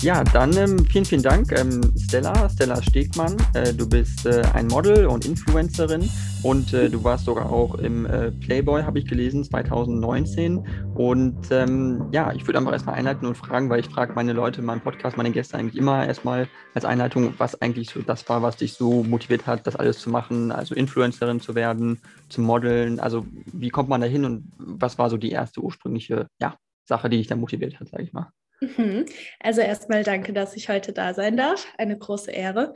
Ja, 0.00 0.22
dann 0.22 0.56
ähm, 0.56 0.86
vielen, 0.86 1.04
vielen 1.04 1.24
Dank, 1.24 1.50
ähm, 1.50 1.80
Stella, 1.98 2.48
Stella 2.48 2.80
Stegmann. 2.80 3.36
Äh, 3.54 3.74
du 3.74 3.88
bist 3.88 4.26
äh, 4.26 4.42
ein 4.54 4.68
Model 4.68 5.06
und 5.06 5.26
Influencerin 5.26 6.08
und 6.44 6.72
äh, 6.72 6.88
du 6.88 7.02
warst 7.02 7.24
sogar 7.24 7.50
auch 7.50 7.74
im 7.74 8.06
äh, 8.06 8.30
Playboy, 8.30 8.84
habe 8.84 9.00
ich 9.00 9.06
gelesen, 9.06 9.42
2019. 9.42 10.64
Und 10.94 11.50
ähm, 11.50 12.06
ja, 12.12 12.32
ich 12.32 12.46
würde 12.46 12.58
einfach 12.60 12.72
erstmal 12.72 12.94
einleiten 12.94 13.26
und 13.26 13.36
fragen, 13.36 13.70
weil 13.70 13.80
ich 13.80 13.88
frage 13.88 14.12
meine 14.12 14.32
Leute 14.34 14.60
in 14.60 14.66
meinem 14.66 14.82
Podcast, 14.82 15.16
meine 15.16 15.32
Gäste 15.32 15.58
eigentlich 15.58 15.76
immer 15.76 16.06
erstmal 16.06 16.46
als 16.74 16.84
Einleitung, 16.84 17.34
was 17.38 17.60
eigentlich 17.60 17.90
so 17.90 18.00
das 18.00 18.28
war, 18.28 18.40
was 18.40 18.56
dich 18.56 18.74
so 18.74 19.02
motiviert 19.02 19.48
hat, 19.48 19.66
das 19.66 19.74
alles 19.74 19.98
zu 19.98 20.10
machen, 20.10 20.52
also 20.52 20.76
Influencerin 20.76 21.40
zu 21.40 21.56
werden, 21.56 22.00
zu 22.28 22.40
modeln. 22.40 23.00
Also 23.00 23.26
wie 23.52 23.70
kommt 23.70 23.88
man 23.88 24.00
da 24.00 24.06
hin 24.06 24.24
und 24.24 24.52
was 24.58 24.96
war 24.96 25.10
so 25.10 25.16
die 25.16 25.32
erste 25.32 25.60
ursprüngliche 25.60 26.28
ja, 26.40 26.54
Sache, 26.84 27.10
die 27.10 27.16
dich 27.16 27.26
dann 27.26 27.40
motiviert 27.40 27.80
hat, 27.80 27.88
sage 27.88 28.04
ich 28.04 28.12
mal? 28.12 28.30
Mhm. 28.60 29.06
Also 29.40 29.60
erstmal 29.60 30.02
danke, 30.02 30.32
dass 30.32 30.56
ich 30.56 30.68
heute 30.68 30.92
da 30.92 31.14
sein 31.14 31.36
darf. 31.36 31.66
Eine 31.78 31.96
große 31.96 32.30
Ehre. 32.30 32.74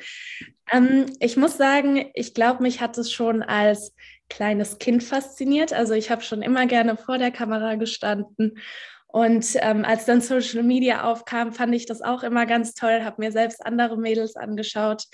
Ähm, 0.71 1.07
ich 1.19 1.37
muss 1.37 1.57
sagen, 1.57 2.11
ich 2.15 2.35
glaube, 2.35 2.63
mich 2.63 2.81
hat 2.81 2.97
es 2.99 3.13
schon 3.13 3.43
als 3.43 3.95
kleines 4.29 4.79
Kind 4.79 5.03
fasziniert. 5.03 5.73
Also 5.73 5.95
ich 5.95 6.11
habe 6.11 6.23
schon 6.23 6.43
immer 6.43 6.67
gerne 6.67 6.97
vor 6.97 7.19
der 7.19 7.33
Kamera 7.33 7.75
gestanden. 7.75 8.59
Und 9.09 9.57
ähm, 9.61 9.85
als 9.85 10.07
dann 10.07 10.21
Social 10.21 10.63
Media 10.63 11.05
aufkam, 11.05 11.53
fand 11.53 11.75
ich 11.75 11.85
das 11.85 12.01
auch 12.01 12.23
immer 12.23 12.47
ganz 12.47 12.75
toll, 12.75 13.03
habe 13.03 13.21
mir 13.21 13.33
selbst 13.33 13.65
andere 13.65 13.99
Mädels 13.99 14.37
angeschaut. 14.37 15.05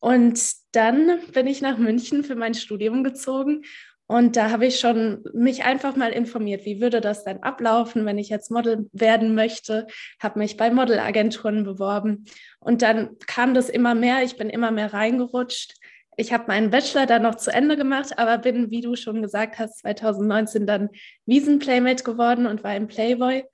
Und 0.00 0.40
dann 0.72 1.20
bin 1.32 1.46
ich 1.46 1.62
nach 1.62 1.78
München 1.78 2.24
für 2.24 2.36
mein 2.36 2.54
Studium 2.54 3.02
gezogen 3.02 3.62
und 4.08 4.36
da 4.36 4.50
habe 4.50 4.64
ich 4.64 4.80
schon 4.80 5.22
mich 5.34 5.64
einfach 5.64 5.94
mal 5.94 6.10
informiert, 6.12 6.64
wie 6.64 6.80
würde 6.80 7.02
das 7.02 7.24
denn 7.24 7.42
ablaufen, 7.42 8.06
wenn 8.06 8.16
ich 8.16 8.30
jetzt 8.30 8.50
Model 8.50 8.88
werden 8.92 9.34
möchte, 9.34 9.86
habe 10.18 10.38
mich 10.38 10.56
bei 10.56 10.70
Modelagenturen 10.70 11.62
beworben 11.62 12.24
und 12.58 12.80
dann 12.80 13.18
kam 13.26 13.52
das 13.52 13.68
immer 13.68 13.94
mehr, 13.94 14.22
ich 14.24 14.36
bin 14.36 14.48
immer 14.48 14.70
mehr 14.70 14.94
reingerutscht. 14.94 15.74
Ich 16.16 16.32
habe 16.32 16.44
meinen 16.48 16.70
Bachelor 16.70 17.06
dann 17.06 17.22
noch 17.22 17.36
zu 17.36 17.52
Ende 17.52 17.76
gemacht, 17.76 18.18
aber 18.18 18.38
bin, 18.38 18.70
wie 18.70 18.80
du 18.80 18.96
schon 18.96 19.22
gesagt 19.22 19.58
hast, 19.58 19.78
2019 19.80 20.66
dann 20.66 20.88
Wiesenplaymate 21.26 22.02
geworden 22.02 22.46
und 22.46 22.64
war 22.64 22.74
im 22.74 22.88
Playboy. 22.88 23.44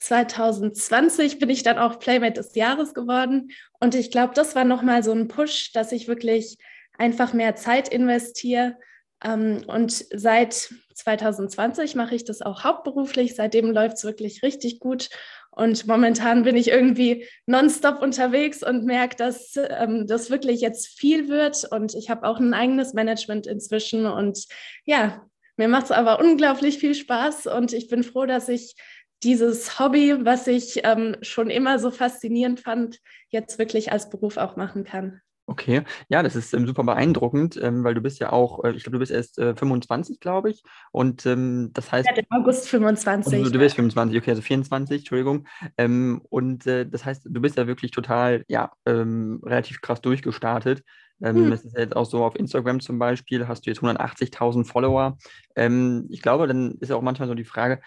2020 0.00 1.38
bin 1.38 1.50
ich 1.50 1.62
dann 1.62 1.78
auch 1.78 2.00
Playmate 2.00 2.34
des 2.34 2.56
Jahres 2.56 2.94
geworden 2.94 3.52
und 3.78 3.94
ich 3.94 4.10
glaube, 4.10 4.34
das 4.34 4.56
war 4.56 4.64
nochmal 4.64 5.04
so 5.04 5.12
ein 5.12 5.28
Push, 5.28 5.72
dass 5.72 5.92
ich 5.92 6.08
wirklich 6.08 6.58
einfach 6.98 7.32
mehr 7.32 7.54
Zeit 7.54 7.88
investiere 7.88 8.76
und 9.22 9.92
seit 9.92 10.70
2020 10.94 11.94
mache 11.94 12.14
ich 12.14 12.24
das 12.24 12.42
auch 12.42 12.64
hauptberuflich. 12.64 13.34
Seitdem 13.34 13.70
läuft 13.70 13.98
es 13.98 14.04
wirklich 14.04 14.42
richtig 14.42 14.80
gut. 14.80 15.10
Und 15.50 15.86
momentan 15.86 16.44
bin 16.44 16.56
ich 16.56 16.68
irgendwie 16.68 17.26
nonstop 17.46 18.00
unterwegs 18.00 18.62
und 18.62 18.84
merke, 18.84 19.16
dass 19.16 19.56
ähm, 19.56 20.06
das 20.06 20.30
wirklich 20.30 20.60
jetzt 20.60 20.88
viel 20.88 21.28
wird. 21.28 21.66
Und 21.70 21.94
ich 21.94 22.08
habe 22.08 22.26
auch 22.26 22.38
ein 22.38 22.54
eigenes 22.54 22.94
Management 22.94 23.46
inzwischen. 23.46 24.06
Und 24.06 24.46
ja, 24.84 25.26
mir 25.56 25.68
macht 25.68 25.86
es 25.86 25.90
aber 25.90 26.20
unglaublich 26.20 26.78
viel 26.78 26.94
Spaß. 26.94 27.46
Und 27.46 27.72
ich 27.72 27.88
bin 27.88 28.04
froh, 28.04 28.26
dass 28.26 28.48
ich 28.48 28.74
dieses 29.22 29.78
Hobby, 29.78 30.24
was 30.24 30.46
ich 30.46 30.80
ähm, 30.84 31.16
schon 31.20 31.50
immer 31.50 31.78
so 31.78 31.90
faszinierend 31.90 32.60
fand, 32.60 32.98
jetzt 33.28 33.58
wirklich 33.58 33.92
als 33.92 34.08
Beruf 34.08 34.38
auch 34.38 34.56
machen 34.56 34.84
kann. 34.84 35.20
Okay, 35.50 35.82
ja, 36.08 36.22
das 36.22 36.36
ist 36.36 36.54
ähm, 36.54 36.64
super 36.64 36.84
beeindruckend, 36.84 37.58
ähm, 37.60 37.82
weil 37.82 37.94
du 37.94 38.00
bist 38.00 38.20
ja 38.20 38.30
auch, 38.30 38.62
äh, 38.62 38.70
ich 38.70 38.84
glaube, 38.84 38.94
du 38.94 38.98
bist 39.00 39.10
erst 39.10 39.36
äh, 39.40 39.56
25, 39.56 40.20
glaube 40.20 40.48
ich. 40.48 40.62
Und 40.92 41.26
ähm, 41.26 41.70
das 41.72 41.90
heißt. 41.90 42.08
Ja, 42.08 42.16
im 42.16 42.26
August 42.30 42.68
25. 42.68 43.34
Also, 43.34 43.50
du 43.50 43.58
bist 43.58 43.74
25, 43.74 44.16
okay, 44.16 44.30
also 44.30 44.42
24, 44.42 44.98
Entschuldigung. 44.98 45.48
Ähm, 45.76 46.22
und 46.28 46.68
äh, 46.68 46.88
das 46.88 47.04
heißt, 47.04 47.26
du 47.28 47.40
bist 47.40 47.56
ja 47.56 47.66
wirklich 47.66 47.90
total, 47.90 48.44
ja, 48.46 48.70
ähm, 48.86 49.40
relativ 49.44 49.80
krass 49.80 50.00
durchgestartet. 50.00 50.84
Hm. 51.20 51.52
Es 51.52 51.64
ist 51.64 51.76
jetzt 51.76 51.96
auch 51.96 52.06
so 52.06 52.24
auf 52.24 52.36
Instagram 52.36 52.78
zum 52.78 53.00
Beispiel, 53.00 53.48
hast 53.48 53.66
du 53.66 53.70
jetzt 53.70 53.82
180.000 53.82 54.64
Follower. 54.64 55.18
ich 55.54 56.22
glaube, 56.22 56.46
dann 56.46 56.78
ist 56.80 56.88
ja 56.88 56.96
auch 56.96 57.02
manchmal 57.02 57.28
so 57.28 57.34
die 57.34 57.44
Frage, 57.44 57.82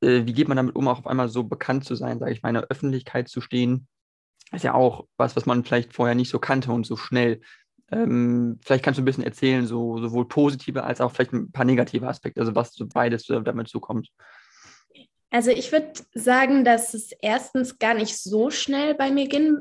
äh, 0.00 0.22
wie 0.24 0.32
geht 0.32 0.48
man 0.48 0.56
damit 0.56 0.76
um, 0.76 0.88
auch 0.88 1.00
auf 1.00 1.06
einmal 1.06 1.28
so 1.28 1.44
bekannt 1.44 1.84
zu 1.84 1.94
sein, 1.94 2.18
sage 2.18 2.32
ich 2.32 2.42
mal, 2.42 2.48
in 2.48 2.54
der 2.54 2.68
Öffentlichkeit 2.70 3.28
zu 3.28 3.42
stehen 3.42 3.86
ist 4.52 4.64
ja 4.64 4.74
auch 4.74 5.06
was, 5.16 5.36
was 5.36 5.46
man 5.46 5.64
vielleicht 5.64 5.94
vorher 5.94 6.14
nicht 6.14 6.30
so 6.30 6.38
kannte 6.38 6.72
und 6.72 6.86
so 6.86 6.96
schnell. 6.96 7.40
Ähm, 7.92 8.58
vielleicht 8.64 8.84
kannst 8.84 8.98
du 8.98 9.02
ein 9.02 9.04
bisschen 9.04 9.24
erzählen, 9.24 9.66
so, 9.66 9.98
sowohl 9.98 10.28
positive 10.28 10.84
als 10.84 11.00
auch 11.00 11.12
vielleicht 11.12 11.32
ein 11.32 11.50
paar 11.50 11.64
negative 11.64 12.06
Aspekte, 12.06 12.40
also 12.40 12.54
was 12.54 12.72
so 12.72 12.86
beides 12.86 13.26
damit 13.26 13.68
zukommt. 13.68 14.10
Also 15.32 15.52
ich 15.52 15.70
würde 15.70 15.92
sagen, 16.12 16.64
dass 16.64 16.92
es 16.92 17.12
erstens 17.12 17.78
gar 17.78 17.94
nicht 17.94 18.18
so 18.18 18.50
schnell 18.50 18.96
bei 18.96 19.12
mir 19.12 19.28
ging. 19.28 19.58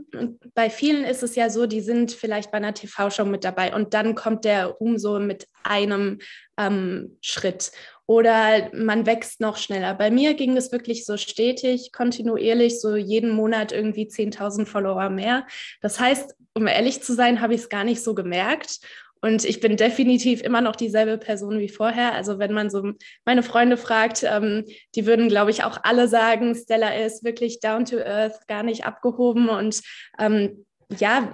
Bei 0.55 0.67
vielen 0.67 1.03
ist 1.03 1.21
es 1.21 1.35
ja 1.35 1.51
so, 1.51 1.67
die 1.67 1.81
sind 1.81 2.11
vielleicht 2.11 2.49
bei 2.49 2.57
einer 2.57 2.73
TV-Show 2.73 3.25
mit 3.25 3.43
dabei 3.43 3.75
und 3.75 3.93
dann 3.93 4.15
kommt 4.15 4.45
der 4.45 4.65
Ruhm 4.65 4.97
so 4.97 5.19
mit 5.19 5.47
einem 5.63 6.19
ähm, 6.57 7.17
Schritt 7.21 7.71
oder 8.09 8.71
man 8.73 9.05
wächst 9.05 9.39
noch 9.39 9.57
schneller. 9.57 9.93
Bei 9.93 10.09
mir 10.09 10.33
ging 10.33 10.57
es 10.57 10.71
wirklich 10.71 11.05
so 11.05 11.15
stetig, 11.15 11.91
kontinuierlich, 11.91 12.81
so 12.81 12.95
jeden 12.95 13.29
Monat 13.29 13.71
irgendwie 13.71 14.07
10.000 14.07 14.65
Follower 14.65 15.11
mehr. 15.11 15.45
Das 15.79 15.99
heißt, 15.99 16.35
um 16.55 16.65
ehrlich 16.65 17.03
zu 17.03 17.13
sein, 17.13 17.39
habe 17.39 17.53
ich 17.53 17.61
es 17.61 17.69
gar 17.69 17.83
nicht 17.83 18.03
so 18.03 18.15
gemerkt. 18.15 18.79
Und 19.21 19.45
ich 19.45 19.59
bin 19.59 19.77
definitiv 19.77 20.41
immer 20.41 20.59
noch 20.59 20.75
dieselbe 20.75 21.19
Person 21.19 21.59
wie 21.59 21.69
vorher. 21.69 22.15
Also 22.15 22.39
wenn 22.39 22.51
man 22.51 22.71
so 22.71 22.93
meine 23.25 23.43
Freunde 23.43 23.77
fragt, 23.77 24.23
ähm, 24.23 24.65
die 24.95 25.05
würden, 25.05 25.29
glaube 25.29 25.51
ich, 25.51 25.63
auch 25.63 25.77
alle 25.83 26.07
sagen, 26.07 26.55
Stella 26.55 26.95
ist 26.95 27.23
wirklich 27.23 27.59
down 27.59 27.85
to 27.85 27.97
earth, 27.97 28.47
gar 28.47 28.63
nicht 28.63 28.87
abgehoben. 28.87 29.49
Und 29.49 29.83
ähm, 30.17 30.65
ja, 30.97 31.31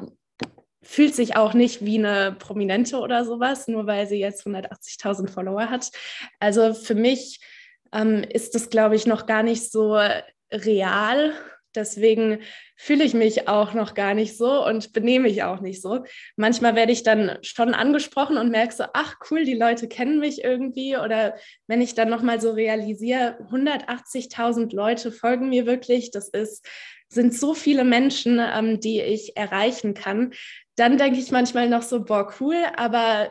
fühlt 0.86 1.16
sich 1.16 1.36
auch 1.36 1.54
nicht 1.54 1.84
wie 1.84 1.98
eine 1.98 2.36
Prominente 2.38 3.00
oder 3.00 3.26
sowas, 3.26 3.68
nur 3.68 3.88
weil 3.88 4.08
sie 4.08 4.20
jetzt 4.20 4.46
180.000 4.46 5.30
Follower 5.30 5.70
hat. 5.70 5.90
Also 6.40 6.74
für 6.74 6.96
mich 6.96 7.42
ähm, 7.92 8.24
ist 8.24 8.56
das, 8.56 8.70
glaube 8.70 8.96
ich, 8.96 9.08
noch 9.08 9.26
gar 9.26 9.44
nicht 9.44 9.72
so 9.72 10.00
real. 10.52 11.34
Deswegen 11.74 12.40
fühle 12.78 13.04
ich 13.04 13.14
mich 13.14 13.48
auch 13.48 13.74
noch 13.74 13.96
gar 13.96 14.14
nicht 14.14 14.38
so 14.38 14.66
und 14.66 14.94
benehme 14.94 15.28
mich 15.28 15.44
auch 15.44 15.60
nicht 15.60 15.82
so. 15.82 16.06
Manchmal 16.38 16.76
werde 16.76 16.92
ich 16.92 17.04
dann 17.04 17.38
schon 17.42 17.74
angesprochen 17.74 18.38
und 18.38 18.52
merke 18.52 18.74
so, 18.74 18.86
ach 18.94 19.16
cool, 19.30 19.44
die 19.44 19.56
Leute 19.56 19.88
kennen 19.88 20.20
mich 20.20 20.44
irgendwie. 20.44 20.96
Oder 20.98 21.36
wenn 21.68 21.82
ich 21.82 21.96
dann 21.96 22.10
nochmal 22.10 22.40
so 22.40 22.52
realisiere, 22.52 23.38
180.000 23.52 24.74
Leute 24.74 25.12
folgen 25.12 25.50
mir 25.50 25.66
wirklich, 25.66 26.12
das 26.12 26.30
ist 26.30 26.66
sind 27.10 27.34
so 27.34 27.54
viele 27.54 27.84
Menschen, 27.84 28.40
ähm, 28.40 28.80
die 28.80 29.02
ich 29.02 29.38
erreichen 29.38 29.94
kann, 29.94 30.34
dann 30.76 30.98
denke 30.98 31.20
ich 31.20 31.32
manchmal 31.32 31.70
noch 31.70 31.84
so, 31.84 32.04
boah, 32.04 32.34
cool, 32.40 32.58
aber 32.76 33.30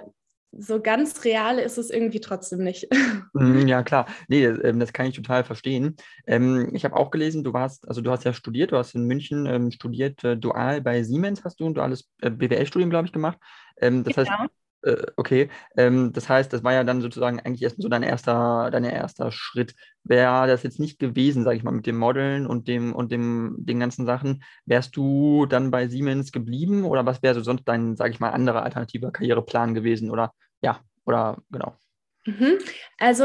so 0.57 0.81
ganz 0.81 1.25
real 1.25 1.59
ist 1.59 1.79
es 1.79 1.91
irgendwie 1.91 2.21
trotzdem 2.21 2.63
nicht. 2.63 2.89
Mhm, 3.37 3.67
ja, 3.67 3.83
klar. 3.83 4.07
Nee, 4.29 4.45
ähm, 4.45 4.79
das 4.79 4.93
kann 4.93 5.07
ich 5.07 5.17
total 5.17 5.43
verstehen. 5.43 5.97
Ähm, 6.25 6.71
ich 6.73 6.85
habe 6.85 6.95
auch 6.95 7.11
gelesen, 7.11 7.43
du 7.43 7.53
warst, 7.53 7.89
also 7.89 8.01
du 8.01 8.13
hast 8.13 8.23
ja 8.23 8.33
studiert, 8.33 8.71
du 8.71 8.77
hast 8.77 8.95
in 8.95 9.09
München 9.09 9.47
ähm, 9.47 9.73
studiert, 9.73 10.23
äh, 10.23 10.37
dual 10.37 10.81
bei 10.81 11.03
Siemens 11.03 11.43
hast 11.45 11.59
du 11.59 11.67
ein 11.67 11.75
duales 11.75 12.09
äh, 12.23 12.31
BWL-Studium, 12.31 12.91
glaube 12.91 13.07
ich, 13.07 13.13
gemacht. 13.13 13.39
das 13.75 13.91
genau. 13.91 14.17
heißt, 14.17 14.31
okay, 15.17 15.49
ähm, 15.77 16.13
das 16.13 16.29
heißt, 16.29 16.53
das 16.53 16.63
war 16.63 16.73
ja 16.73 16.85
dann 16.85 17.01
sozusagen 17.01 17.41
eigentlich 17.41 17.63
erstmal 17.63 17.83
so 17.83 17.89
dein 17.89 18.03
erster, 18.03 18.71
dein 18.71 18.85
erster 18.85 19.33
Schritt. 19.33 19.75
Wäre 20.03 20.47
das 20.47 20.63
jetzt 20.63 20.81
nicht 20.81 20.99
gewesen, 20.99 21.45
sage 21.45 21.57
ich 21.57 21.63
mal, 21.63 21.73
mit 21.73 21.87
dem 21.87 21.97
Modeln 21.97 22.47
und 22.47 22.69
dem 22.69 22.95
und 22.95 23.11
dem 23.11 23.57
den 23.59 23.81
ganzen 23.81 24.05
Sachen, 24.07 24.43
wärst 24.67 24.97
du 24.97 25.47
dann 25.47 25.71
bei 25.71 25.89
Siemens 25.89 26.33
geblieben 26.33 26.85
oder 26.85 27.07
was 27.07 27.23
wäre 27.23 27.35
so 27.35 27.43
sonst 27.43 27.65
dein, 27.65 27.97
sage 27.97 28.11
ich 28.13 28.21
mal, 28.21 28.31
anderer 28.31 28.63
alternativer 28.63 29.11
Karriereplan 29.11 29.75
gewesen 29.75 30.11
oder 30.11 30.33
ja, 30.63 30.81
oder 31.05 31.39
genau. 31.51 31.75
Mhm. 32.27 32.59
Also 32.99 33.25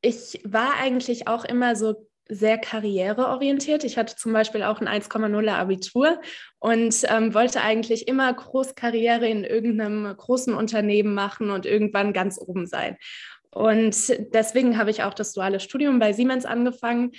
ich 0.00 0.40
war 0.44 0.74
eigentlich 0.80 1.28
auch 1.28 1.44
immer 1.44 1.76
so 1.76 2.08
sehr 2.34 2.58
karriereorientiert. 2.58 3.84
Ich 3.84 3.98
hatte 3.98 4.16
zum 4.16 4.32
Beispiel 4.32 4.62
auch 4.62 4.80
ein 4.80 4.88
1,0 4.88 5.48
Abitur 5.48 6.20
und 6.58 6.94
ähm, 7.08 7.34
wollte 7.34 7.60
eigentlich 7.62 8.08
immer 8.08 8.32
Großkarriere 8.32 9.28
in 9.28 9.44
irgendeinem 9.44 10.16
großen 10.16 10.54
Unternehmen 10.54 11.14
machen 11.14 11.50
und 11.50 11.66
irgendwann 11.66 12.12
ganz 12.12 12.38
oben 12.40 12.66
sein. 12.66 12.96
Und 13.54 13.94
deswegen 14.32 14.78
habe 14.78 14.90
ich 14.90 15.02
auch 15.02 15.12
das 15.12 15.34
duale 15.34 15.60
Studium 15.60 15.98
bei 15.98 16.14
Siemens 16.14 16.46
angefangen. 16.46 17.12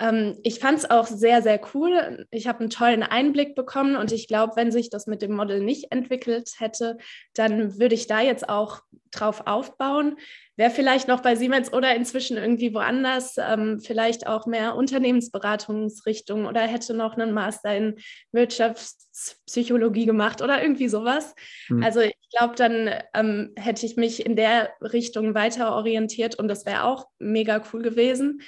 Ähm, 0.00 0.38
ich 0.42 0.58
fand 0.58 0.78
es 0.78 0.90
auch 0.90 1.06
sehr, 1.06 1.42
sehr 1.42 1.60
cool. 1.74 2.26
Ich 2.30 2.48
habe 2.48 2.60
einen 2.60 2.70
tollen 2.70 3.02
Einblick 3.02 3.54
bekommen 3.54 3.96
und 3.96 4.12
ich 4.12 4.26
glaube, 4.26 4.56
wenn 4.56 4.72
sich 4.72 4.88
das 4.88 5.06
mit 5.06 5.20
dem 5.20 5.36
Model 5.36 5.60
nicht 5.60 5.92
entwickelt 5.92 6.54
hätte, 6.58 6.96
dann 7.34 7.78
würde 7.78 7.94
ich 7.94 8.06
da 8.06 8.20
jetzt 8.20 8.48
auch 8.48 8.80
drauf 9.10 9.42
aufbauen. 9.46 10.16
Wäre 10.56 10.70
vielleicht 10.70 11.08
noch 11.08 11.20
bei 11.20 11.36
Siemens 11.36 11.72
oder 11.72 11.94
inzwischen 11.94 12.36
irgendwie 12.36 12.74
woanders, 12.74 13.36
ähm, 13.38 13.80
vielleicht 13.80 14.26
auch 14.26 14.46
mehr 14.46 14.74
Unternehmensberatungsrichtung 14.74 16.46
oder 16.46 16.62
hätte 16.62 16.94
noch 16.94 17.16
einen 17.16 17.32
Master 17.32 17.74
in 17.76 17.96
Wirtschaftspsychologie 18.32 20.06
gemacht 20.06 20.42
oder 20.42 20.62
irgendwie 20.62 20.88
sowas. 20.88 21.34
Mhm. 21.68 21.82
Also 21.82 22.00
ich 22.00 22.14
glaube, 22.36 22.54
dann 22.56 22.90
ähm, 23.14 23.52
hätte 23.56 23.84
ich 23.84 23.96
mich 23.96 24.24
in 24.24 24.36
der 24.36 24.70
Richtung 24.80 25.34
weiter 25.34 25.74
orientiert 25.74 26.36
und 26.36 26.48
das 26.48 26.64
wäre 26.64 26.84
auch 26.84 27.06
mega 27.18 27.62
cool 27.72 27.82
gewesen. 27.82 28.40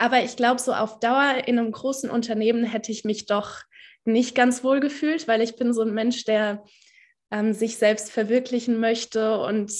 Aber 0.00 0.22
ich 0.22 0.34
glaube, 0.34 0.58
so 0.58 0.72
auf 0.72 0.98
Dauer 0.98 1.42
in 1.46 1.58
einem 1.58 1.72
großen 1.72 2.08
Unternehmen 2.08 2.64
hätte 2.64 2.90
ich 2.90 3.04
mich 3.04 3.26
doch 3.26 3.58
nicht 4.06 4.34
ganz 4.34 4.64
wohl 4.64 4.80
gefühlt, 4.80 5.28
weil 5.28 5.42
ich 5.42 5.56
bin 5.56 5.74
so 5.74 5.82
ein 5.82 5.92
Mensch, 5.92 6.24
der 6.24 6.64
ähm, 7.30 7.52
sich 7.52 7.76
selbst 7.76 8.10
verwirklichen 8.10 8.80
möchte. 8.80 9.38
Und 9.40 9.70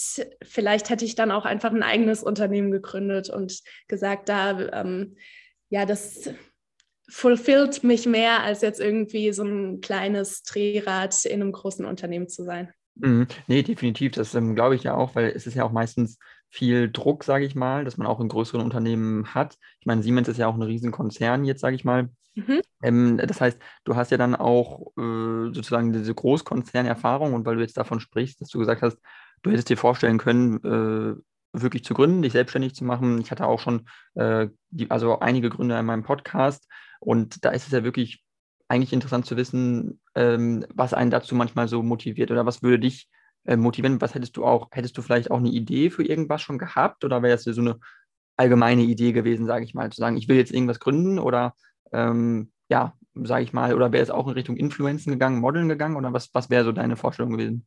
vielleicht 0.43 0.91
hätte 0.91 1.07
ich 1.07 1.15
dann 1.15 1.31
auch 1.31 1.47
einfach 1.47 1.73
ein 1.73 1.83
eigenes 1.83 2.23
Unternehmen 2.23 2.71
gegründet 2.71 3.31
und 3.31 3.61
gesagt, 3.89 4.29
da, 4.29 4.61
ähm, 4.73 5.17
ja, 5.71 5.87
das 5.87 6.29
fulfillt 7.09 7.83
mich 7.83 8.05
mehr, 8.05 8.43
als 8.43 8.61
jetzt 8.61 8.79
irgendwie 8.79 9.33
so 9.33 9.43
ein 9.43 9.81
kleines 9.81 10.43
Drehrad 10.43 11.25
in 11.25 11.41
einem 11.41 11.53
großen 11.53 11.87
Unternehmen 11.87 12.29
zu 12.29 12.45
sein. 12.45 12.75
Mhm. 12.97 13.27
Nee, 13.47 13.63
definitiv. 13.63 14.13
Das 14.13 14.35
ähm, 14.35 14.55
glaube 14.55 14.75
ich 14.75 14.83
ja 14.83 14.95
auch, 14.95 15.15
weil 15.15 15.33
es 15.35 15.47
ist 15.47 15.55
ja 15.55 15.65
auch 15.65 15.73
meistens 15.73 16.19
viel 16.51 16.91
Druck, 16.91 17.25
sage 17.25 17.45
ich 17.45 17.55
mal, 17.55 17.85
dass 17.85 17.97
man 17.97 18.07
auch 18.07 18.21
in 18.21 18.29
größeren 18.29 18.61
Unternehmen 18.61 19.35
hat. 19.35 19.57
Ich 19.79 19.87
meine, 19.87 20.03
Siemens 20.03 20.29
ist 20.29 20.37
ja 20.37 20.49
auch 20.49 20.55
ein 20.55 20.63
Riesenkonzern 20.63 21.45
jetzt, 21.45 21.61
sage 21.61 21.77
ich 21.77 21.85
mal. 21.85 22.11
Mhm. 22.35 22.61
Ähm, 22.83 23.21
das 23.25 23.41
heißt, 23.41 23.59
du 23.85 23.97
hast 23.97 24.11
ja 24.11 24.19
dann 24.19 24.35
auch 24.35 24.89
äh, 24.99 25.53
sozusagen 25.53 25.93
diese 25.93 26.15
Großkonzernerfahrung 26.15 27.35
und 27.35 27.47
weil 27.47 27.57
du 27.57 27.63
jetzt 27.63 27.77
davon 27.77 28.01
sprichst, 28.01 28.41
dass 28.41 28.49
du 28.49 28.59
gesagt 28.59 28.83
hast, 28.83 28.99
du 29.43 29.51
hättest 29.51 29.69
dir 29.69 29.77
vorstellen 29.77 30.19
können, 30.19 30.57
äh, 30.65 31.15
wirklich 31.53 31.85
zu 31.85 31.95
gründen, 31.95 32.23
dich 32.23 32.33
selbstständig 32.33 32.75
zu 32.75 32.85
machen. 32.85 33.21
Ich 33.21 33.31
hatte 33.31 33.47
auch 33.47 33.61
schon 33.61 33.89
äh, 34.15 34.49
die, 34.71 34.91
also 34.91 35.21
einige 35.21 35.51
Gründe 35.51 35.79
in 35.79 35.87
meinem 35.87 36.05
Podcast 36.05 36.69
und 37.01 37.45
da 37.45 37.51
ist 37.51 37.67
es 37.67 37.73
ja 37.73 37.85
wirklich 37.85 38.25
eigentlich 38.69 38.93
interessant 38.93 39.27
zu 39.27 39.37
wissen, 39.37 40.01
ähm, 40.15 40.65
was 40.75 40.95
einen 40.95 41.11
dazu 41.11 41.35
manchmal 41.35 41.69
so 41.69 41.83
motiviert 41.83 42.31
oder 42.31 42.47
was 42.47 42.63
würde 42.63 42.81
dich 42.81 43.09
äh, 43.45 43.57
motivieren? 43.57 44.01
Was 44.01 44.15
hättest 44.15 44.37
du 44.37 44.45
auch, 44.45 44.69
hättest 44.73 44.97
du 44.99 45.03
vielleicht 45.03 45.31
auch 45.31 45.39
eine 45.39 45.51
Idee 45.51 45.91
für 45.91 46.05
irgendwas 46.05 46.43
schon 46.43 46.59
gehabt 46.59 47.05
oder 47.05 47.23
wäre 47.23 47.35
es 47.35 47.45
so 47.45 47.61
eine 47.61 47.79
allgemeine 48.37 48.83
Idee 48.83 49.13
gewesen, 49.13 49.47
sage 49.47 49.65
ich 49.65 49.75
mal, 49.75 49.91
zu 49.91 50.01
sagen, 50.01 50.17
ich 50.17 50.29
will 50.29 50.37
jetzt 50.37 50.53
irgendwas 50.53 50.81
gründen 50.81 51.19
oder 51.19 51.55
ähm, 51.93 52.53
ja, 52.71 52.95
sage 53.15 53.45
ich 53.45 53.53
mal, 53.53 53.75
oder 53.75 53.93
wäre 53.93 54.03
es 54.03 54.11
auch 54.11 54.27
in 54.29 54.35
Richtung 54.35 54.57
Influenzen 54.57 55.11
gegangen, 55.13 55.41
Modeln 55.41 55.69
gegangen 55.69 55.97
oder 55.97 56.13
was, 56.13 56.33
was 56.33 56.49
wäre 56.49 56.65
so 56.65 56.73
deine 56.73 56.97
Vorstellung 56.97 57.33
gewesen? 57.33 57.67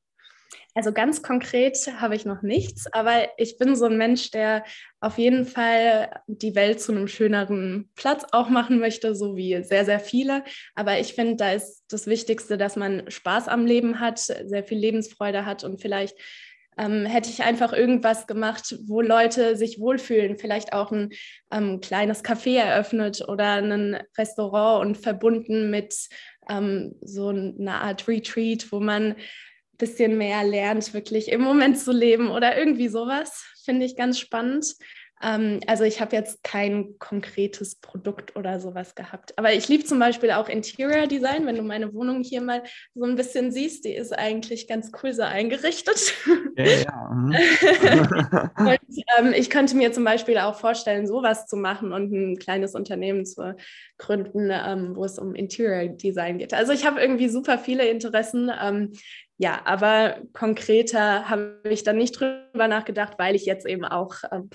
Also 0.75 0.91
ganz 0.91 1.21
konkret 1.21 1.77
habe 1.99 2.15
ich 2.15 2.25
noch 2.25 2.41
nichts, 2.41 2.91
aber 2.91 3.29
ich 3.37 3.57
bin 3.59 3.75
so 3.75 3.85
ein 3.85 3.97
Mensch, 3.97 4.31
der 4.31 4.63
auf 4.99 5.19
jeden 5.19 5.45
Fall 5.45 6.21
die 6.25 6.55
Welt 6.55 6.81
zu 6.81 6.91
einem 6.91 7.07
schöneren 7.07 7.91
Platz 7.95 8.25
auch 8.31 8.49
machen 8.49 8.79
möchte, 8.79 9.15
so 9.15 9.35
wie 9.35 9.63
sehr, 9.63 9.85
sehr 9.85 9.99
viele. 9.99 10.43
Aber 10.73 10.99
ich 10.99 11.13
finde, 11.13 11.35
da 11.35 11.51
ist 11.51 11.83
das 11.89 12.07
Wichtigste, 12.07 12.57
dass 12.57 12.75
man 12.75 13.09
Spaß 13.09 13.49
am 13.49 13.67
Leben 13.67 13.99
hat, 13.99 14.17
sehr 14.19 14.63
viel 14.63 14.79
Lebensfreude 14.79 15.45
hat 15.45 15.63
und 15.63 15.79
vielleicht 15.79 16.15
ähm, 16.77 17.05
hätte 17.05 17.29
ich 17.29 17.43
einfach 17.43 17.71
irgendwas 17.71 18.25
gemacht, 18.25 18.75
wo 18.87 19.01
Leute 19.01 19.55
sich 19.55 19.79
wohlfühlen, 19.79 20.37
vielleicht 20.37 20.73
auch 20.73 20.91
ein 20.91 21.11
ähm, 21.51 21.81
kleines 21.81 22.23
Café 22.23 22.57
eröffnet 22.57 23.23
oder 23.27 23.61
ein 23.61 24.01
Restaurant 24.17 24.83
und 24.83 24.97
verbunden 24.97 25.69
mit 25.69 25.95
ähm, 26.49 26.95
so 27.01 27.29
einer 27.29 27.81
Art 27.81 28.07
Retreat, 28.07 28.71
wo 28.71 28.79
man 28.79 29.15
bisschen 29.77 30.17
mehr 30.17 30.43
lernt, 30.43 30.93
wirklich 30.93 31.29
im 31.29 31.41
Moment 31.41 31.79
zu 31.79 31.91
leben 31.91 32.29
oder 32.29 32.57
irgendwie 32.57 32.87
sowas, 32.87 33.45
finde 33.63 33.85
ich 33.85 33.95
ganz 33.95 34.19
spannend. 34.19 34.75
Ähm, 35.23 35.61
also 35.67 35.83
ich 35.83 36.01
habe 36.01 36.15
jetzt 36.15 36.43
kein 36.43 36.99
konkretes 36.99 37.75
Produkt 37.75 38.35
oder 38.35 38.59
sowas 38.59 38.93
gehabt. 38.93 39.37
Aber 39.37 39.53
ich 39.53 39.67
liebe 39.69 39.85
zum 39.85 39.99
Beispiel 39.99 40.31
auch 40.31 40.49
Interior 40.49 41.07
Design. 41.07 41.45
Wenn 41.45 41.55
du 41.55 41.63
meine 41.63 41.93
Wohnung 41.93 42.23
hier 42.23 42.41
mal 42.41 42.63
so 42.93 43.05
ein 43.05 43.15
bisschen 43.15 43.51
siehst, 43.51 43.85
die 43.85 43.93
ist 43.93 44.11
eigentlich 44.11 44.67
ganz 44.67 44.91
cool 45.01 45.13
so 45.13 45.23
eingerichtet. 45.23 46.13
Ja, 46.57 46.65
ja. 46.65 47.09
Mhm. 47.11 47.35
und 48.57 49.03
ähm, 49.17 49.33
ich 49.35 49.49
könnte 49.49 49.75
mir 49.77 49.91
zum 49.93 50.03
Beispiel 50.03 50.37
auch 50.37 50.55
vorstellen, 50.55 51.07
sowas 51.07 51.47
zu 51.47 51.55
machen 51.55 51.93
und 51.93 52.11
ein 52.11 52.37
kleines 52.37 52.75
Unternehmen 52.75 53.25
zu 53.25 53.55
gründen, 53.97 54.51
ähm, 54.51 54.95
wo 54.95 55.05
es 55.05 55.17
um 55.17 55.35
Interior 55.35 55.87
Design 55.95 56.37
geht. 56.37 56.53
Also 56.53 56.73
ich 56.73 56.85
habe 56.85 56.99
irgendwie 56.99 57.29
super 57.29 57.57
viele 57.57 57.87
Interessen. 57.87 58.51
Ja, 59.37 59.61
aber 59.65 60.17
konkreter 60.33 61.29
habe 61.29 61.59
ich 61.63 61.83
dann 61.83 61.97
nicht 61.97 62.19
drüber 62.19 62.67
nachgedacht, 62.67 63.13
weil 63.17 63.35
ich 63.35 63.45
jetzt 63.45 63.65
eben 63.65 63.83
auch 63.83 64.15
ähm, 64.31 64.49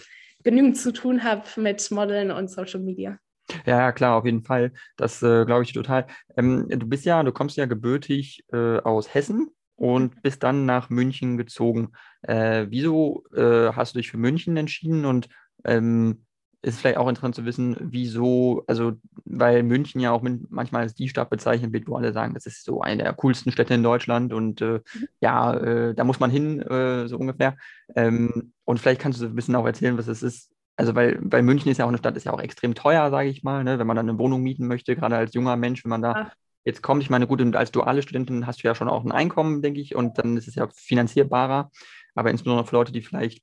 genügend 0.45 0.77
zu 0.77 0.93
tun 0.93 1.25
habe 1.25 1.43
mit 1.57 1.91
Modeln 1.91 2.31
und 2.31 2.51
Social 2.51 2.81
Media. 2.81 3.19
Ja, 3.67 3.93
klar, 3.93 4.17
auf 4.17 4.25
jeden 4.25 4.45
Fall. 4.45 4.73
Das 4.97 5.23
äh, 5.23 5.45
glaube 5.45 5.63
ich 5.63 5.73
total. 5.73 6.07
Ähm, 6.37 6.67
du 6.69 6.87
bist 6.87 7.05
ja, 7.05 7.23
du 7.23 7.33
kommst 7.33 7.57
ja 7.57 7.67
gebürtig 7.67 8.45
äh, 8.53 8.79
aus 8.79 9.13
Hessen 9.15 9.49
und 9.77 10.17
mhm. 10.17 10.21
bist 10.23 10.43
dann 10.43 10.67
nach 10.67 10.91
München 10.91 11.37
gezogen. 11.37 11.93
Äh, 12.23 12.67
wieso 12.69 13.25
äh, 13.35 13.73
hast 13.73 13.95
du 13.95 13.99
dich 13.99 14.11
für 14.11 14.19
München 14.19 14.57
entschieden 14.57 15.05
und 15.05 15.29
ähm, 15.65 16.25
ist 16.63 16.81
vielleicht 16.81 16.97
auch 16.97 17.09
interessant 17.09 17.37
zu 17.37 17.45
wissen, 17.45 17.77
wieso, 17.79 18.65
also 18.67 18.93
weil 19.25 19.63
München 19.63 20.01
ja 20.01 20.11
auch 20.11 20.23
manchmal 20.23 20.83
als 20.83 20.95
die 20.95 21.09
Stadt 21.09 21.31
bezeichnet 21.31 21.73
wird, 21.73 21.87
wo 21.87 21.97
alle 21.97 22.13
sagen, 22.13 22.35
das 22.35 22.47
ist 22.47 22.65
so 22.65 22.81
eine 22.81 23.05
der 23.05 23.13
coolsten 23.15 23.53
Städte 23.53 23.75
in 23.75 23.83
Deutschland 23.83 24.33
und 24.33 24.61
äh, 24.61 24.81
mhm. 24.95 25.09
ja, 25.21 25.55
äh, 25.55 25.95
da 25.95 26.05
muss 26.05 26.19
man 26.19 26.31
hin, 26.31 26.61
äh, 26.63 27.07
so 27.07 27.17
ungefähr. 27.17 27.57
Ähm, 27.95 28.53
und 28.65 28.81
vielleicht 28.81 29.01
kannst 29.01 29.21
du 29.21 29.25
so 29.25 29.31
ein 29.31 29.37
bisschen 29.37 29.55
auch 29.55 29.67
erzählen, 29.67 29.97
was 29.97 30.09
es 30.09 30.23
ist. 30.23 30.51
Also 30.77 30.95
weil, 30.95 31.19
weil 31.23 31.43
München 31.43 31.71
ist 31.71 31.79
ja 31.79 31.85
auch 31.85 31.89
eine 31.89 31.99
Stadt, 31.99 32.17
ist 32.17 32.25
ja 32.25 32.33
auch 32.33 32.41
extrem 32.41 32.75
teuer, 32.75 33.11
sage 33.11 33.29
ich 33.29 33.43
mal, 33.43 33.63
ne? 33.63 33.79
wenn 33.79 33.87
man 33.87 33.97
dann 33.97 34.09
eine 34.09 34.19
Wohnung 34.19 34.43
mieten 34.43 34.67
möchte, 34.67 34.97
gerade 34.97 35.17
als 35.17 35.35
junger 35.35 35.57
Mensch, 35.57 35.85
wenn 35.85 35.91
man 35.91 36.03
da 36.03 36.13
Ach. 36.13 36.33
jetzt 36.65 36.83
kommt. 36.83 37.03
Ich 37.03 37.11
meine, 37.11 37.27
gut, 37.27 37.41
als 37.55 37.71
duale 37.71 38.03
Studentin 38.03 38.47
hast 38.47 38.63
du 38.63 38.69
ja 38.69 38.75
schon 38.75 38.89
auch 38.89 39.05
ein 39.05 39.13
Einkommen, 39.13 39.63
denke 39.63 39.81
ich, 39.81 39.95
und 39.95 40.19
dann 40.19 40.37
ist 40.37 40.49
es 40.49 40.57
ja 40.57 40.69
finanzierbarer. 40.73 41.71
Aber 42.15 42.31
insbesondere 42.31 42.67
für 42.67 42.77
Leute, 42.77 42.93
die 42.93 43.03
vielleicht 43.03 43.43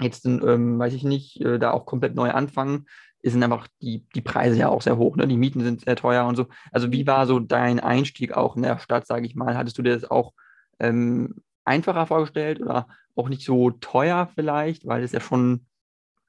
jetzt, 0.00 0.24
ähm, 0.26 0.78
weiß 0.78 0.94
ich 0.94 1.04
nicht, 1.04 1.40
äh, 1.40 1.58
da 1.58 1.72
auch 1.72 1.86
komplett 1.86 2.14
neu 2.14 2.30
anfangen, 2.30 2.86
sind 3.22 3.42
einfach 3.42 3.66
die, 3.82 4.06
die 4.14 4.20
Preise 4.20 4.56
ja 4.56 4.68
auch 4.68 4.82
sehr 4.82 4.96
hoch, 4.96 5.16
ne? 5.16 5.26
Die 5.26 5.36
Mieten 5.36 5.60
sind 5.60 5.82
sehr 5.82 5.96
teuer 5.96 6.24
und 6.26 6.36
so. 6.36 6.46
Also 6.72 6.92
wie 6.92 7.06
war 7.06 7.26
so 7.26 7.40
dein 7.40 7.80
Einstieg 7.80 8.32
auch 8.32 8.56
in 8.56 8.62
der 8.62 8.78
Stadt, 8.78 9.06
sage 9.06 9.26
ich 9.26 9.34
mal? 9.34 9.56
Hattest 9.56 9.76
du 9.78 9.82
dir 9.82 9.94
das 9.94 10.10
auch 10.10 10.32
ähm, 10.78 11.42
einfacher 11.64 12.06
vorgestellt 12.06 12.60
oder 12.60 12.86
auch 13.16 13.28
nicht 13.28 13.44
so 13.44 13.70
teuer 13.70 14.30
vielleicht, 14.34 14.86
weil 14.86 15.02
es 15.02 15.12
ja 15.12 15.20
schon 15.20 15.66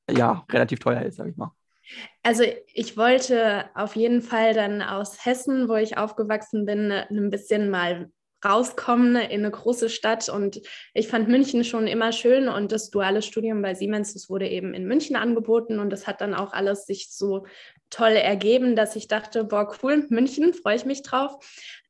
ja 0.09 0.45
relativ 0.51 0.79
teuer 0.79 1.03
ist, 1.03 1.17
sage 1.17 1.29
ich 1.29 1.37
mal? 1.37 1.51
Also 2.23 2.43
ich 2.73 2.97
wollte 2.97 3.65
auf 3.75 3.95
jeden 3.95 4.21
Fall 4.21 4.53
dann 4.53 4.81
aus 4.81 5.25
Hessen, 5.25 5.69
wo 5.69 5.75
ich 5.75 5.97
aufgewachsen 5.97 6.65
bin, 6.65 6.91
ein 6.91 7.29
bisschen 7.29 7.69
mal 7.69 8.11
rauskommen 8.43 9.15
in 9.15 9.41
eine 9.41 9.51
große 9.51 9.89
Stadt. 9.89 10.29
Und 10.29 10.61
ich 10.93 11.07
fand 11.07 11.27
München 11.27 11.63
schon 11.63 11.87
immer 11.87 12.11
schön 12.11 12.47
und 12.47 12.71
das 12.71 12.89
duale 12.89 13.21
Studium 13.21 13.61
bei 13.61 13.73
Siemens, 13.73 14.13
das 14.13 14.29
wurde 14.29 14.47
eben 14.47 14.73
in 14.73 14.85
München 14.85 15.15
angeboten 15.15 15.79
und 15.79 15.89
das 15.89 16.07
hat 16.07 16.21
dann 16.21 16.33
auch 16.33 16.53
alles 16.53 16.85
sich 16.85 17.09
so 17.11 17.45
toll 17.89 18.11
ergeben, 18.11 18.75
dass 18.75 18.95
ich 18.95 19.07
dachte, 19.07 19.43
boah, 19.43 19.75
cool, 19.81 20.05
München, 20.09 20.53
freue 20.53 20.75
ich 20.75 20.85
mich 20.85 21.01
drauf. 21.01 21.37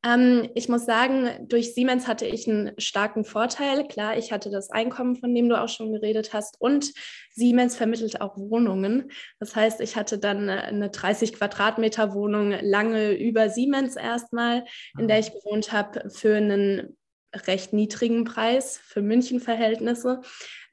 Ähm, 0.05 0.49
ich 0.55 0.69
muss 0.69 0.85
sagen, 0.85 1.47
durch 1.47 1.73
Siemens 1.73 2.07
hatte 2.07 2.25
ich 2.25 2.47
einen 2.47 2.71
starken 2.77 3.25
Vorteil. 3.25 3.87
Klar, 3.87 4.17
ich 4.17 4.31
hatte 4.31 4.49
das 4.49 4.69
Einkommen, 4.69 5.17
von 5.17 5.33
dem 5.35 5.49
du 5.49 5.61
auch 5.61 5.67
schon 5.67 5.91
geredet 5.91 6.33
hast, 6.33 6.59
und 6.59 6.93
Siemens 7.31 7.75
vermittelt 7.75 8.21
auch 8.21 8.37
Wohnungen. 8.37 9.11
Das 9.39 9.55
heißt, 9.55 9.81
ich 9.81 9.95
hatte 9.95 10.17
dann 10.17 10.49
eine 10.49 10.89
30 10.89 11.33
Quadratmeter 11.33 12.13
Wohnung 12.13 12.53
lange 12.61 13.11
über 13.11 13.49
Siemens 13.49 13.95
erstmal, 13.95 14.65
in 14.97 15.07
der 15.07 15.19
ich 15.19 15.33
gewohnt 15.33 15.71
habe, 15.73 16.09
für 16.09 16.35
einen 16.35 16.97
recht 17.35 17.73
niedrigen 17.73 18.23
Preis 18.23 18.77
für 18.77 19.01
München-Verhältnisse. 19.01 20.21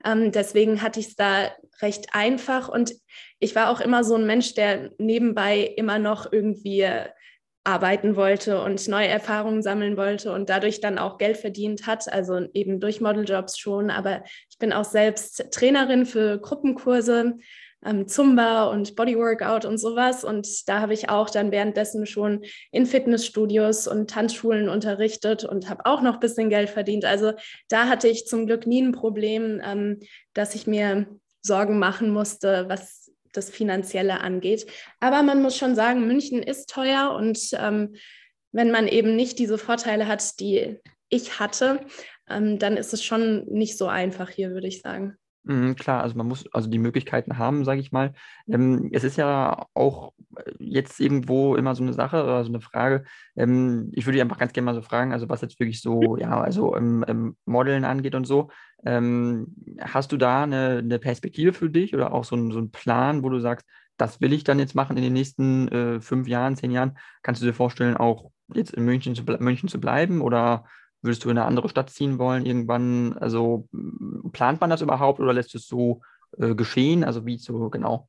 Ähm, 0.05 0.33
deswegen 0.33 0.83
hatte 0.83 1.01
ich 1.01 1.09
es 1.09 1.17
da 1.17 1.51
recht 1.83 2.09
einfach 2.13 2.69
und 2.69 2.95
ich 3.39 3.55
war 3.55 3.71
auch 3.71 3.81
immer 3.81 4.05
so 4.05 4.15
ein 4.15 4.27
Mensch, 4.27 4.55
der 4.55 4.91
nebenbei 4.99 5.61
immer 5.77 5.99
noch 5.99 6.33
irgendwie 6.33 6.89
arbeiten 7.67 8.15
wollte 8.17 8.63
und 8.63 8.87
neue 8.89 9.09
Erfahrungen 9.09 9.63
sammeln 9.63 9.97
wollte 9.97 10.33
und 10.33 10.49
dadurch 10.49 10.81
dann 10.81 10.99
auch 10.99 11.19
Geld 11.19 11.37
verdient 11.37 11.87
hat, 11.87 12.11
also 12.13 12.47
eben 12.55 12.81
durch 12.81 13.01
Modeljobs 13.01 13.59
schon. 13.59 13.91
Aber 13.91 14.23
ich 14.49 14.59
bin 14.59 14.73
auch 14.73 14.85
selbst 14.85 15.51
Trainerin 15.51 16.07
für 16.07 16.39
Gruppenkurse, 16.39 17.35
ähm, 17.85 18.07
Zumba 18.07 18.65
und 18.71 18.95
Bodyworkout 18.95 19.67
und 19.67 19.79
sowas. 19.79 20.23
Und 20.23 20.69
da 20.69 20.81
habe 20.81 20.95
ich 20.95 21.09
auch 21.09 21.29
dann 21.29 21.51
währenddessen 21.51 22.07
schon 22.07 22.45
in 22.71 22.87
Fitnessstudios 22.87 23.89
und 23.89 24.11
Tanzschulen 24.11 24.69
unterrichtet 24.69 25.45
und 25.45 25.69
habe 25.69 25.87
auch 25.87 26.03
noch 26.03 26.15
ein 26.15 26.21
bisschen 26.21 26.51
Geld 26.51 26.71
verdient. 26.71 27.05
Also 27.05 27.33
da 27.69 27.89
hatte 27.89 28.07
ich 28.07 28.27
zum 28.27 28.47
Glück 28.47 28.67
nie 28.67 28.83
ein 28.83 28.93
Problem, 28.93 29.61
ähm, 29.65 30.01
dass 30.35 30.55
ich 30.55 30.67
mir 30.67 31.07
Sorgen 31.43 31.79
machen 31.79 32.11
musste, 32.11 32.67
was 32.69 33.06
das 33.37 33.51
Finanzielle 33.51 34.21
angeht. 34.21 34.67
Aber 35.01 35.23
man 35.23 35.43
muss 35.43 35.57
schon 35.57 35.75
sagen, 35.75 36.07
München 36.07 36.43
ist 36.43 36.71
teuer 36.71 37.15
und 37.17 37.39
ähm, 37.53 37.97
wenn 38.53 38.71
man 38.71 38.89
eben 38.89 39.17
nicht 39.17 39.39
diese 39.39 39.59
Vorteile 39.59 40.07
hat, 40.07 40.41
die 40.41 40.79
ich 41.09 41.39
hatte, 41.39 41.81
ähm, 42.29 42.59
dann 42.59 42.77
ist 42.77 42.93
es 42.93 43.05
schon 43.05 43.45
nicht 43.47 43.79
so 43.79 43.87
einfach 43.87 44.31
hier, 44.31 44.51
würde 44.51 44.67
ich 44.67 44.81
sagen. 44.81 45.17
Mhm, 45.49 45.77
klar, 45.77 46.03
also 46.03 46.17
man 46.17 46.27
muss 46.27 46.53
also 46.53 46.69
die 46.69 46.79
Möglichkeiten 46.79 47.39
haben, 47.39 47.65
sage 47.65 47.81
ich 47.81 47.93
mal. 47.93 48.13
Ähm, 48.49 48.91
es 48.93 49.05
ist 49.05 49.17
ja 49.17 49.67
auch 49.75 50.13
jetzt 50.59 50.99
irgendwo 50.99 51.55
immer 51.55 51.77
so 51.77 51.85
eine 51.85 51.93
Sache 51.93 52.25
oder 52.25 52.43
so 52.45 52.51
eine 52.51 52.61
Frage. 52.61 53.05
Ähm, 53.37 53.91
ich 53.93 54.07
würde 54.07 54.21
einfach 54.21 54.39
ganz 54.39 54.53
gerne 54.53 54.67
mal 54.67 54.75
so 54.75 54.83
fragen, 54.83 55.13
also 55.13 55.29
was 55.29 55.43
jetzt 55.43 55.61
wirklich 55.61 55.81
so, 55.81 56.17
ja, 56.17 56.41
also 56.41 56.75
im, 56.75 57.05
im 57.05 57.37
Modeln 57.45 57.85
angeht 57.85 58.17
und 58.17 58.27
so. 58.27 58.51
Ähm, 58.85 59.55
hast 59.81 60.11
du 60.11 60.17
da 60.17 60.43
eine, 60.43 60.79
eine, 60.79 60.99
Perspektive 60.99 61.53
für 61.53 61.71
dich 61.71 61.95
oder 61.95 62.13
auch 62.13 62.25
so, 62.25 62.35
ein, 62.35 62.51
so 62.51 62.59
einen 62.59 62.73
Plan, 62.73 63.23
wo 63.23 63.29
du 63.29 63.39
sagst, 63.39 63.67
das 63.97 64.21
will 64.21 64.33
ich 64.33 64.43
dann 64.43 64.59
jetzt 64.59 64.75
machen 64.75 64.97
in 64.97 65.05
den 65.05 65.13
nächsten 65.13 65.69
äh, 65.69 66.01
fünf 66.01 66.27
Jahren, 66.27 66.57
zehn 66.57 66.73
Jahren? 66.73 66.99
Kannst 67.23 67.41
du 67.41 67.47
dir 67.47 67.55
vorstellen, 67.55 67.97
auch 67.97 68.33
jetzt 68.53 68.75
in 68.75 68.85
München 68.85 69.15
zu, 69.15 69.23
München 69.39 69.69
zu 69.69 69.79
bleiben 69.81 70.23
oder 70.23 70.65
würdest 71.03 71.25
du 71.25 71.31
in 71.31 71.39
eine 71.39 71.47
andere 71.47 71.69
Stadt 71.69 71.91
ziehen 71.91 72.19
wollen 72.19 72.47
irgendwann? 72.47 73.17
Also 73.19 73.69
plant 74.33 74.61
man 74.61 74.71
das 74.71 74.83
überhaupt 74.83 75.21
oder 75.21 75.33
lässt 75.33 75.55
es 75.55 75.67
so 75.67 76.01
äh, 76.39 76.55
geschehen? 76.55 77.05
Also 77.05 77.27
wie 77.27 77.39
so 77.39 77.71
genau 77.71 78.09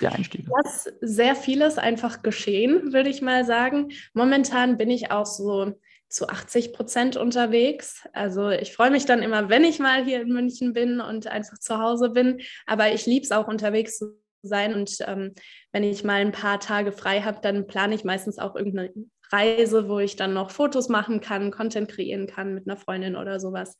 der 0.00 0.12
Einstieg? 0.12 0.46
Lass 0.62 0.88
sehr 1.00 1.34
vieles 1.34 1.78
einfach 1.78 2.22
geschehen, 2.22 2.92
würde 2.92 3.10
ich 3.10 3.22
mal 3.22 3.44
sagen. 3.44 3.92
Momentan 4.14 4.76
bin 4.76 4.90
ich 4.90 5.10
auch 5.10 5.26
so 5.26 5.74
zu 6.08 6.28
80 6.28 6.72
Prozent 6.72 7.16
unterwegs. 7.16 8.06
Also 8.12 8.50
ich 8.50 8.72
freue 8.72 8.90
mich 8.90 9.06
dann 9.06 9.22
immer, 9.22 9.48
wenn 9.48 9.64
ich 9.64 9.78
mal 9.78 10.04
hier 10.04 10.20
in 10.22 10.32
München 10.32 10.72
bin 10.72 11.00
und 11.00 11.26
einfach 11.28 11.58
zu 11.58 11.78
Hause 11.78 12.10
bin. 12.10 12.40
Aber 12.66 12.92
ich 12.92 13.06
liebe 13.06 13.24
es 13.24 13.30
auch 13.30 13.46
unterwegs 13.46 13.98
zu 13.98 14.18
sein. 14.42 14.74
Und 14.74 14.96
ähm, 15.06 15.34
wenn 15.72 15.84
ich 15.84 16.04
mal 16.04 16.20
ein 16.20 16.32
paar 16.32 16.58
Tage 16.60 16.92
frei 16.92 17.22
habe, 17.22 17.38
dann 17.42 17.66
plane 17.66 17.94
ich 17.94 18.04
meistens 18.04 18.38
auch 18.38 18.56
irgendeine 18.56 18.92
Reise, 19.30 19.88
wo 19.88 19.98
ich 19.98 20.16
dann 20.16 20.34
noch 20.34 20.50
Fotos 20.50 20.88
machen 20.88 21.20
kann, 21.20 21.50
Content 21.50 21.88
kreieren 21.88 22.26
kann 22.26 22.54
mit 22.54 22.66
einer 22.66 22.76
Freundin 22.76 23.16
oder 23.16 23.40
sowas. 23.40 23.76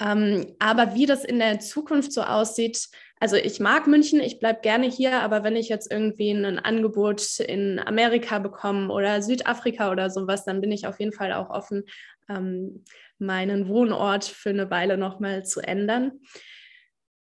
Ähm, 0.00 0.54
aber 0.58 0.94
wie 0.94 1.06
das 1.06 1.24
in 1.24 1.38
der 1.38 1.58
Zukunft 1.58 2.12
so 2.12 2.22
aussieht, 2.22 2.88
also 3.20 3.34
ich 3.36 3.58
mag 3.58 3.88
München, 3.88 4.20
ich 4.20 4.38
bleibe 4.38 4.60
gerne 4.60 4.86
hier, 4.86 5.22
aber 5.22 5.42
wenn 5.42 5.56
ich 5.56 5.68
jetzt 5.68 5.90
irgendwie 5.90 6.30
ein 6.30 6.58
Angebot 6.58 7.40
in 7.40 7.80
Amerika 7.80 8.38
bekomme 8.38 8.92
oder 8.92 9.22
Südafrika 9.22 9.90
oder 9.90 10.08
sowas, 10.08 10.44
dann 10.44 10.60
bin 10.60 10.70
ich 10.70 10.86
auf 10.86 11.00
jeden 11.00 11.12
Fall 11.12 11.32
auch 11.32 11.50
offen, 11.50 11.84
ähm, 12.28 12.84
meinen 13.18 13.68
Wohnort 13.68 14.24
für 14.24 14.50
eine 14.50 14.70
Weile 14.70 14.96
nochmal 14.96 15.44
zu 15.44 15.60
ändern. 15.60 16.20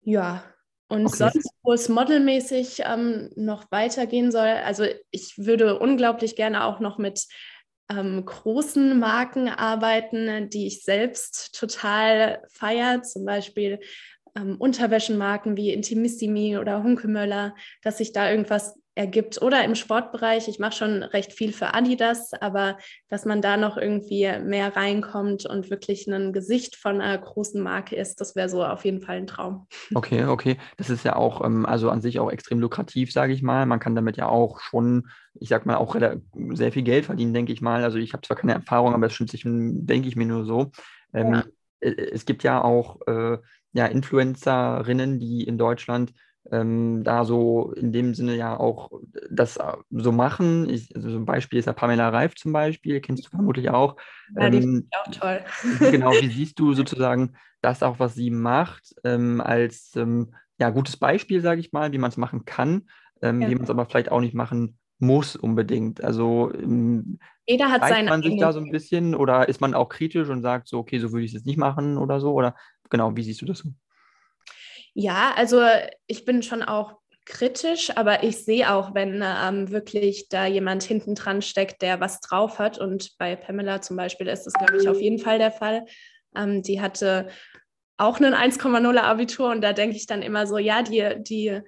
Ja, 0.03 0.43
und 0.89 1.07
okay. 1.07 1.17
sonst, 1.17 1.51
wo 1.63 1.73
es 1.73 1.89
modelmäßig 1.89 2.83
ähm, 2.85 3.31
noch 3.37 3.71
weitergehen 3.71 4.31
soll, 4.31 4.49
also 4.49 4.85
ich 5.11 5.39
würde 5.39 5.79
unglaublich 5.79 6.37
gerne 6.37 6.65
auch 6.65 6.81
noch 6.81 6.99
mit 6.99 7.27
ähm, 7.91 8.25
großen 8.25 8.99
Marken 8.99 9.49
arbeiten, 9.49 10.51
die 10.51 10.67
ich 10.67 10.83
selbst 10.83 11.59
total 11.59 12.43
feiere, 12.51 13.03
zum 13.03 13.25
Beispiel 13.25 13.81
ähm, 14.37 14.57
Unterwäschenmarken 14.59 15.57
wie 15.57 15.73
Intimissimi 15.73 16.59
oder 16.59 16.83
Hunkemöller, 16.83 17.55
dass 17.83 17.99
sich 17.99 18.13
da 18.13 18.31
irgendwas 18.31 18.79
ergibt. 18.95 19.43
Oder 19.43 19.65
im 19.65 19.75
Sportbereich, 19.75 20.47
ich 20.49 20.59
mache 20.59 20.73
schon 20.73 21.03
recht 21.03 21.33
viel 21.33 21.53
für 21.53 21.75
Adidas, 21.75 22.33
aber 22.41 22.79
dass 23.09 23.25
man 23.25 23.43
da 23.43 23.57
noch 23.57 23.77
irgendwie 23.77 24.31
mehr 24.43 24.77
reinkommt 24.77 25.47
und 25.47 25.71
wirklich 25.71 26.07
ein 26.07 26.33
Gesicht 26.33 26.77
von 26.77 27.01
einer 27.01 27.19
großen 27.19 27.61
Marke 27.61 27.97
ist, 27.97 28.21
das 28.21 28.37
wäre 28.37 28.49
so 28.49 28.65
auf 28.65 28.85
jeden 28.85 29.01
Fall 29.01 29.17
ein 29.17 29.27
Traum. 29.27 29.67
Okay, 29.95 30.25
okay. 30.25 30.59
Das 30.77 30.91
ist 30.91 31.05
ja 31.05 31.17
auch, 31.17 31.45
ähm, 31.45 31.67
also 31.67 31.91
an 31.91 32.03
sich 32.03 32.21
auch 32.21 32.31
extrem 32.31 32.61
lukrativ, 32.61 33.13
sage 33.13 33.33
ich 33.33 33.43
mal. 33.43 33.67
Man 33.67 33.81
kann 33.81 33.97
damit 33.97 34.17
ja 34.17 34.29
auch 34.29 34.61
schon, 34.61 35.09
ich 35.35 35.49
sag 35.49 35.67
mal, 35.67 35.77
auch 35.77 35.97
sehr 36.53 36.73
viel 36.73 36.83
Geld 36.83 37.07
verdienen, 37.07 37.35
denke 37.35 37.53
ich 37.53 37.61
mal. 37.61 37.83
Also 37.83 37.99
ich 37.99 38.13
habe 38.13 38.23
zwar 38.23 38.37
keine 38.37 38.55
Erfahrung, 38.55 38.95
aber 38.95 39.07
das 39.07 39.15
stimmt 39.15 39.31
sich, 39.31 39.43
denke 39.45 40.09
ich 40.09 40.17
mir 40.17 40.27
nur 40.27 40.45
so. 40.45 40.71
Ähm, 41.13 41.35
ja. 41.35 41.45
Es 41.81 42.25
gibt 42.25 42.45
ja 42.45 42.63
auch 42.63 43.01
äh, 43.07 43.39
ja, 43.73 43.87
Influencerinnen, 43.87 45.19
die 45.19 45.43
in 45.43 45.59
Deutschland 45.59 46.15
ähm, 46.51 47.03
da 47.05 47.25
so 47.25 47.73
in 47.73 47.93
dem 47.93 48.15
Sinne 48.15 48.37
ja 48.37 48.59
auch 48.59 48.91
das 49.31 49.57
äh, 49.57 49.73
so 49.91 50.13
machen. 50.13 50.69
Ich, 50.69 50.95
also 50.95 51.11
so 51.11 51.17
ein 51.17 51.25
Beispiel 51.25 51.59
ist 51.59 51.67
ja 51.67 51.73
Pamela 51.73 52.09
Reif 52.11 52.35
zum 52.35 52.53
Beispiel, 52.53 53.01
kennst 53.01 53.27
du 53.27 53.31
vermutlich 53.31 53.71
auch. 53.71 53.97
Ja, 54.39 54.51
die 54.51 54.59
ähm, 54.59 54.89
auch 54.93 55.11
toll. 55.11 55.41
genau, 55.79 56.13
wie 56.13 56.29
siehst 56.31 56.59
du 56.59 56.75
sozusagen 56.75 57.35
das 57.63 57.83
auch, 57.83 57.99
was 57.99 58.15
sie 58.15 58.31
macht, 58.31 58.95
ähm, 59.05 59.41
als 59.41 59.93
ähm, 59.97 60.35
ja, 60.59 60.71
gutes 60.71 60.97
Beispiel, 60.97 61.41
sage 61.41 61.61
ich 61.61 61.73
mal, 61.73 61.93
wie 61.93 61.99
man 61.99 62.11
es 62.11 62.17
machen 62.17 62.45
kann, 62.45 62.89
ähm, 63.23 63.41
ja. 63.41 63.49
wie 63.49 63.55
man 63.55 63.65
es 63.65 63.71
aber 63.71 63.87
vielleicht 63.87 64.13
auch 64.13 64.21
nicht 64.21 64.35
machen 64.35 64.79
muss 64.99 65.37
unbedingt. 65.37 66.05
Also 66.05 66.53
jeder 67.47 67.71
hat 67.71 67.87
seinen 67.87 68.09
man 68.09 68.23
sich 68.23 68.39
da 68.39 68.53
so 68.53 68.61
ein 68.61 68.71
bisschen 68.71 69.15
oder 69.15 69.49
ist 69.49 69.61
man 69.61 69.75
auch 69.75 69.89
kritisch 69.89 70.29
und 70.29 70.43
sagt 70.43 70.69
so, 70.69 70.79
okay, 70.79 70.99
so 70.99 71.13
würde 71.13 71.25
ich 71.25 71.31
es 71.31 71.35
jetzt 71.35 71.47
nicht 71.47 71.59
machen 71.59 71.99
oder 71.99 72.21
so? 72.21 72.33
Oder 72.33 72.55
genau, 72.91 73.17
wie 73.17 73.23
siehst 73.23 73.43
du 73.43 73.47
das 73.47 73.59
so? 73.59 73.71
Ja, 74.95 75.35
also 75.37 75.61
ich 76.07 76.25
bin 76.25 76.43
schon 76.43 76.63
auch 76.63 76.95
kritisch, 77.27 77.91
aber 77.97 78.23
ich 78.23 78.45
sehe 78.45 78.73
auch, 78.73 78.95
wenn 78.95 79.23
ähm, 79.25 79.71
wirklich 79.71 80.29
da 80.29 80.47
jemand 80.47 80.83
hinten 80.83 81.15
dran 81.15 81.43
steckt, 81.43 81.83
der 81.83 82.01
was 82.01 82.21
drauf 82.21 82.59
hat. 82.59 82.79
Und 82.79 83.17
bei 83.19 83.35
Pamela 83.35 83.81
zum 83.81 83.97
Beispiel 83.97 84.29
ist 84.29 84.45
das, 84.45 84.53
glaube 84.53 84.77
ich, 84.77 84.89
auf 84.89 85.01
jeden 85.01 85.19
Fall 85.19 85.39
der 85.39 85.51
Fall. 85.51 85.87
Ähm, 86.37 86.63
die 86.63 86.81
hatte 86.81 87.29
auch 87.97 88.19
einen 88.21 88.35
1,0er 88.35 89.03
Abitur 89.03 89.51
und 89.51 89.63
da 89.63 89.73
denke 89.73 89.97
ich 89.97 90.07
dann 90.07 90.23
immer 90.23 90.47
so, 90.47 90.59
ja, 90.59 90.83
die, 90.83 91.15
die 91.19 91.61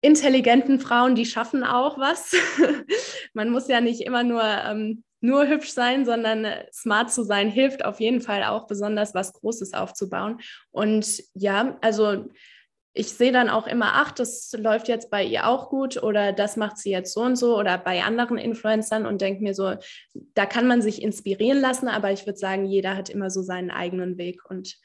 intelligenten 0.00 0.78
Frauen, 0.78 1.14
die 1.14 1.26
schaffen 1.26 1.64
auch 1.64 1.98
was. 1.98 2.32
Man 3.34 3.50
muss 3.50 3.68
ja 3.68 3.80
nicht 3.80 4.02
immer 4.02 4.22
nur 4.22 4.42
ähm, 4.42 5.02
nur 5.24 5.48
hübsch 5.48 5.70
sein, 5.70 6.04
sondern 6.04 6.46
smart 6.70 7.10
zu 7.10 7.24
sein, 7.24 7.48
hilft 7.48 7.82
auf 7.82 7.98
jeden 7.98 8.20
Fall 8.20 8.44
auch 8.44 8.66
besonders, 8.66 9.14
was 9.14 9.32
Großes 9.32 9.72
aufzubauen. 9.72 10.38
Und 10.70 11.22
ja, 11.32 11.78
also 11.80 12.26
ich 12.96 13.12
sehe 13.12 13.32
dann 13.32 13.50
auch 13.50 13.66
immer, 13.66 13.90
ach, 13.94 14.12
das 14.12 14.54
läuft 14.56 14.86
jetzt 14.86 15.10
bei 15.10 15.24
ihr 15.24 15.48
auch 15.48 15.68
gut 15.68 16.00
oder 16.00 16.32
das 16.32 16.56
macht 16.56 16.78
sie 16.78 16.90
jetzt 16.90 17.12
so 17.12 17.22
und 17.22 17.36
so 17.36 17.58
oder 17.58 17.76
bei 17.76 18.04
anderen 18.04 18.38
Influencern 18.38 19.04
und 19.04 19.20
denke 19.20 19.42
mir 19.42 19.52
so, 19.52 19.74
da 20.34 20.46
kann 20.46 20.68
man 20.68 20.80
sich 20.80 21.02
inspirieren 21.02 21.60
lassen, 21.60 21.88
aber 21.88 22.12
ich 22.12 22.24
würde 22.24 22.38
sagen, 22.38 22.66
jeder 22.66 22.96
hat 22.96 23.10
immer 23.10 23.30
so 23.30 23.42
seinen 23.42 23.72
eigenen 23.72 24.16
Weg. 24.16 24.48
Und 24.48 24.78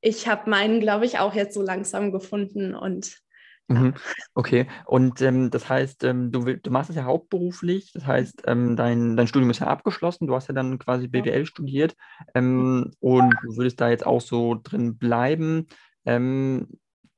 ich 0.00 0.26
habe 0.26 0.48
meinen, 0.48 0.80
glaube 0.80 1.04
ich, 1.04 1.18
auch 1.18 1.34
jetzt 1.34 1.52
so 1.52 1.60
langsam 1.62 2.12
gefunden 2.12 2.74
und 2.74 3.20
Mhm. 3.68 3.94
Okay, 4.34 4.66
und 4.84 5.22
ähm, 5.22 5.48
das 5.52 5.68
heißt, 5.68 6.02
ähm, 6.02 6.32
du, 6.32 6.56
du 6.56 6.70
machst 6.72 6.90
es 6.90 6.96
ja 6.96 7.04
hauptberuflich, 7.04 7.92
das 7.92 8.04
heißt, 8.04 8.42
ähm, 8.46 8.74
dein, 8.74 9.16
dein 9.16 9.28
Studium 9.28 9.50
ist 9.50 9.60
ja 9.60 9.68
abgeschlossen, 9.68 10.26
du 10.26 10.34
hast 10.34 10.48
ja 10.48 10.54
dann 10.54 10.80
quasi 10.80 11.06
BWL 11.06 11.46
studiert. 11.46 11.94
Ähm, 12.34 12.90
und 12.98 13.32
du 13.44 13.56
würdest 13.56 13.80
da 13.80 13.88
jetzt 13.88 14.04
auch 14.04 14.20
so 14.20 14.58
drin 14.60 14.98
bleiben. 14.98 15.68
Ähm, 16.04 16.66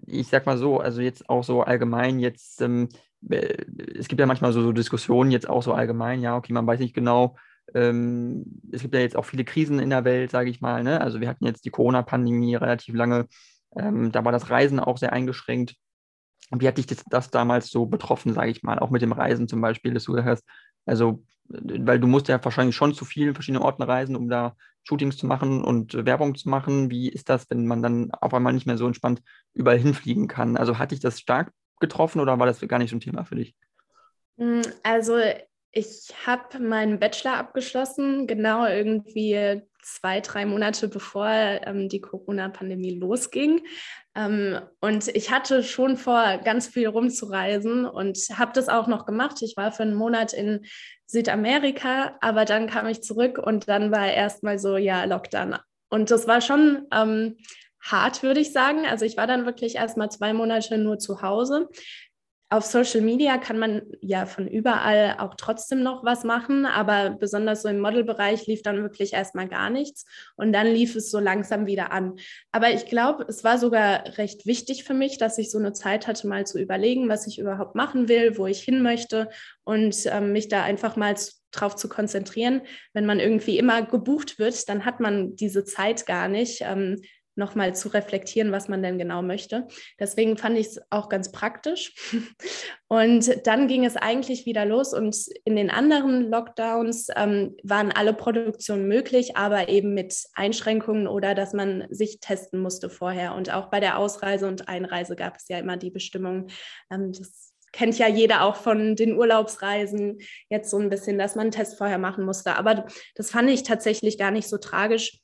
ich 0.06 0.28
sag 0.28 0.46
mal 0.46 0.58
so, 0.58 0.80
also 0.80 1.00
jetzt 1.00 1.28
auch 1.28 1.44
so 1.44 1.62
allgemein, 1.62 2.18
jetzt, 2.18 2.60
ähm, 2.62 2.88
äh, 3.28 3.64
es 3.96 4.08
gibt 4.08 4.20
ja 4.20 4.26
manchmal 4.26 4.52
so, 4.52 4.62
so, 4.62 4.72
Diskussionen 4.72 5.30
jetzt 5.30 5.48
auch 5.48 5.62
so 5.62 5.72
allgemein, 5.74 6.20
ja, 6.20 6.36
okay, 6.36 6.52
man 6.52 6.66
weiß 6.66 6.80
nicht 6.80 6.94
genau, 6.94 7.36
es 7.74 8.82
gibt 8.82 8.92
ja 8.92 9.00
jetzt 9.00 9.16
auch 9.16 9.24
viele 9.24 9.44
Krisen 9.44 9.78
in 9.78 9.88
der 9.88 10.04
Welt, 10.04 10.30
sage 10.30 10.50
ich 10.50 10.60
mal, 10.60 10.82
ne? 10.82 11.00
Also 11.00 11.20
wir 11.20 11.28
hatten 11.28 11.46
jetzt 11.46 11.64
die 11.64 11.70
Corona-Pandemie 11.70 12.56
relativ 12.56 12.94
lange, 12.94 13.28
da 13.70 14.24
war 14.24 14.32
das 14.32 14.50
Reisen 14.50 14.78
auch 14.80 14.98
sehr 14.98 15.12
eingeschränkt. 15.12 15.76
Wie 16.50 16.68
hat 16.68 16.76
dich 16.76 16.86
das, 16.86 17.04
das 17.08 17.30
damals 17.30 17.70
so 17.70 17.86
betroffen, 17.86 18.34
sage 18.34 18.50
ich 18.50 18.62
mal, 18.62 18.78
auch 18.78 18.90
mit 18.90 19.00
dem 19.00 19.12
Reisen 19.12 19.48
zum 19.48 19.62
Beispiel, 19.62 19.94
dass 19.94 20.04
du 20.04 20.22
hast, 20.22 20.44
also, 20.84 21.24
weil 21.46 21.98
du 21.98 22.08
musst 22.08 22.28
ja 22.28 22.44
wahrscheinlich 22.44 22.76
schon 22.76 22.94
zu 22.94 23.04
vielen 23.06 23.32
verschiedenen 23.32 23.62
Orten 23.62 23.82
reisen, 23.82 24.16
um 24.16 24.28
da 24.28 24.54
Shootings 24.84 25.16
zu 25.16 25.26
machen 25.26 25.62
und 25.62 25.94
Werbung 26.04 26.34
zu 26.34 26.48
machen. 26.48 26.90
Wie 26.90 27.08
ist 27.08 27.28
das, 27.28 27.48
wenn 27.50 27.66
man 27.66 27.82
dann 27.82 28.10
auf 28.12 28.34
einmal 28.34 28.52
nicht 28.52 28.66
mehr 28.66 28.78
so 28.78 28.86
entspannt 28.86 29.22
überall 29.54 29.78
hinfliegen 29.78 30.28
kann? 30.28 30.56
Also 30.56 30.78
hat 30.78 30.90
dich 30.90 31.00
das 31.00 31.20
stark 31.20 31.52
getroffen 31.80 32.20
oder 32.20 32.38
war 32.38 32.46
das 32.46 32.60
gar 32.60 32.78
nicht 32.78 32.90
so 32.90 32.96
ein 32.96 33.00
Thema 33.00 33.24
für 33.24 33.36
dich? 33.36 33.54
Hm, 34.38 34.62
also 34.82 35.20
ich 35.72 36.12
habe 36.26 36.58
meinen 36.60 36.98
Bachelor 36.98 37.38
abgeschlossen, 37.38 38.26
genau 38.26 38.66
irgendwie 38.66 39.62
zwei, 39.82 40.20
drei 40.20 40.44
Monate 40.44 40.86
bevor 40.88 41.26
ähm, 41.28 41.88
die 41.88 42.00
Corona-Pandemie 42.00 42.98
losging. 42.98 43.64
Ähm, 44.14 44.60
und 44.80 45.08
ich 45.08 45.30
hatte 45.30 45.62
schon 45.62 45.96
vor, 45.96 46.38
ganz 46.44 46.68
viel 46.68 46.88
rumzureisen 46.88 47.86
und 47.86 48.18
habe 48.34 48.52
das 48.54 48.68
auch 48.68 48.86
noch 48.86 49.06
gemacht. 49.06 49.40
Ich 49.40 49.56
war 49.56 49.72
für 49.72 49.82
einen 49.82 49.94
Monat 49.94 50.34
in 50.34 50.64
Südamerika, 51.06 52.16
aber 52.20 52.44
dann 52.44 52.68
kam 52.68 52.86
ich 52.86 53.02
zurück 53.02 53.38
und 53.38 53.68
dann 53.68 53.90
war 53.90 54.12
erstmal 54.12 54.58
so, 54.58 54.76
ja, 54.76 55.04
Lockdown. 55.04 55.56
Und 55.88 56.10
das 56.10 56.28
war 56.28 56.42
schon 56.42 56.86
ähm, 56.92 57.38
hart, 57.80 58.22
würde 58.22 58.40
ich 58.40 58.52
sagen. 58.52 58.86
Also 58.86 59.06
ich 59.06 59.16
war 59.16 59.26
dann 59.26 59.46
wirklich 59.46 59.76
erstmal 59.76 60.10
zwei 60.10 60.34
Monate 60.34 60.76
nur 60.76 60.98
zu 60.98 61.22
Hause 61.22 61.68
auf 62.52 62.66
Social 62.66 63.00
Media 63.00 63.38
kann 63.38 63.58
man 63.58 63.80
ja 64.02 64.26
von 64.26 64.46
überall 64.46 65.16
auch 65.18 65.36
trotzdem 65.36 65.82
noch 65.82 66.04
was 66.04 66.22
machen, 66.22 66.66
aber 66.66 67.10
besonders 67.10 67.62
so 67.62 67.68
im 67.70 67.80
Modelbereich 67.80 68.46
lief 68.46 68.62
dann 68.62 68.82
wirklich 68.82 69.14
erstmal 69.14 69.48
gar 69.48 69.70
nichts 69.70 70.04
und 70.36 70.52
dann 70.52 70.66
lief 70.66 70.94
es 70.94 71.10
so 71.10 71.18
langsam 71.18 71.64
wieder 71.64 71.92
an. 71.92 72.16
Aber 72.52 72.70
ich 72.70 72.84
glaube, 72.84 73.24
es 73.26 73.42
war 73.42 73.56
sogar 73.56 74.18
recht 74.18 74.44
wichtig 74.44 74.84
für 74.84 74.92
mich, 74.92 75.16
dass 75.16 75.38
ich 75.38 75.50
so 75.50 75.56
eine 75.56 75.72
Zeit 75.72 76.06
hatte, 76.06 76.26
mal 76.26 76.46
zu 76.46 76.60
überlegen, 76.60 77.08
was 77.08 77.26
ich 77.26 77.38
überhaupt 77.38 77.74
machen 77.74 78.08
will, 78.08 78.36
wo 78.36 78.46
ich 78.46 78.62
hin 78.62 78.82
möchte 78.82 79.30
und 79.64 79.96
ähm, 80.06 80.32
mich 80.32 80.48
da 80.48 80.62
einfach 80.62 80.94
mal 80.96 81.16
drauf 81.52 81.76
zu 81.76 81.88
konzentrieren. 81.88 82.60
Wenn 82.92 83.06
man 83.06 83.18
irgendwie 83.18 83.56
immer 83.56 83.80
gebucht 83.80 84.38
wird, 84.38 84.68
dann 84.68 84.84
hat 84.84 85.00
man 85.00 85.36
diese 85.36 85.64
Zeit 85.64 86.04
gar 86.04 86.28
nicht. 86.28 86.60
Ähm, 86.60 87.00
nochmal 87.34 87.74
zu 87.74 87.88
reflektieren, 87.88 88.52
was 88.52 88.68
man 88.68 88.82
denn 88.82 88.98
genau 88.98 89.22
möchte. 89.22 89.66
Deswegen 89.98 90.36
fand 90.36 90.58
ich 90.58 90.68
es 90.68 90.80
auch 90.90 91.08
ganz 91.08 91.32
praktisch. 91.32 91.94
Und 92.88 93.46
dann 93.46 93.68
ging 93.68 93.84
es 93.84 93.96
eigentlich 93.96 94.44
wieder 94.44 94.66
los 94.66 94.92
und 94.92 95.16
in 95.46 95.56
den 95.56 95.70
anderen 95.70 96.30
Lockdowns 96.30 97.08
ähm, 97.16 97.56
waren 97.62 97.90
alle 97.90 98.12
Produktionen 98.12 98.86
möglich, 98.86 99.34
aber 99.34 99.70
eben 99.70 99.94
mit 99.94 100.14
Einschränkungen 100.34 101.06
oder 101.06 101.34
dass 101.34 101.54
man 101.54 101.86
sich 101.88 102.20
testen 102.20 102.60
musste 102.60 102.90
vorher. 102.90 103.34
Und 103.34 103.50
auch 103.50 103.70
bei 103.70 103.80
der 103.80 103.96
Ausreise 103.96 104.46
und 104.46 104.68
Einreise 104.68 105.16
gab 105.16 105.36
es 105.36 105.48
ja 105.48 105.58
immer 105.58 105.78
die 105.78 105.90
Bestimmung, 105.90 106.48
ähm, 106.90 107.12
das 107.12 107.52
kennt 107.72 107.98
ja 107.98 108.06
jeder 108.06 108.42
auch 108.42 108.56
von 108.56 108.94
den 108.94 109.16
Urlaubsreisen 109.16 110.18
jetzt 110.50 110.70
so 110.70 110.78
ein 110.78 110.90
bisschen, 110.90 111.18
dass 111.18 111.34
man 111.34 111.44
einen 111.44 111.50
Test 111.52 111.78
vorher 111.78 111.98
machen 111.98 112.24
musste. 112.24 112.56
Aber 112.56 112.86
das 113.14 113.30
fand 113.30 113.50
ich 113.50 113.62
tatsächlich 113.62 114.18
gar 114.18 114.30
nicht 114.30 114.48
so 114.48 114.58
tragisch. 114.58 115.21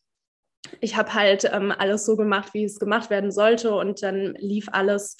Ich 0.81 0.97
habe 0.97 1.15
halt 1.15 1.45
ähm, 1.53 1.73
alles 1.77 2.05
so 2.05 2.17
gemacht, 2.17 2.55
wie 2.55 2.65
es 2.65 2.79
gemacht 2.79 3.11
werden 3.11 3.31
sollte 3.31 3.75
und 3.75 4.03
dann 4.03 4.35
lief 4.35 4.69
alles, 4.73 5.17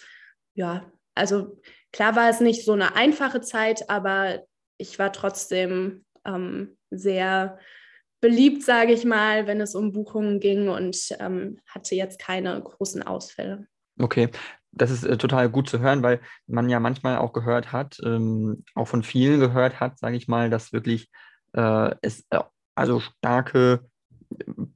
ja, 0.55 0.91
also 1.15 1.61
klar 1.93 2.17
war 2.17 2.29
es 2.29 2.41
nicht 2.41 2.65
so 2.65 2.73
eine 2.73 2.97
einfache 2.97 3.41
Zeit, 3.41 3.89
aber 3.89 4.43
ich 4.79 4.99
war 4.99 5.13
trotzdem 5.13 6.05
ähm, 6.25 6.77
sehr 6.91 7.59
beliebt, 8.21 8.63
sage 8.63 8.93
ich 8.93 9.05
mal, 9.05 9.47
wenn 9.47 9.61
es 9.61 9.75
um 9.75 9.93
Buchungen 9.93 10.41
ging 10.41 10.69
und 10.69 10.97
ähm, 11.21 11.61
hatte 11.69 11.95
jetzt 11.95 12.19
keine 12.19 12.61
großen 12.61 13.03
Ausfälle. 13.03 13.67
Okay, 14.01 14.31
das 14.73 14.91
ist 14.91 15.05
äh, 15.05 15.17
total 15.17 15.49
gut 15.49 15.69
zu 15.69 15.81
hören, 15.81 16.03
weil 16.03 16.21
man 16.47 16.69
ja 16.69 16.81
manchmal 16.81 17.19
auch 17.19 17.33
gehört 17.33 17.73
hat, 17.73 17.99
ähm, 18.05 18.65
auch 18.75 18.87
von 18.87 19.03
vielen 19.03 19.41
gehört 19.41 19.81
hat, 19.81 19.99
sage 19.99 20.17
ich 20.17 20.29
mal, 20.29 20.51
dass 20.51 20.73
wirklich 20.73 21.11
äh, 21.53 21.95
es 22.03 22.25
äh, 22.31 22.41
also 22.75 23.01
starke 23.01 23.89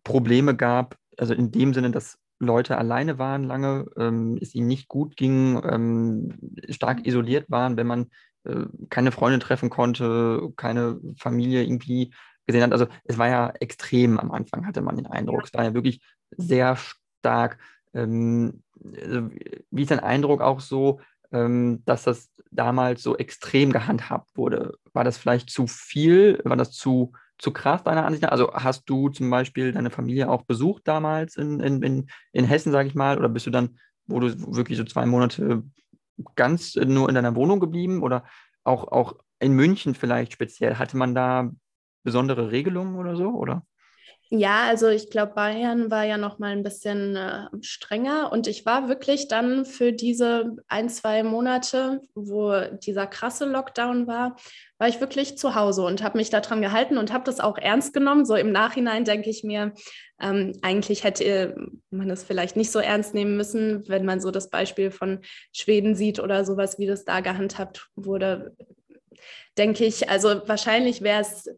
Probleme 0.04 0.56
gab, 0.56 0.96
also 1.18 1.34
in 1.34 1.50
dem 1.50 1.74
Sinne, 1.74 1.90
dass 1.90 2.18
Leute 2.38 2.76
alleine 2.76 3.18
waren 3.18 3.44
lange, 3.44 3.86
ähm, 3.96 4.36
es 4.40 4.54
ihnen 4.54 4.66
nicht 4.66 4.88
gut 4.88 5.16
ging, 5.16 5.62
ähm, 5.64 6.34
stark 6.70 7.06
isoliert 7.06 7.50
waren, 7.50 7.76
wenn 7.76 7.86
man 7.86 8.10
äh, 8.44 8.64
keine 8.90 9.12
Freunde 9.12 9.38
treffen 9.38 9.70
konnte, 9.70 10.50
keine 10.56 11.00
Familie 11.16 11.62
irgendwie 11.62 12.12
gesehen 12.46 12.62
hat. 12.62 12.72
Also 12.72 12.86
es 13.04 13.18
war 13.18 13.28
ja 13.28 13.52
extrem 13.60 14.18
am 14.18 14.32
Anfang, 14.32 14.66
hatte 14.66 14.80
man 14.80 14.96
den 14.96 15.06
Eindruck. 15.06 15.44
Es 15.44 15.54
war 15.54 15.64
ja 15.64 15.74
wirklich 15.74 16.02
sehr 16.36 16.76
stark. 16.76 17.58
Ähm, 17.94 18.62
also, 19.00 19.30
wie 19.70 19.82
ist 19.82 19.90
dein 19.90 20.00
Eindruck 20.00 20.40
auch 20.40 20.60
so, 20.60 21.00
ähm, 21.30 21.82
dass 21.84 22.04
das 22.04 22.30
damals 22.50 23.02
so 23.02 23.16
extrem 23.16 23.72
gehandhabt 23.72 24.36
wurde? 24.36 24.74
War 24.92 25.04
das 25.04 25.18
vielleicht 25.18 25.50
zu 25.50 25.66
viel? 25.66 26.40
War 26.44 26.56
das 26.56 26.72
zu, 26.72 27.12
zu 27.42 27.50
krass 27.50 27.82
deiner 27.82 28.06
Ansicht 28.06 28.22
nach? 28.22 28.30
Also 28.30 28.52
hast 28.54 28.88
du 28.88 29.08
zum 29.08 29.28
Beispiel 29.28 29.72
deine 29.72 29.90
Familie 29.90 30.30
auch 30.30 30.42
besucht 30.42 30.86
damals 30.86 31.36
in, 31.36 31.58
in, 31.58 31.82
in, 31.82 32.06
in 32.32 32.44
Hessen, 32.44 32.70
sage 32.70 32.88
ich 32.88 32.94
mal, 32.94 33.18
oder 33.18 33.28
bist 33.28 33.46
du 33.46 33.50
dann, 33.50 33.78
wo 34.06 34.20
du 34.20 34.28
wirklich 34.54 34.78
so 34.78 34.84
zwei 34.84 35.06
Monate 35.06 35.64
ganz 36.36 36.76
nur 36.76 37.08
in 37.08 37.16
deiner 37.16 37.34
Wohnung 37.34 37.58
geblieben 37.58 38.02
oder 38.02 38.24
auch, 38.62 38.92
auch 38.92 39.16
in 39.40 39.54
München 39.54 39.96
vielleicht 39.96 40.32
speziell? 40.32 40.76
Hatte 40.76 40.96
man 40.96 41.16
da 41.16 41.50
besondere 42.04 42.52
Regelungen 42.52 42.94
oder 42.94 43.16
so, 43.16 43.30
oder? 43.30 43.66
Ja, 44.34 44.64
also 44.64 44.88
ich 44.88 45.10
glaube, 45.10 45.34
Bayern 45.34 45.90
war 45.90 46.04
ja 46.04 46.16
noch 46.16 46.38
mal 46.38 46.52
ein 46.52 46.62
bisschen 46.62 47.16
äh, 47.16 47.48
strenger 47.60 48.32
und 48.32 48.46
ich 48.46 48.64
war 48.64 48.88
wirklich 48.88 49.28
dann 49.28 49.66
für 49.66 49.92
diese 49.92 50.56
ein, 50.68 50.88
zwei 50.88 51.22
Monate, 51.22 52.00
wo 52.14 52.58
dieser 52.82 53.06
krasse 53.06 53.44
Lockdown 53.44 54.06
war, 54.06 54.36
war 54.78 54.88
ich 54.88 55.02
wirklich 55.02 55.36
zu 55.36 55.54
Hause 55.54 55.82
und 55.82 56.02
habe 56.02 56.16
mich 56.16 56.30
daran 56.30 56.62
gehalten 56.62 56.96
und 56.96 57.12
habe 57.12 57.24
das 57.24 57.40
auch 57.40 57.58
ernst 57.58 57.92
genommen. 57.92 58.24
So 58.24 58.34
im 58.34 58.52
Nachhinein 58.52 59.04
denke 59.04 59.28
ich 59.28 59.44
mir, 59.44 59.74
ähm, 60.18 60.54
eigentlich 60.62 61.04
hätte 61.04 61.54
man 61.90 62.08
es 62.08 62.24
vielleicht 62.24 62.56
nicht 62.56 62.72
so 62.72 62.78
ernst 62.78 63.12
nehmen 63.12 63.36
müssen, 63.36 63.86
wenn 63.86 64.06
man 64.06 64.18
so 64.18 64.30
das 64.30 64.48
Beispiel 64.48 64.90
von 64.90 65.20
Schweden 65.52 65.94
sieht 65.94 66.20
oder 66.20 66.46
sowas, 66.46 66.78
wie 66.78 66.86
das 66.86 67.04
da 67.04 67.20
gehandhabt 67.20 67.90
wurde. 67.96 68.56
Denke 69.58 69.84
ich, 69.84 70.08
also 70.08 70.40
wahrscheinlich 70.48 71.02
wäre 71.02 71.20
es 71.20 71.50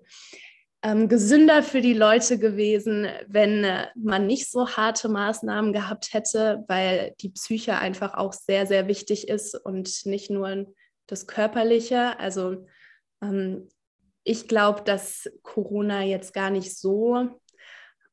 ähm, 0.84 1.08
gesünder 1.08 1.62
für 1.62 1.80
die 1.80 1.94
Leute 1.94 2.38
gewesen, 2.38 3.08
wenn 3.26 3.64
äh, 3.64 3.86
man 3.96 4.26
nicht 4.26 4.50
so 4.50 4.68
harte 4.68 5.08
Maßnahmen 5.08 5.72
gehabt 5.72 6.12
hätte, 6.12 6.62
weil 6.68 7.14
die 7.20 7.30
Psyche 7.30 7.78
einfach 7.78 8.12
auch 8.12 8.34
sehr, 8.34 8.66
sehr 8.66 8.86
wichtig 8.86 9.28
ist 9.28 9.54
und 9.54 10.04
nicht 10.04 10.30
nur 10.30 10.66
das 11.06 11.26
Körperliche. 11.26 12.18
Also 12.20 12.66
ähm, 13.22 13.66
ich 14.24 14.46
glaube, 14.46 14.82
dass 14.82 15.30
Corona 15.42 16.02
jetzt 16.02 16.34
gar 16.34 16.50
nicht 16.50 16.78
so, 16.78 17.40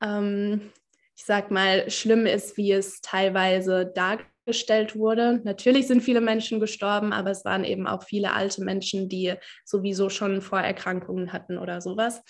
ähm, 0.01 0.71
ich 1.17 1.25
sag 1.25 1.51
mal, 1.51 1.89
schlimm 1.89 2.25
ist, 2.25 2.55
wie 2.55 2.71
es 2.71 3.01
teilweise 3.01 3.85
dargestellt 3.85 4.30
gestellt 4.45 4.95
wurde. 4.95 5.41
Natürlich 5.43 5.87
sind 5.87 6.01
viele 6.01 6.21
Menschen 6.21 6.59
gestorben, 6.59 7.13
aber 7.13 7.31
es 7.31 7.45
waren 7.45 7.63
eben 7.63 7.87
auch 7.87 8.03
viele 8.03 8.33
alte 8.33 8.63
Menschen, 8.63 9.07
die 9.07 9.35
sowieso 9.65 10.09
schon 10.09 10.41
Vorerkrankungen 10.41 11.31
hatten 11.31 11.57
oder 11.57 11.81
sowas. 11.81 12.21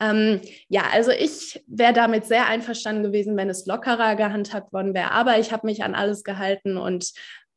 Ähm, 0.00 0.40
ja, 0.68 0.82
also 0.92 1.10
ich 1.10 1.64
wäre 1.66 1.92
damit 1.92 2.26
sehr 2.26 2.46
einverstanden 2.46 3.02
gewesen, 3.02 3.36
wenn 3.36 3.50
es 3.50 3.66
lockerer 3.66 4.16
gehandhabt 4.16 4.72
worden 4.72 4.94
wäre, 4.94 5.10
aber 5.10 5.38
ich 5.38 5.52
habe 5.52 5.66
mich 5.66 5.82
an 5.82 5.94
alles 5.94 6.22
gehalten 6.24 6.76
und 6.76 7.12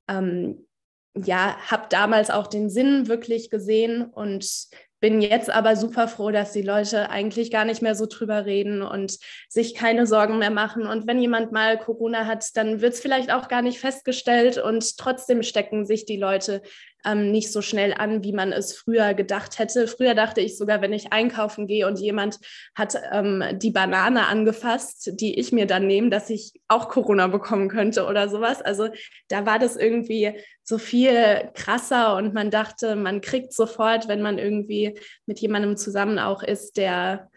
ähm, 0.08 0.68
ja, 1.16 1.58
habe 1.70 1.88
damals 1.90 2.30
auch 2.30 2.48
den 2.48 2.70
Sinn 2.70 3.08
wirklich 3.08 3.50
gesehen 3.50 4.06
und 4.06 4.70
bin 5.02 5.20
jetzt 5.20 5.50
aber 5.50 5.76
super 5.76 6.08
froh, 6.08 6.30
dass 6.32 6.54
die 6.54 6.62
Leute 6.62 7.10
eigentlich 7.10 7.52
gar 7.52 7.66
nicht 7.66 7.82
mehr 7.82 7.96
so 7.96 8.06
drüber 8.06 8.46
reden 8.46 8.84
und 8.84 9.18
sich 9.50 9.74
keine 9.74 10.06
Sorgen 10.06 10.38
mehr 10.38 10.52
machen. 10.52 10.86
Und 10.86 11.08
wenn 11.08 11.20
jemand 11.20 11.52
mal 11.52 11.78
Corona 11.78 12.28
hat, 12.28 12.46
dann 12.56 12.82
wird 12.82 12.94
es 12.94 13.02
vielleicht 13.02 13.34
auch 13.34 13.48
gar 13.48 13.64
nicht 13.64 13.80
festgestellt 13.80 14.60
und 14.60 14.98
trotzdem 14.98 15.42
stecken 15.42 15.86
sich 15.86 16.06
die 16.06 16.18
Leute 16.18 16.62
ähm, 17.06 17.32
nicht 17.32 17.52
so 17.52 17.62
schnell 17.62 17.94
an, 17.94 18.24
wie 18.24 18.34
man 18.34 18.52
es 18.52 18.74
früher 18.74 19.14
gedacht 19.14 19.60
hätte. 19.60 19.88
Früher 19.88 20.16
dachte 20.16 20.42
ich 20.42 20.58
sogar, 20.58 20.82
wenn 20.82 20.94
ich 20.94 21.12
einkaufen 21.12 21.68
gehe 21.68 21.88
und 21.88 22.00
jemand 22.00 22.40
hat 22.76 22.96
ähm, 23.12 23.44
die 23.54 23.72
Banane 23.72 24.28
angefasst, 24.28 25.12
die 25.20 25.40
ich 25.40 25.52
mir 25.52 25.66
dann 25.66 25.88
nehme, 25.88 26.10
dass 26.10 26.30
ich 26.30 26.54
auch 26.68 26.90
Corona 26.90 27.28
bekommen 27.28 27.70
könnte 27.70 28.06
oder 28.06 28.30
sowas. 28.30 28.62
Also 28.62 28.90
da 29.28 29.46
war 29.46 29.60
das 29.60 29.76
irgendwie 29.76 30.34
so 30.64 30.78
viel 30.78 31.50
krasser 31.54 32.16
und 32.16 32.34
man 32.34 32.52
dachte, 32.52 32.96
man 32.96 33.22
kriegt 33.22 33.54
sofort, 33.54 34.08
wenn 34.08 34.22
man 34.22 34.38
irgendwie 34.38 34.98
mit 35.26 35.40
jemandem 35.40 35.78
zusammen 35.78 36.20
auch 36.20 36.44
ist, 36.44 36.78
der 36.78 37.30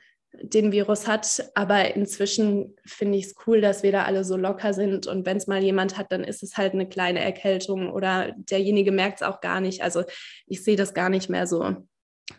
den 0.43 0.73
Virus 0.73 1.07
hat. 1.07 1.51
Aber 1.55 1.95
inzwischen 1.95 2.77
finde 2.85 3.19
ich 3.19 3.27
es 3.27 3.35
cool, 3.47 3.61
dass 3.61 3.83
wir 3.83 3.93
da 3.93 4.05
alle 4.05 4.25
so 4.25 4.37
locker 4.37 4.73
sind. 4.73 5.07
Und 5.07 5.27
wenn 5.27 5.37
es 5.37 5.47
mal 5.47 5.63
jemand 5.63 5.97
hat, 5.97 6.13
dann 6.13 6.25
ist 6.25 6.43
es 6.43 6.57
halt 6.57 6.73
eine 6.73 6.89
kleine 6.89 7.21
Erkältung 7.21 7.91
oder 7.91 8.33
derjenige 8.37 8.93
merkt 8.93 9.21
es 9.21 9.27
auch 9.27 9.41
gar 9.41 9.61
nicht. 9.61 9.83
Also 9.83 10.05
ich 10.47 10.63
sehe 10.65 10.77
das 10.77 10.95
gar 10.95 11.09
nicht 11.09 11.29
mehr 11.29 11.47
so 11.47 11.65
hm. 11.65 11.87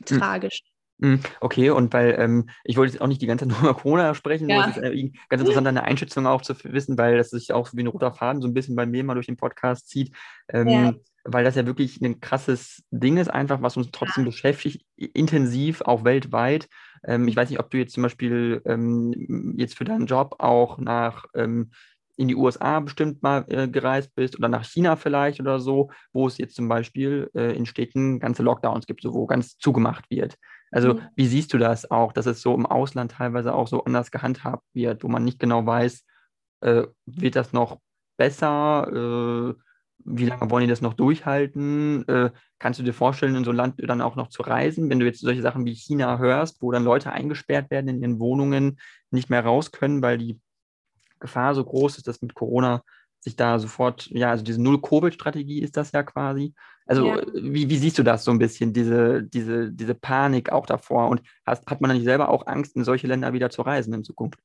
tragisch. 0.06 0.62
Hm, 1.02 1.20
okay, 1.42 1.72
und 1.72 1.94
weil 1.94 2.16
ähm, 2.18 2.50
ich 2.64 2.78
wollte 2.78 2.94
jetzt 2.94 3.02
auch 3.02 3.08
nicht 3.08 3.22
die 3.22 3.28
ganze 3.28 3.46
Zeit 3.46 3.52
nur 3.62 3.70
über 3.70 3.80
Corona 3.80 4.16
sprechen, 4.16 4.48
ja. 4.50 4.70
es 4.70 4.78
ist 4.78 4.84
äh, 4.84 5.12
ganz 5.28 5.42
interessant, 5.42 5.68
deine 5.68 5.84
Einschätzung 5.84 6.26
auch 6.26 6.42
zu 6.42 6.56
wissen, 6.64 6.98
weil 6.98 7.18
das 7.18 7.32
sich 7.32 7.52
auch 7.52 7.70
wie 7.74 7.84
ein 7.84 7.88
roter 7.88 8.14
Faden 8.14 8.42
so 8.42 8.48
ein 8.48 8.54
bisschen 8.54 8.78
bei 8.78 8.86
mir 8.86 9.04
mal 9.04 9.16
durch 9.16 9.26
den 9.26 9.36
Podcast 9.36 9.90
zieht. 9.90 10.16
Ähm, 10.50 10.68
ja 10.68 10.94
weil 11.26 11.44
das 11.44 11.56
ja 11.56 11.66
wirklich 11.66 12.00
ein 12.02 12.22
krasses 12.22 12.84
Ding 12.92 13.18
ist, 13.18 13.30
einfach, 13.30 13.62
was 13.62 13.78
uns 13.78 13.90
trotzdem 13.92 14.26
beschäftigt, 14.26 14.86
intensiv, 14.96 15.82
auch 15.82 16.04
weltweit. 16.04 16.68
Ähm, 17.04 17.28
ich 17.28 17.36
weiß 17.36 17.50
nicht, 17.50 17.60
ob 17.60 17.72
du 17.72 17.78
jetzt 17.78 17.94
zum 17.94 18.04
Beispiel 18.04 18.62
ähm, 18.66 19.54
jetzt 19.58 19.76
für 19.76 19.86
deinen 19.86 20.06
Job 20.06 20.36
auch 20.38 20.78
nach 20.78 21.26
ähm, 21.34 21.72
in 22.16 22.28
die 22.28 22.36
USA 22.36 22.80
bestimmt 22.80 23.24
mal 23.24 23.44
äh, 23.50 23.68
gereist 23.68 24.14
bist 24.16 24.38
oder 24.38 24.48
nach 24.48 24.64
China 24.64 24.96
vielleicht 24.96 25.40
oder 25.40 25.60
so, 25.60 25.90
wo 26.14 26.28
es 26.28 26.38
jetzt 26.38 26.56
zum 26.56 26.70
Beispiel 26.70 27.30
äh, 27.34 27.56
in 27.58 27.66
Städten 27.66 28.20
ganze 28.20 28.44
Lockdowns 28.44 28.86
gibt, 28.86 29.02
so 29.02 29.14
wo 29.14 29.26
ganz 29.26 29.58
zugemacht 29.58 30.10
wird. 30.10 30.36
Also 30.72 30.94
mhm. 30.94 31.02
wie 31.16 31.28
siehst 31.28 31.54
du 31.54 31.58
das 31.58 31.90
auch, 31.90 32.14
dass 32.14 32.28
es 32.28 32.42
so 32.42 32.54
im 32.54 32.66
Ausland 32.68 33.14
teilweise 33.14 33.54
auch 33.54 33.68
so 33.68 33.84
anders 33.84 34.12
gehandhabt 34.12 34.64
wird, 34.74 35.04
wo 35.04 35.08
man 35.08 35.26
nicht 35.26 35.40
genau 35.40 35.66
weiß, 35.66 36.06
äh, 36.62 36.84
wird 37.06 37.36
das 37.36 37.52
noch 37.52 37.80
besser? 38.16 39.56
Wie 40.08 40.26
lange 40.26 40.50
wollen 40.52 40.62
die 40.62 40.70
das 40.70 40.82
noch 40.82 40.94
durchhalten? 40.94 42.08
Äh, 42.08 42.30
kannst 42.60 42.80
du 42.80 42.84
dir 42.84 42.94
vorstellen, 42.94 43.36
in 43.36 43.44
so 43.44 43.50
ein 43.52 43.58
Land 43.58 43.76
dann 43.78 44.02
auch 44.02 44.16
noch 44.16 44.30
zu 44.30 44.44
reisen, 44.44 44.90
wenn 44.90 45.00
du 45.00 45.06
jetzt 45.06 45.20
solche 45.20 45.42
Sachen 45.42 45.66
wie 45.66 45.74
China 45.74 46.20
hörst, 46.20 46.62
wo 46.62 46.72
dann 46.72 46.84
Leute 46.84 47.12
eingesperrt 47.12 47.72
werden 47.72 47.88
in 47.88 48.02
ihren 48.02 48.20
Wohnungen, 48.20 48.80
nicht 49.10 49.30
mehr 49.30 49.44
raus 49.44 49.72
können, 49.72 50.02
weil 50.02 50.18
die 50.18 50.40
Gefahr 51.20 51.56
so 51.56 51.64
groß 51.64 51.98
ist, 51.98 52.08
dass 52.08 52.22
mit 52.22 52.36
Corona 52.36 52.84
sich 53.20 53.36
da 53.36 53.58
sofort, 53.58 54.08
ja, 54.12 54.30
also 54.30 54.44
diese 54.44 54.62
Null-Covid-Strategie 54.62 55.62
ist 55.62 55.76
das 55.76 55.92
ja 55.92 56.04
quasi. 56.04 56.54
Also 56.86 57.08
ja. 57.08 57.22
Wie, 57.34 57.68
wie 57.70 57.78
siehst 57.78 57.98
du 57.98 58.04
das 58.04 58.24
so 58.24 58.32
ein 58.32 58.38
bisschen, 58.38 58.72
diese, 58.72 59.24
diese, 59.24 59.72
diese 59.72 59.96
Panik 59.96 60.52
auch 60.52 60.68
davor? 60.68 61.10
Und 61.10 61.22
hast, 61.46 61.66
hat 61.66 61.82
man 61.82 61.90
dann 61.90 61.98
nicht 61.98 62.06
selber 62.06 62.30
auch 62.30 62.46
Angst, 62.46 62.76
in 62.76 62.84
solche 62.84 63.08
Länder 63.08 63.34
wieder 63.34 63.50
zu 63.50 63.64
reisen 63.64 63.94
in 63.94 64.04
Zukunft? 64.04 64.40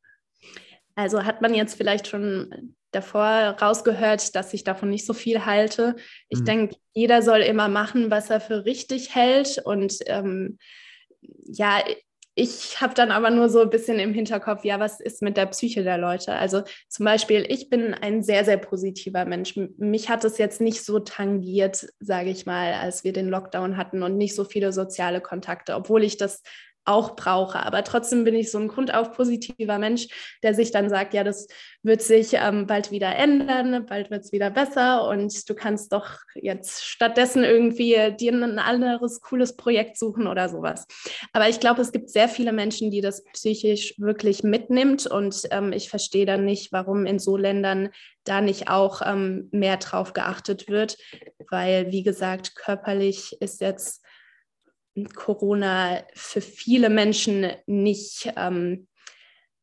Also 1.01 1.25
hat 1.25 1.41
man 1.41 1.55
jetzt 1.55 1.75
vielleicht 1.75 2.07
schon 2.07 2.75
davor 2.91 3.57
rausgehört, 3.61 4.35
dass 4.35 4.53
ich 4.53 4.65
davon 4.65 4.91
nicht 4.91 5.07
so 5.07 5.15
viel 5.15 5.47
halte. 5.47 5.97
Ich 6.29 6.41
mhm. 6.41 6.45
denke, 6.45 6.77
jeder 6.93 7.23
soll 7.23 7.41
immer 7.41 7.69
machen, 7.69 8.11
was 8.11 8.31
er 8.31 8.41
für 8.41 8.65
richtig 8.65 9.15
hält. 9.15 9.59
Und 9.65 9.99
ähm, 10.07 10.59
ja, 11.47 11.79
ich 12.35 12.81
habe 12.81 12.95
dann 12.95 13.11
aber 13.11 13.31
nur 13.31 13.49
so 13.49 13.61
ein 13.61 13.71
bisschen 13.71 13.99
im 13.99 14.15
Hinterkopf, 14.15 14.65
ja, 14.65 14.81
was 14.81 15.01
ist 15.01 15.21
mit 15.21 15.37
der 15.37 15.47
Psyche 15.47 15.83
der 15.83 15.99
Leute? 15.99 16.35
Also 16.35 16.63
zum 16.89 17.05
Beispiel, 17.05 17.45
ich 17.49 17.69
bin 17.69 17.93
ein 17.95 18.23
sehr, 18.23 18.45
sehr 18.45 18.57
positiver 18.57 19.25
Mensch. 19.25 19.57
Mich 19.77 20.09
hat 20.09 20.25
es 20.25 20.39
jetzt 20.39 20.61
nicht 20.61 20.85
so 20.85 21.01
tangiert, 21.01 21.87
sage 21.99 22.31
ich 22.31 22.47
mal, 22.47 22.75
als 22.75 23.05
wir 23.05 23.13
den 23.13 23.29
Lockdown 23.29 23.77
hatten 23.77 24.03
und 24.03 24.17
nicht 24.17 24.35
so 24.35 24.45
viele 24.45 24.73
soziale 24.73 25.21
Kontakte, 25.21 25.75
obwohl 25.75 26.05
ich 26.05 26.17
das 26.17 26.43
auch 26.85 27.17
brauche. 27.17 27.65
Aber 27.65 27.85
trotzdem 27.85 28.25
bin 28.25 28.35
ich 28.35 28.51
so 28.51 28.59
ein 28.59 28.69
grundauf 28.69 29.13
positiver 29.13 29.79
Mensch, 29.79 30.09
der 30.43 30.55
sich 30.55 30.71
dann 30.71 30.89
sagt, 30.89 31.15
ja, 31.15 31.25
das 31.25 31.47
wird 31.83 32.03
sich 32.03 32.33
ähm, 32.35 32.67
bald 32.67 32.91
wieder 32.91 33.15
ändern, 33.17 33.87
bald 33.87 34.11
wird 34.11 34.25
es 34.25 34.33
wieder 34.33 34.51
besser 34.51 35.09
und 35.09 35.49
du 35.49 35.55
kannst 35.55 35.93
doch 35.93 36.19
jetzt 36.35 36.85
stattdessen 36.85 37.45
irgendwie 37.45 38.15
dir 38.19 38.33
ein 38.33 38.59
anderes 38.59 39.21
cooles 39.21 39.57
Projekt 39.57 39.99
suchen 39.99 40.27
oder 40.27 40.49
sowas. 40.49 40.87
Aber 41.33 41.49
ich 41.49 41.61
glaube, 41.61 41.81
es 41.83 41.93
gibt 41.93 42.11
sehr 42.11 42.29
viele 42.29 42.53
Menschen, 42.53 42.91
die 42.91 43.01
das 43.01 43.25
psychisch 43.33 43.95
wirklich 43.99 44.43
mitnimmt 44.43 45.07
und 45.07 45.43
ähm, 45.51 45.73
ich 45.73 45.89
verstehe 45.89 46.27
dann 46.27 46.45
nicht, 46.45 46.73
warum 46.73 47.07
in 47.07 47.19
so 47.19 47.37
Ländern 47.37 47.91
da 48.25 48.41
nicht 48.41 48.69
auch 48.69 49.01
ähm, 49.05 49.49
mehr 49.51 49.79
drauf 49.79 50.13
geachtet 50.13 50.69
wird, 50.69 50.99
weil, 51.51 51.91
wie 51.91 52.03
gesagt, 52.03 52.55
körperlich 52.57 53.37
ist 53.41 53.61
jetzt 53.61 54.03
Corona 55.15 56.03
für 56.15 56.41
viele 56.41 56.91
Menschen 56.91 57.47
nicht 57.67 58.33
ähm, 58.37 58.89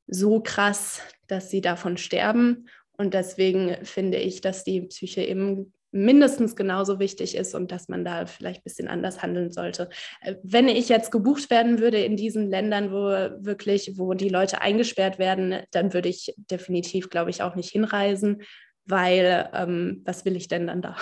so 0.08 0.40
krass, 0.42 1.02
dass 1.28 1.50
sie 1.50 1.62
davon 1.62 1.98
sterben. 1.98 2.70
Und 2.98 3.14
deswegen 3.14 3.86
finde 3.86 4.18
ich, 4.18 4.42
dass 4.42 4.64
die 4.64 4.82
Psyche 4.82 5.22
eben 5.22 5.74
mindestens 5.92 6.56
genauso 6.56 7.00
wichtig 7.00 7.36
ist 7.36 7.56
und 7.56 7.72
dass 7.72 7.88
man 7.88 8.04
da 8.04 8.26
vielleicht 8.26 8.60
ein 8.60 8.64
bisschen 8.64 8.88
anders 8.88 9.22
handeln 9.22 9.52
sollte. 9.52 9.90
Äh, 10.22 10.36
wenn 10.44 10.68
ich 10.68 10.90
jetzt 10.90 11.12
gebucht 11.12 11.50
werden 11.50 11.80
würde 11.80 12.00
in 12.00 12.16
diesen 12.16 12.50
Ländern, 12.50 12.92
wo 12.92 13.46
wirklich, 13.46 13.98
wo 13.98 14.14
die 14.14 14.30
Leute 14.30 14.62
eingesperrt 14.62 15.18
werden, 15.20 15.62
dann 15.72 15.94
würde 15.94 16.10
ich 16.10 16.34
definitiv, 16.38 17.10
glaube 17.10 17.30
ich, 17.30 17.42
auch 17.42 17.56
nicht 17.56 17.70
hinreisen, 17.70 18.44
weil 18.88 19.50
ähm, 19.54 20.02
was 20.06 20.26
will 20.26 20.36
ich 20.36 20.48
denn 20.48 20.68
dann 20.68 20.82
da? 20.82 20.96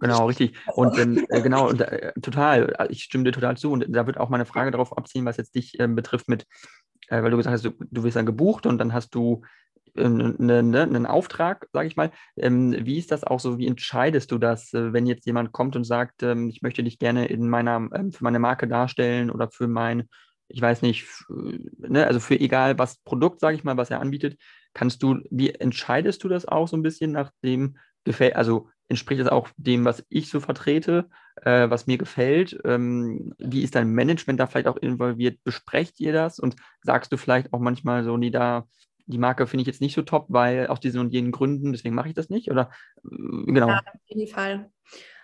Genau, 0.00 0.26
richtig. 0.26 0.54
Und 0.74 0.98
ähm, 0.98 1.24
äh, 1.28 1.42
genau, 1.42 1.68
und, 1.68 1.80
äh, 1.80 2.12
total, 2.20 2.74
äh, 2.78 2.88
ich 2.90 3.04
stimme 3.04 3.24
dir 3.24 3.32
total 3.32 3.56
zu. 3.56 3.70
Und 3.72 3.86
da 3.88 4.06
wird 4.06 4.18
auch 4.18 4.28
meine 4.28 4.46
Frage 4.46 4.70
darauf 4.70 4.96
abziehen, 4.96 5.24
was 5.24 5.36
jetzt 5.36 5.54
dich 5.54 5.78
ähm, 5.78 5.94
betrifft 5.94 6.28
mit, 6.28 6.46
äh, 7.08 7.22
weil 7.22 7.30
du 7.30 7.36
gesagt 7.36 7.54
hast, 7.54 7.64
du, 7.64 7.72
du 7.78 8.02
wirst 8.02 8.16
dann 8.16 8.26
gebucht 8.26 8.66
und 8.66 8.78
dann 8.78 8.92
hast 8.92 9.14
du 9.14 9.42
ne, 9.94 10.62
ne, 10.62 10.82
einen 10.82 11.06
Auftrag, 11.06 11.68
sage 11.72 11.88
ich 11.88 11.96
mal. 11.96 12.10
Ähm, 12.36 12.74
wie 12.86 12.98
ist 12.98 13.12
das 13.12 13.24
auch 13.24 13.40
so? 13.40 13.58
Wie 13.58 13.66
entscheidest 13.66 14.30
du 14.30 14.38
das, 14.38 14.72
äh, 14.72 14.92
wenn 14.92 15.06
jetzt 15.06 15.26
jemand 15.26 15.52
kommt 15.52 15.76
und 15.76 15.84
sagt, 15.84 16.22
ähm, 16.22 16.48
ich 16.48 16.62
möchte 16.62 16.82
dich 16.82 16.98
gerne 16.98 17.26
in 17.26 17.48
meiner, 17.48 17.88
ähm, 17.94 18.12
für 18.12 18.24
meine 18.24 18.38
Marke 18.38 18.66
darstellen 18.68 19.30
oder 19.30 19.50
für 19.50 19.68
mein, 19.68 20.08
ich 20.48 20.60
weiß 20.60 20.82
nicht, 20.82 21.06
ne, 21.28 22.06
also 22.06 22.20
für 22.20 22.38
egal 22.38 22.78
was 22.78 22.98
Produkt, 22.98 23.40
sage 23.40 23.56
ich 23.56 23.64
mal, 23.64 23.76
was 23.76 23.90
er 23.90 24.00
anbietet, 24.00 24.38
kannst 24.74 25.02
du, 25.02 25.20
wie 25.30 25.50
entscheidest 25.50 26.22
du 26.24 26.28
das 26.28 26.46
auch 26.46 26.68
so 26.68 26.76
ein 26.76 26.82
bisschen 26.82 27.12
nach 27.12 27.30
dem 27.42 27.76
gefällt, 28.04 28.36
also 28.36 28.68
entspricht 28.88 29.20
das 29.20 29.28
auch 29.28 29.48
dem, 29.56 29.84
was 29.84 30.04
ich 30.08 30.28
so 30.28 30.40
vertrete, 30.40 31.08
äh, 31.42 31.70
was 31.70 31.86
mir 31.86 31.98
gefällt? 31.98 32.58
Ähm, 32.64 33.34
wie 33.38 33.62
ist 33.62 33.74
dein 33.74 33.88
Management 33.88 34.38
da 34.38 34.46
vielleicht 34.46 34.66
auch 34.66 34.76
involviert? 34.76 35.38
Besprecht 35.44 35.98
ihr 36.00 36.12
das 36.12 36.38
und 36.38 36.56
sagst 36.82 37.12
du 37.12 37.16
vielleicht 37.16 37.52
auch 37.52 37.60
manchmal 37.60 38.04
so, 38.04 38.16
nee, 38.16 38.30
da 38.30 38.66
die 39.06 39.18
Marke 39.18 39.46
finde 39.46 39.62
ich 39.62 39.66
jetzt 39.66 39.80
nicht 39.80 39.94
so 39.94 40.02
top, 40.02 40.26
weil 40.28 40.68
aus 40.68 40.80
diesen 40.80 41.00
und 41.00 41.12
jenen 41.12 41.32
Gründen, 41.32 41.72
deswegen 41.72 41.94
mache 41.94 42.08
ich 42.08 42.14
das 42.14 42.28
nicht? 42.28 42.50
Oder 42.50 42.70
äh, 43.04 43.08
genau? 43.46 43.68
Ja, 43.68 43.78
auf 43.78 44.00
jeden 44.06 44.32
Fall. 44.32 44.70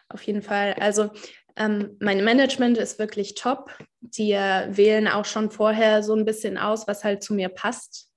Auf 0.08 0.22
jeden 0.22 0.42
Fall. 0.42 0.74
Also 0.80 1.10
ähm, 1.56 1.96
mein 2.00 2.24
Management 2.24 2.78
ist 2.78 2.98
wirklich 2.98 3.34
top. 3.34 3.70
Die 4.00 4.32
äh, 4.32 4.68
wählen 4.74 5.08
auch 5.08 5.24
schon 5.24 5.50
vorher 5.50 6.02
so 6.02 6.14
ein 6.14 6.24
bisschen 6.24 6.56
aus, 6.56 6.88
was 6.88 7.04
halt 7.04 7.22
zu 7.22 7.34
mir 7.34 7.50
passt 7.50 8.07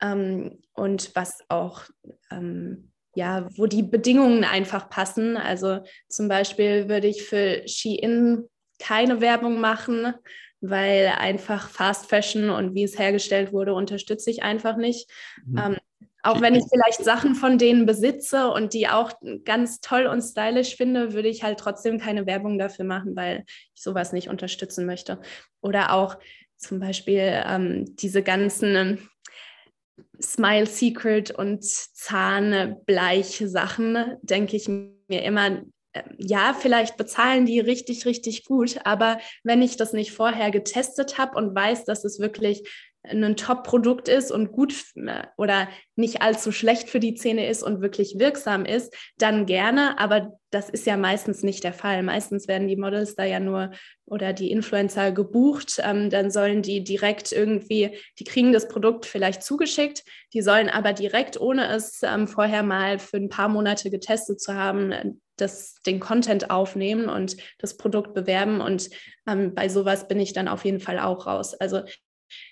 ähm, 0.00 0.58
und 0.74 1.14
was 1.14 1.40
auch 1.48 1.82
ähm, 2.30 2.92
ja, 3.18 3.48
wo 3.56 3.66
die 3.66 3.82
Bedingungen 3.82 4.44
einfach 4.44 4.88
passen. 4.88 5.36
Also 5.36 5.80
zum 6.08 6.28
Beispiel 6.28 6.88
würde 6.88 7.08
ich 7.08 7.24
für 7.24 7.66
Shein 7.66 8.44
keine 8.78 9.20
Werbung 9.20 9.60
machen, 9.60 10.14
weil 10.60 11.12
einfach 11.18 11.68
Fast 11.68 12.08
Fashion 12.08 12.48
und 12.50 12.74
wie 12.74 12.84
es 12.84 12.96
hergestellt 12.96 13.52
wurde, 13.52 13.74
unterstütze 13.74 14.30
ich 14.30 14.44
einfach 14.44 14.76
nicht. 14.76 15.10
Mhm. 15.44 15.58
Ähm, 15.58 15.76
auch 16.22 16.40
wenn 16.40 16.54
ich 16.54 16.64
vielleicht 16.70 17.02
Sachen 17.02 17.34
von 17.34 17.58
denen 17.58 17.86
besitze 17.86 18.50
und 18.50 18.72
die 18.72 18.88
auch 18.88 19.12
ganz 19.44 19.80
toll 19.80 20.06
und 20.06 20.22
stylisch 20.22 20.76
finde, 20.76 21.12
würde 21.12 21.28
ich 21.28 21.42
halt 21.42 21.58
trotzdem 21.58 21.98
keine 21.98 22.26
Werbung 22.26 22.58
dafür 22.58 22.84
machen, 22.84 23.16
weil 23.16 23.44
ich 23.74 23.82
sowas 23.82 24.12
nicht 24.12 24.28
unterstützen 24.28 24.86
möchte. 24.86 25.20
Oder 25.60 25.92
auch 25.92 26.18
zum 26.56 26.80
Beispiel 26.80 27.42
ähm, 27.46 27.96
diese 27.96 28.22
ganzen 28.22 29.08
Smile 30.20 30.66
Secret 30.66 31.30
und 31.30 31.64
Zahnbleich-Sachen 31.64 34.16
denke 34.22 34.56
ich 34.56 34.68
mir 34.68 35.22
immer, 35.22 35.62
äh, 35.92 36.02
ja, 36.18 36.56
vielleicht 36.58 36.96
bezahlen 36.96 37.46
die 37.46 37.60
richtig, 37.60 38.04
richtig 38.06 38.44
gut, 38.44 38.80
aber 38.84 39.20
wenn 39.44 39.62
ich 39.62 39.76
das 39.76 39.92
nicht 39.92 40.10
vorher 40.12 40.50
getestet 40.50 41.18
habe 41.18 41.36
und 41.36 41.54
weiß, 41.54 41.84
dass 41.84 42.04
es 42.04 42.18
wirklich 42.18 42.68
ein 43.10 43.36
Top-Produkt 43.36 44.08
ist 44.08 44.30
und 44.30 44.52
gut 44.52 44.74
äh, 44.96 45.24
oder 45.36 45.68
nicht 45.96 46.22
allzu 46.22 46.52
schlecht 46.52 46.88
für 46.88 47.00
die 47.00 47.14
Zähne 47.14 47.48
ist 47.48 47.62
und 47.62 47.80
wirklich 47.80 48.18
wirksam 48.18 48.64
ist, 48.64 48.94
dann 49.18 49.46
gerne. 49.46 49.98
Aber 49.98 50.38
das 50.50 50.70
ist 50.70 50.86
ja 50.86 50.96
meistens 50.96 51.42
nicht 51.42 51.64
der 51.64 51.72
Fall. 51.72 52.02
Meistens 52.02 52.48
werden 52.48 52.68
die 52.68 52.76
Models 52.76 53.14
da 53.14 53.24
ja 53.24 53.40
nur 53.40 53.70
oder 54.04 54.32
die 54.32 54.50
Influencer 54.50 55.12
gebucht. 55.12 55.80
Ähm, 55.82 56.10
dann 56.10 56.30
sollen 56.30 56.62
die 56.62 56.84
direkt 56.84 57.32
irgendwie, 57.32 57.98
die 58.18 58.24
kriegen 58.24 58.52
das 58.52 58.68
Produkt 58.68 59.06
vielleicht 59.06 59.42
zugeschickt. 59.42 60.04
Die 60.32 60.42
sollen 60.42 60.68
aber 60.68 60.92
direkt, 60.92 61.40
ohne 61.40 61.68
es 61.68 62.02
ähm, 62.02 62.28
vorher 62.28 62.62
mal 62.62 62.98
für 62.98 63.16
ein 63.16 63.28
paar 63.28 63.48
Monate 63.48 63.90
getestet 63.90 64.40
zu 64.40 64.54
haben, 64.54 65.20
das, 65.36 65.74
den 65.86 66.00
Content 66.00 66.50
aufnehmen 66.50 67.08
und 67.08 67.36
das 67.58 67.76
Produkt 67.76 68.14
bewerben. 68.14 68.60
Und 68.60 68.90
ähm, 69.26 69.54
bei 69.54 69.68
sowas 69.68 70.08
bin 70.08 70.20
ich 70.20 70.32
dann 70.32 70.48
auf 70.48 70.64
jeden 70.64 70.80
Fall 70.80 70.98
auch 70.98 71.26
raus. 71.26 71.54
Also 71.54 71.82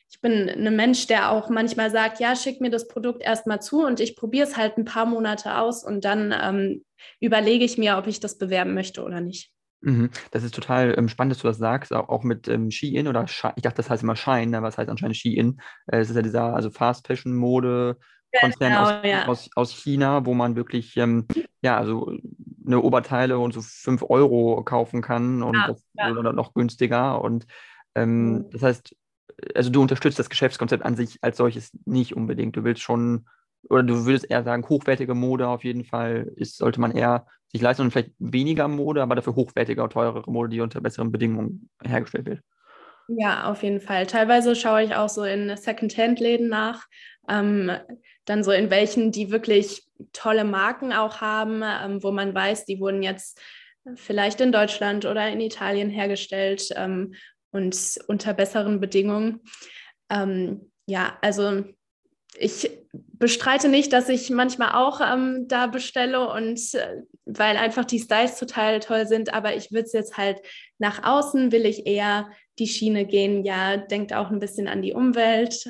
ich 0.08 0.20
bin 0.20 0.48
ein 0.48 0.76
Mensch, 0.76 1.06
der 1.06 1.30
auch 1.30 1.50
manchmal 1.50 1.90
sagt, 1.90 2.20
ja, 2.20 2.34
schick 2.36 2.60
mir 2.60 2.70
das 2.70 2.88
Produkt 2.88 3.22
erstmal 3.22 3.60
zu 3.60 3.84
und 3.84 4.00
ich 4.00 4.16
probiere 4.16 4.46
es 4.46 4.56
halt 4.56 4.78
ein 4.78 4.84
paar 4.84 5.06
Monate 5.06 5.58
aus 5.58 5.84
und 5.84 6.04
dann 6.04 6.34
ähm, 6.38 6.84
überlege 7.20 7.64
ich 7.64 7.78
mir, 7.78 7.98
ob 7.98 8.06
ich 8.06 8.20
das 8.20 8.38
bewerben 8.38 8.74
möchte 8.74 9.02
oder 9.02 9.20
nicht. 9.20 9.50
Mhm. 9.82 10.10
Das 10.30 10.42
ist 10.42 10.54
total 10.54 10.94
ähm, 10.96 11.08
spannend, 11.08 11.32
dass 11.32 11.42
du 11.42 11.48
das 11.48 11.58
sagst, 11.58 11.92
auch, 11.92 12.08
auch 12.08 12.22
mit 12.22 12.48
ähm, 12.48 12.70
Shein 12.70 13.08
oder 13.08 13.26
Shine. 13.28 13.52
Ich 13.56 13.62
dachte, 13.62 13.76
das 13.76 13.90
heißt 13.90 14.02
immer 14.02 14.16
Shine, 14.16 14.56
aber 14.56 14.68
es 14.68 14.78
heißt 14.78 14.88
anscheinend 14.88 15.16
Shein. 15.16 15.60
Äh, 15.86 15.98
es 15.98 16.10
ist 16.10 16.16
ja 16.16 16.22
dieser 16.22 16.54
also 16.54 16.70
Fast 16.70 17.06
Fashion 17.06 17.34
Mode 17.34 17.98
Konzern 18.40 18.72
genau, 18.72 18.82
aus, 18.82 18.92
ja. 19.04 19.26
aus, 19.26 19.50
aus, 19.54 19.72
China, 19.72 20.26
wo 20.26 20.34
man 20.34 20.56
wirklich 20.56 20.96
ähm, 20.96 21.26
ja 21.62 21.76
also 21.76 22.12
eine 22.66 22.80
Oberteile 22.80 23.38
und 23.38 23.54
so 23.54 23.62
5 23.62 24.04
Euro 24.08 24.62
kaufen 24.64 25.02
kann 25.02 25.42
und 25.42 25.54
ja, 25.54 25.68
das, 25.68 25.82
ja. 25.94 26.10
oder 26.10 26.32
noch 26.32 26.52
günstiger 26.54 27.22
und 27.22 27.46
ähm, 27.94 28.32
mhm. 28.32 28.50
das 28.50 28.62
heißt 28.62 28.96
also 29.54 29.70
du 29.70 29.82
unterstützt 29.82 30.18
das 30.18 30.30
Geschäftskonzept 30.30 30.84
an 30.84 30.96
sich 30.96 31.18
als 31.22 31.36
solches 31.36 31.72
nicht 31.84 32.16
unbedingt. 32.16 32.56
Du 32.56 32.64
willst 32.64 32.82
schon, 32.82 33.26
oder 33.68 33.82
du 33.82 34.06
würdest 34.06 34.30
eher 34.30 34.44
sagen, 34.44 34.68
hochwertige 34.68 35.14
Mode 35.14 35.48
auf 35.48 35.64
jeden 35.64 35.84
Fall 35.84 36.30
ist, 36.36 36.58
sollte 36.58 36.80
man 36.80 36.92
eher 36.92 37.26
sich 37.52 37.60
leisten 37.60 37.82
und 37.82 37.90
vielleicht 37.90 38.12
weniger 38.18 38.68
Mode, 38.68 39.02
aber 39.02 39.14
dafür 39.14 39.34
hochwertiger, 39.34 39.88
teurere 39.88 40.30
Mode, 40.30 40.50
die 40.50 40.60
unter 40.60 40.80
besseren 40.80 41.12
Bedingungen 41.12 41.68
hergestellt 41.84 42.26
wird. 42.26 42.40
Ja, 43.08 43.50
auf 43.50 43.62
jeden 43.62 43.80
Fall. 43.80 44.06
Teilweise 44.06 44.56
schaue 44.56 44.82
ich 44.82 44.94
auch 44.94 45.08
so 45.08 45.22
in 45.22 45.56
Second-Hand-Läden 45.56 46.48
nach, 46.48 46.86
ähm, 47.28 47.70
dann 48.24 48.42
so 48.42 48.50
in 48.50 48.70
welchen, 48.70 49.12
die 49.12 49.30
wirklich 49.30 49.84
tolle 50.12 50.44
Marken 50.44 50.92
auch 50.92 51.20
haben, 51.20 51.62
ähm, 51.62 52.02
wo 52.02 52.10
man 52.10 52.34
weiß, 52.34 52.64
die 52.64 52.80
wurden 52.80 53.04
jetzt 53.04 53.40
vielleicht 53.94 54.40
in 54.40 54.50
Deutschland 54.50 55.04
oder 55.04 55.28
in 55.28 55.40
Italien 55.40 55.88
hergestellt 55.88 56.70
ähm, 56.74 57.14
und 57.56 57.98
unter 58.06 58.34
besseren 58.34 58.80
Bedingungen. 58.80 59.40
Ähm, 60.10 60.70
ja, 60.86 61.18
also 61.22 61.64
ich 62.38 62.70
bestreite 62.92 63.68
nicht, 63.68 63.92
dass 63.92 64.08
ich 64.08 64.30
manchmal 64.30 64.72
auch 64.72 65.00
ähm, 65.00 65.48
da 65.48 65.66
bestelle 65.66 66.30
und 66.30 66.74
äh, 66.74 67.02
weil 67.24 67.56
einfach 67.56 67.84
die 67.84 67.98
Styles 67.98 68.38
total 68.38 68.80
toll 68.80 69.06
sind, 69.06 69.34
aber 69.34 69.56
ich 69.56 69.72
würde 69.72 69.86
es 69.86 69.92
jetzt 69.92 70.16
halt 70.16 70.40
nach 70.78 71.02
außen 71.02 71.50
will 71.50 71.66
ich 71.66 71.86
eher 71.86 72.30
die 72.58 72.68
Schiene 72.68 73.06
gehen, 73.06 73.44
ja, 73.44 73.76
denkt 73.76 74.12
auch 74.12 74.30
ein 74.30 74.38
bisschen 74.38 74.68
an 74.68 74.82
die 74.82 74.92
Umwelt. 74.92 75.66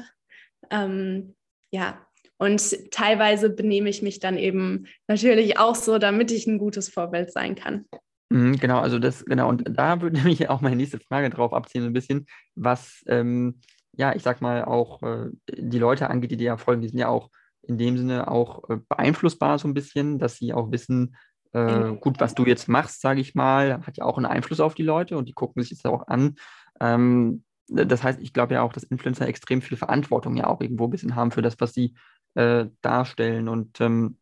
Ähm, 0.70 1.34
ja, 1.70 2.06
und 2.38 2.90
teilweise 2.90 3.50
benehme 3.50 3.88
ich 3.88 4.02
mich 4.02 4.20
dann 4.20 4.36
eben 4.36 4.86
natürlich 5.08 5.58
auch 5.58 5.74
so, 5.74 5.98
damit 5.98 6.30
ich 6.30 6.46
ein 6.46 6.58
gutes 6.58 6.88
Vorbild 6.88 7.32
sein 7.32 7.54
kann. 7.54 7.86
Mhm, 8.30 8.56
genau, 8.58 8.80
also 8.80 8.98
das, 8.98 9.24
genau, 9.24 9.48
und 9.48 9.64
da 9.78 10.00
würde 10.00 10.16
nämlich 10.18 10.48
auch 10.48 10.60
meine 10.60 10.76
nächste 10.76 10.98
Frage 11.00 11.30
drauf 11.30 11.52
abziehen, 11.52 11.84
ein 11.84 11.92
bisschen, 11.92 12.26
was, 12.54 13.02
ähm, 13.06 13.60
ja, 13.92 14.14
ich 14.14 14.22
sag 14.22 14.40
mal, 14.40 14.64
auch 14.64 15.02
äh, 15.02 15.30
die 15.48 15.78
Leute 15.78 16.10
angeht, 16.10 16.30
die 16.30 16.36
dir 16.36 16.44
ja 16.46 16.56
folgen, 16.56 16.82
die 16.82 16.88
sind 16.88 16.98
ja 16.98 17.08
auch 17.08 17.30
in 17.62 17.78
dem 17.78 17.96
Sinne 17.96 18.30
auch 18.30 18.68
äh, 18.68 18.78
beeinflussbar 18.88 19.58
so 19.58 19.68
ein 19.68 19.74
bisschen, 19.74 20.18
dass 20.18 20.36
sie 20.36 20.52
auch 20.52 20.70
wissen, 20.70 21.16
äh, 21.52 21.94
gut, 22.00 22.20
was 22.20 22.34
du 22.34 22.44
jetzt 22.44 22.68
machst, 22.68 23.00
sage 23.00 23.20
ich 23.20 23.34
mal, 23.34 23.84
hat 23.86 23.96
ja 23.96 24.04
auch 24.04 24.16
einen 24.18 24.26
Einfluss 24.26 24.60
auf 24.60 24.74
die 24.74 24.82
Leute 24.82 25.16
und 25.16 25.28
die 25.28 25.32
gucken 25.32 25.62
sich 25.62 25.70
das 25.70 25.90
auch 25.90 26.06
an. 26.08 26.36
Ähm, 26.80 27.44
das 27.68 28.02
heißt, 28.02 28.20
ich 28.20 28.32
glaube 28.32 28.54
ja 28.54 28.62
auch, 28.62 28.72
dass 28.72 28.84
Influencer 28.84 29.26
extrem 29.26 29.62
viel 29.62 29.76
Verantwortung 29.76 30.36
ja 30.36 30.46
auch 30.46 30.60
irgendwo 30.60 30.84
ein 30.84 30.90
bisschen 30.90 31.16
haben 31.16 31.32
für 31.32 31.42
das, 31.42 31.56
was 31.58 31.72
sie 31.72 31.94
äh, 32.34 32.66
darstellen. 32.82 33.48
Und 33.48 33.80
ähm, 33.80 34.18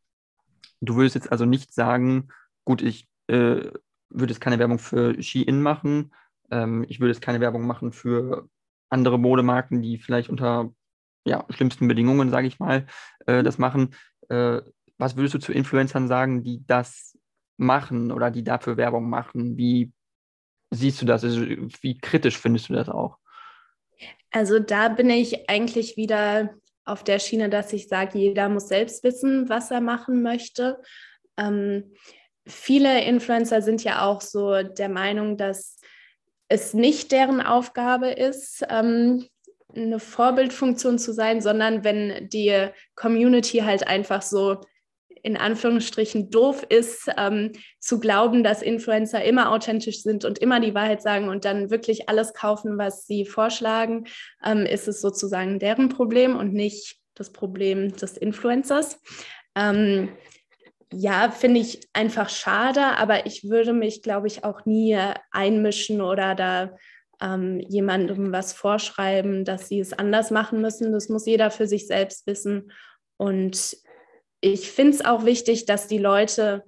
du 0.80 0.96
würdest 0.96 1.16
jetzt 1.16 1.32
also 1.32 1.44
nicht 1.44 1.74
sagen, 1.74 2.28
gut, 2.64 2.80
ich 2.80 3.08
äh, 3.26 3.70
würde 4.10 4.32
jetzt 4.32 4.40
keine 4.40 4.58
Werbung 4.58 4.78
für 4.78 5.20
Shein 5.22 5.62
machen. 5.62 6.12
Ähm, 6.50 6.84
ich 6.88 7.00
würde 7.00 7.12
jetzt 7.12 7.22
keine 7.22 7.40
Werbung 7.40 7.66
machen 7.66 7.92
für 7.92 8.48
andere 8.88 9.18
Modemarken, 9.18 9.82
die 9.82 9.98
vielleicht 9.98 10.28
unter 10.28 10.72
ja, 11.26 11.44
schlimmsten 11.50 11.88
Bedingungen, 11.88 12.30
sage 12.30 12.46
ich 12.46 12.58
mal, 12.58 12.86
äh, 13.26 13.42
das 13.42 13.58
machen. 13.58 13.94
Äh, 14.28 14.60
was 14.98 15.16
würdest 15.16 15.34
du 15.34 15.38
zu 15.38 15.52
Influencern 15.52 16.08
sagen, 16.08 16.42
die 16.42 16.64
das 16.66 17.18
machen 17.56 18.12
oder 18.12 18.30
die 18.30 18.44
dafür 18.44 18.76
Werbung 18.76 19.08
machen? 19.08 19.56
Wie 19.56 19.92
siehst 20.70 21.00
du 21.02 21.06
das? 21.06 21.24
Also, 21.24 21.40
wie 21.40 21.98
kritisch 21.98 22.38
findest 22.38 22.68
du 22.68 22.74
das 22.74 22.88
auch? 22.88 23.18
Also 24.30 24.58
da 24.58 24.88
bin 24.88 25.10
ich 25.10 25.48
eigentlich 25.48 25.96
wieder 25.96 26.50
auf 26.84 27.04
der 27.04 27.18
Schiene, 27.18 27.48
dass 27.48 27.72
ich 27.72 27.88
sage, 27.88 28.18
jeder 28.18 28.48
muss 28.48 28.68
selbst 28.68 29.04
wissen, 29.04 29.48
was 29.48 29.70
er 29.70 29.80
machen 29.80 30.22
möchte. 30.22 30.82
Ähm, 31.36 31.94
viele 32.46 33.04
Influencer 33.04 33.62
sind 33.62 33.84
ja 33.84 34.06
auch 34.06 34.20
so 34.20 34.62
der 34.62 34.88
Meinung, 34.88 35.36
dass 35.36 35.78
es 36.48 36.74
nicht 36.74 37.12
deren 37.12 37.40
Aufgabe 37.40 38.10
ist, 38.10 38.64
ähm, 38.68 39.26
eine 39.74 39.98
Vorbildfunktion 39.98 40.98
zu 40.98 41.12
sein, 41.12 41.40
sondern 41.40 41.84
wenn 41.84 42.28
die 42.28 42.68
Community 42.94 43.58
halt 43.58 43.86
einfach 43.86 44.22
so 44.22 44.60
in 45.24 45.38
Anführungsstrichen 45.38 46.30
doof 46.30 46.66
ist, 46.68 47.10
ähm, 47.16 47.52
zu 47.80 47.98
glauben, 47.98 48.44
dass 48.44 48.60
Influencer 48.60 49.24
immer 49.24 49.50
authentisch 49.50 50.02
sind 50.02 50.26
und 50.26 50.38
immer 50.38 50.60
die 50.60 50.74
Wahrheit 50.74 51.00
sagen 51.00 51.30
und 51.30 51.46
dann 51.46 51.70
wirklich 51.70 52.10
alles 52.10 52.34
kaufen, 52.34 52.76
was 52.76 53.06
sie 53.06 53.24
vorschlagen, 53.24 54.04
ähm, 54.44 54.66
ist 54.66 54.86
es 54.86 55.00
sozusagen 55.00 55.58
deren 55.58 55.88
Problem 55.88 56.36
und 56.36 56.52
nicht 56.52 56.98
das 57.14 57.32
Problem 57.32 57.96
des 57.96 58.18
Influencers. 58.18 59.00
Ähm, 59.56 60.10
ja, 60.96 61.30
finde 61.30 61.60
ich 61.60 61.88
einfach 61.92 62.28
schade, 62.28 62.82
aber 62.82 63.26
ich 63.26 63.48
würde 63.48 63.72
mich, 63.72 64.02
glaube 64.02 64.26
ich, 64.26 64.44
auch 64.44 64.64
nie 64.64 64.98
einmischen 65.30 66.00
oder 66.00 66.34
da 66.34 66.76
ähm, 67.20 67.60
jemandem 67.60 68.32
was 68.32 68.52
vorschreiben, 68.52 69.44
dass 69.44 69.68
sie 69.68 69.80
es 69.80 69.92
anders 69.92 70.30
machen 70.30 70.60
müssen. 70.60 70.92
Das 70.92 71.08
muss 71.08 71.26
jeder 71.26 71.50
für 71.50 71.66
sich 71.66 71.86
selbst 71.86 72.26
wissen. 72.26 72.72
Und 73.16 73.76
ich 74.40 74.70
finde 74.70 74.92
es 74.92 75.04
auch 75.04 75.24
wichtig, 75.24 75.66
dass 75.66 75.86
die 75.86 75.98
Leute, 75.98 76.64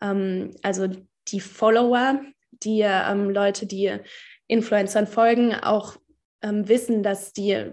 ähm, 0.00 0.54
also 0.62 0.88
die 1.28 1.40
Follower, 1.40 2.20
die 2.50 2.80
ähm, 2.82 3.30
Leute, 3.30 3.66
die 3.66 3.98
Influencern 4.46 5.06
folgen, 5.06 5.54
auch 5.54 5.96
ähm, 6.42 6.68
wissen, 6.68 7.02
dass 7.02 7.32
die 7.32 7.72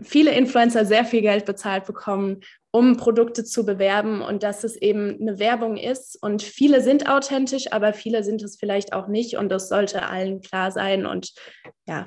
viele 0.00 0.32
Influencer 0.32 0.84
sehr 0.84 1.04
viel 1.04 1.22
Geld 1.22 1.46
bezahlt 1.46 1.86
bekommen, 1.86 2.42
um 2.76 2.98
Produkte 2.98 3.42
zu 3.42 3.64
bewerben 3.64 4.20
und 4.20 4.42
dass 4.42 4.62
es 4.62 4.76
eben 4.76 5.18
eine 5.18 5.38
Werbung 5.38 5.78
ist. 5.78 6.22
Und 6.22 6.42
viele 6.42 6.82
sind 6.82 7.08
authentisch, 7.08 7.72
aber 7.72 7.94
viele 7.94 8.22
sind 8.22 8.42
es 8.42 8.58
vielleicht 8.58 8.92
auch 8.92 9.08
nicht 9.08 9.38
und 9.38 9.48
das 9.48 9.70
sollte 9.70 10.06
allen 10.06 10.42
klar 10.42 10.70
sein. 10.70 11.06
Und 11.06 11.32
ja. 11.86 12.06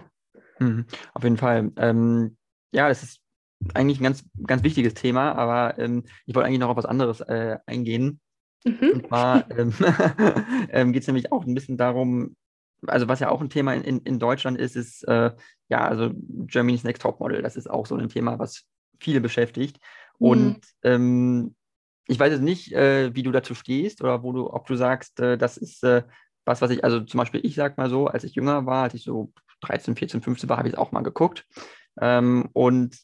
Mhm, 0.59 0.85
auf 1.15 1.23
jeden 1.23 1.37
Fall. 1.37 1.71
Ähm, 1.75 2.37
ja, 2.71 2.87
das 2.87 3.01
ist 3.01 3.19
eigentlich 3.73 3.99
ein 3.99 4.03
ganz, 4.03 4.23
ganz 4.45 4.61
wichtiges 4.61 4.93
Thema, 4.93 5.31
aber 5.31 5.79
ähm, 5.79 6.03
ich 6.27 6.35
wollte 6.35 6.45
eigentlich 6.45 6.59
noch 6.59 6.69
auf 6.69 6.77
was 6.77 6.85
anderes 6.85 7.21
äh, 7.21 7.57
eingehen. 7.65 8.19
Mhm. 8.63 8.91
Und 8.93 9.07
zwar 9.07 9.49
ähm, 9.57 9.73
ähm, 10.69 10.93
geht 10.93 11.01
es 11.01 11.07
nämlich 11.07 11.31
auch 11.31 11.47
ein 11.47 11.55
bisschen 11.55 11.77
darum, 11.77 12.35
also 12.85 13.07
was 13.07 13.21
ja 13.21 13.29
auch 13.29 13.41
ein 13.41 13.49
Thema 13.49 13.73
in, 13.73 14.01
in 14.01 14.19
Deutschland 14.19 14.59
ist, 14.59 14.75
ist 14.75 15.01
äh, 15.07 15.31
ja, 15.67 15.87
also 15.87 16.11
Germany's 16.13 16.83
Next 16.83 17.01
Top 17.01 17.19
Model. 17.19 17.41
Das 17.41 17.55
ist 17.55 17.67
auch 17.67 17.87
so 17.87 17.95
ein 17.95 18.07
Thema, 18.07 18.37
was 18.37 18.65
viele 18.99 19.19
beschäftigt. 19.19 19.79
Mhm. 20.19 20.27
Und 20.27 20.59
ähm, 20.83 21.55
ich 22.07 22.19
weiß 22.19 22.31
jetzt 22.31 22.41
nicht, 22.41 22.73
äh, 22.73 23.13
wie 23.15 23.23
du 23.23 23.31
dazu 23.31 23.53
stehst 23.55 24.01
oder 24.01 24.23
wo 24.23 24.31
du, 24.31 24.51
ob 24.51 24.67
du 24.67 24.75
sagst, 24.75 25.19
äh, 25.19 25.37
das 25.37 25.57
ist 25.57 25.83
äh, 25.83 26.03
was, 26.45 26.61
was 26.61 26.71
ich, 26.71 26.83
also 26.83 27.01
zum 27.01 27.19
Beispiel, 27.19 27.45
ich 27.45 27.55
sag 27.55 27.77
mal 27.77 27.89
so, 27.89 28.07
als 28.07 28.23
ich 28.23 28.35
jünger 28.35 28.65
war, 28.65 28.83
als 28.83 28.95
ich 28.95 29.03
so 29.03 29.31
13, 29.61 29.95
14, 29.95 30.21
15 30.21 30.49
war, 30.49 30.57
habe 30.57 30.67
ich 30.67 30.73
es 30.73 30.79
auch 30.79 30.91
mal 30.91 31.03
geguckt. 31.03 31.45
Ähm, 32.01 32.49
und 32.53 32.97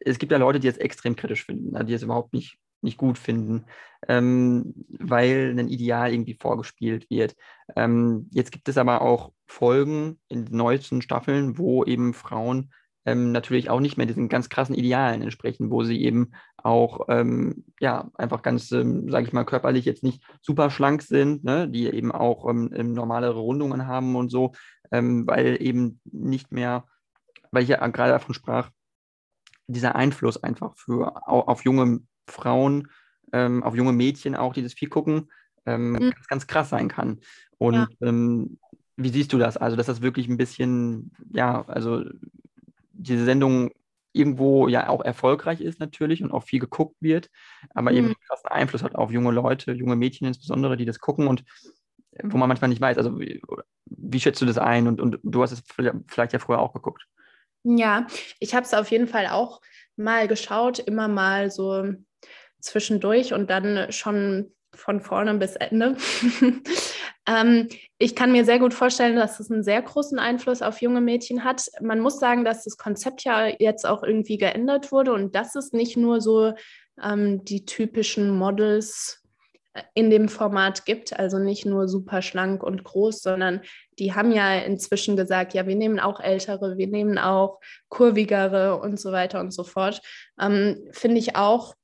es 0.00 0.18
gibt 0.18 0.32
ja 0.32 0.38
Leute, 0.38 0.60
die 0.60 0.68
es 0.68 0.76
extrem 0.76 1.16
kritisch 1.16 1.44
finden, 1.44 1.72
ne, 1.72 1.84
die 1.84 1.94
es 1.94 2.02
überhaupt 2.02 2.32
nicht, 2.32 2.58
nicht 2.82 2.98
gut 2.98 3.18
finden, 3.18 3.64
ähm, 4.08 4.74
weil 4.88 5.54
ein 5.58 5.68
Ideal 5.68 6.12
irgendwie 6.12 6.36
vorgespielt 6.40 7.08
wird. 7.10 7.34
Ähm, 7.74 8.28
jetzt 8.30 8.52
gibt 8.52 8.68
es 8.68 8.78
aber 8.78 9.02
auch 9.02 9.32
Folgen 9.46 10.20
in 10.28 10.44
den 10.44 10.56
neuesten 10.56 11.02
Staffeln, 11.02 11.58
wo 11.58 11.84
eben 11.84 12.14
Frauen 12.14 12.72
ähm, 13.06 13.32
natürlich 13.32 13.70
auch 13.70 13.80
nicht 13.80 13.96
mehr 13.96 14.06
diesen 14.06 14.28
ganz 14.28 14.48
krassen 14.48 14.74
Idealen 14.74 15.22
entsprechen, 15.22 15.70
wo 15.70 15.82
sie 15.82 16.02
eben 16.02 16.32
auch 16.56 17.06
ähm, 17.08 17.64
ja 17.80 18.10
einfach 18.14 18.42
ganz, 18.42 18.72
ähm, 18.72 19.10
sage 19.10 19.26
ich 19.26 19.32
mal, 19.32 19.44
körperlich 19.44 19.84
jetzt 19.84 20.02
nicht 20.02 20.22
super 20.40 20.70
schlank 20.70 21.02
sind, 21.02 21.44
ne? 21.44 21.68
die 21.68 21.86
eben 21.86 22.12
auch 22.12 22.48
ähm, 22.48 22.70
normalere 22.92 23.38
Rundungen 23.38 23.86
haben 23.86 24.16
und 24.16 24.30
so, 24.30 24.52
ähm, 24.90 25.26
weil 25.26 25.60
eben 25.60 26.00
nicht 26.04 26.52
mehr, 26.52 26.84
weil 27.50 27.62
ich 27.62 27.68
ja 27.68 27.86
gerade 27.88 28.12
davon 28.12 28.34
sprach, 28.34 28.70
dieser 29.66 29.94
Einfluss 29.96 30.42
einfach 30.42 30.74
für 30.76 31.26
auf 31.26 31.64
junge 31.64 32.00
Frauen, 32.28 32.88
ähm, 33.32 33.62
auf 33.62 33.74
junge 33.74 33.92
Mädchen 33.92 34.34
auch, 34.36 34.52
die 34.52 34.62
das 34.62 34.74
viel 34.74 34.88
gucken, 34.88 35.30
ähm, 35.66 35.92
mhm. 35.92 36.10
ganz, 36.10 36.26
ganz 36.28 36.46
krass 36.46 36.68
sein 36.70 36.88
kann. 36.88 37.20
Und 37.58 37.74
ja. 37.74 38.08
ähm, 38.08 38.58
wie 38.96 39.08
siehst 39.08 39.32
du 39.32 39.38
das? 39.38 39.56
Also, 39.56 39.76
dass 39.76 39.86
das 39.86 40.02
wirklich 40.02 40.28
ein 40.28 40.36
bisschen, 40.36 41.12
ja, 41.32 41.64
also 41.66 42.04
diese 42.94 43.24
Sendung 43.24 43.70
irgendwo 44.12 44.68
ja 44.68 44.88
auch 44.88 45.02
erfolgreich 45.02 45.60
ist 45.60 45.80
natürlich 45.80 46.22
und 46.22 46.30
auch 46.30 46.44
viel 46.44 46.60
geguckt 46.60 46.96
wird, 47.00 47.30
aber 47.74 47.90
mhm. 47.90 47.96
eben 47.96 48.06
einen 48.06 48.20
krassen 48.26 48.48
Einfluss 48.48 48.82
hat 48.82 48.94
auf 48.94 49.10
junge 49.10 49.32
Leute, 49.32 49.72
junge 49.72 49.96
Mädchen 49.96 50.26
insbesondere, 50.28 50.76
die 50.76 50.84
das 50.84 51.00
gucken 51.00 51.26
und 51.26 51.44
wo 52.22 52.36
man 52.36 52.48
manchmal 52.48 52.68
nicht 52.68 52.80
weiß, 52.80 52.96
also 52.96 53.18
wie, 53.18 53.42
wie 53.86 54.20
schätzt 54.20 54.40
du 54.40 54.46
das 54.46 54.58
ein? 54.58 54.86
Und, 54.86 55.00
und 55.00 55.18
du 55.22 55.42
hast 55.42 55.52
es 55.52 55.64
vielleicht 56.06 56.32
ja 56.32 56.38
früher 56.38 56.60
auch 56.60 56.72
geguckt. 56.72 57.06
Ja, 57.64 58.06
ich 58.38 58.54
habe 58.54 58.64
es 58.64 58.74
auf 58.74 58.90
jeden 58.90 59.08
Fall 59.08 59.26
auch 59.26 59.60
mal 59.96 60.28
geschaut, 60.28 60.78
immer 60.78 61.08
mal 61.08 61.50
so 61.50 61.92
zwischendurch 62.60 63.32
und 63.32 63.50
dann 63.50 63.90
schon 63.90 64.52
von 64.76 65.00
vorne 65.00 65.34
bis 65.34 65.56
Ende. 65.56 65.96
ähm, 67.28 67.68
ich 67.98 68.14
kann 68.14 68.32
mir 68.32 68.44
sehr 68.44 68.58
gut 68.58 68.74
vorstellen, 68.74 69.16
dass 69.16 69.40
es 69.40 69.50
einen 69.50 69.62
sehr 69.62 69.82
großen 69.82 70.18
Einfluss 70.18 70.62
auf 70.62 70.80
junge 70.80 71.00
Mädchen 71.00 71.44
hat. 71.44 71.66
Man 71.80 72.00
muss 72.00 72.18
sagen, 72.18 72.44
dass 72.44 72.64
das 72.64 72.76
Konzept 72.76 73.24
ja 73.24 73.46
jetzt 73.46 73.86
auch 73.86 74.02
irgendwie 74.02 74.38
geändert 74.38 74.92
wurde 74.92 75.12
und 75.12 75.34
dass 75.34 75.54
es 75.54 75.72
nicht 75.72 75.96
nur 75.96 76.20
so 76.20 76.54
ähm, 77.02 77.44
die 77.44 77.64
typischen 77.64 78.30
Models 78.30 79.24
in 79.94 80.10
dem 80.10 80.28
Format 80.28 80.84
gibt, 80.84 81.18
also 81.18 81.38
nicht 81.38 81.66
nur 81.66 81.88
super 81.88 82.22
schlank 82.22 82.62
und 82.62 82.84
groß, 82.84 83.22
sondern 83.22 83.60
die 83.98 84.14
haben 84.14 84.30
ja 84.30 84.58
inzwischen 84.58 85.16
gesagt, 85.16 85.52
ja, 85.54 85.66
wir 85.66 85.74
nehmen 85.74 85.98
auch 85.98 86.20
ältere, 86.20 86.78
wir 86.78 86.86
nehmen 86.86 87.18
auch 87.18 87.58
kurvigere 87.88 88.78
und 88.78 89.00
so 89.00 89.10
weiter 89.10 89.40
und 89.40 89.52
so 89.52 89.64
fort. 89.64 90.00
Ähm, 90.40 90.86
Finde 90.92 91.18
ich 91.18 91.34
auch 91.34 91.74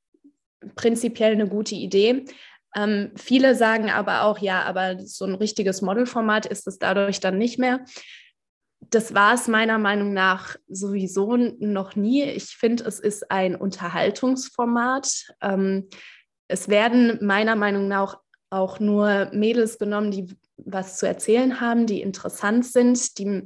prinzipiell 0.77 1.33
eine 1.33 1.49
gute 1.49 1.75
Idee. 1.75 2.25
Ähm, 2.77 3.13
viele 3.17 3.55
sagen 3.55 3.91
aber 3.91 4.23
auch, 4.23 4.39
ja, 4.39 4.63
aber 4.63 4.99
so 5.01 5.25
ein 5.25 5.35
richtiges 5.35 5.83
Modelformat 5.83 6.47
ist 6.47 6.67
es 6.67 6.79
dadurch 6.79 7.21
dann 7.21 7.39
nicht 7.39 7.59
mehr. 7.59 7.85
Das 8.89 9.15
war 9.15 9.35
es 9.35 9.49
meiner 9.49 9.79
Meinung 9.79 10.13
nach 10.13 10.57
sowieso 10.69 11.37
noch 11.37 11.97
nie. 11.97 12.23
Ich 12.23 12.57
finde, 12.57 12.85
es 12.85 12.99
ist 12.99 13.31
ein 13.31 13.55
Unterhaltungsformat. 13.55 15.35
Ähm, 15.43 15.89
es 16.49 16.69
werden 16.69 17.19
meiner 17.21 17.57
Meinung 17.57 17.89
nach 17.89 18.19
auch 18.51 18.81
nur 18.81 19.31
Mädels 19.33 19.79
genommen, 19.79 20.11
die 20.11 20.37
was 20.57 20.99
zu 20.99 21.07
erzählen 21.07 21.61
haben, 21.61 21.87
die 21.87 22.03
interessant 22.03 22.67
sind, 22.67 23.19
die 23.19 23.45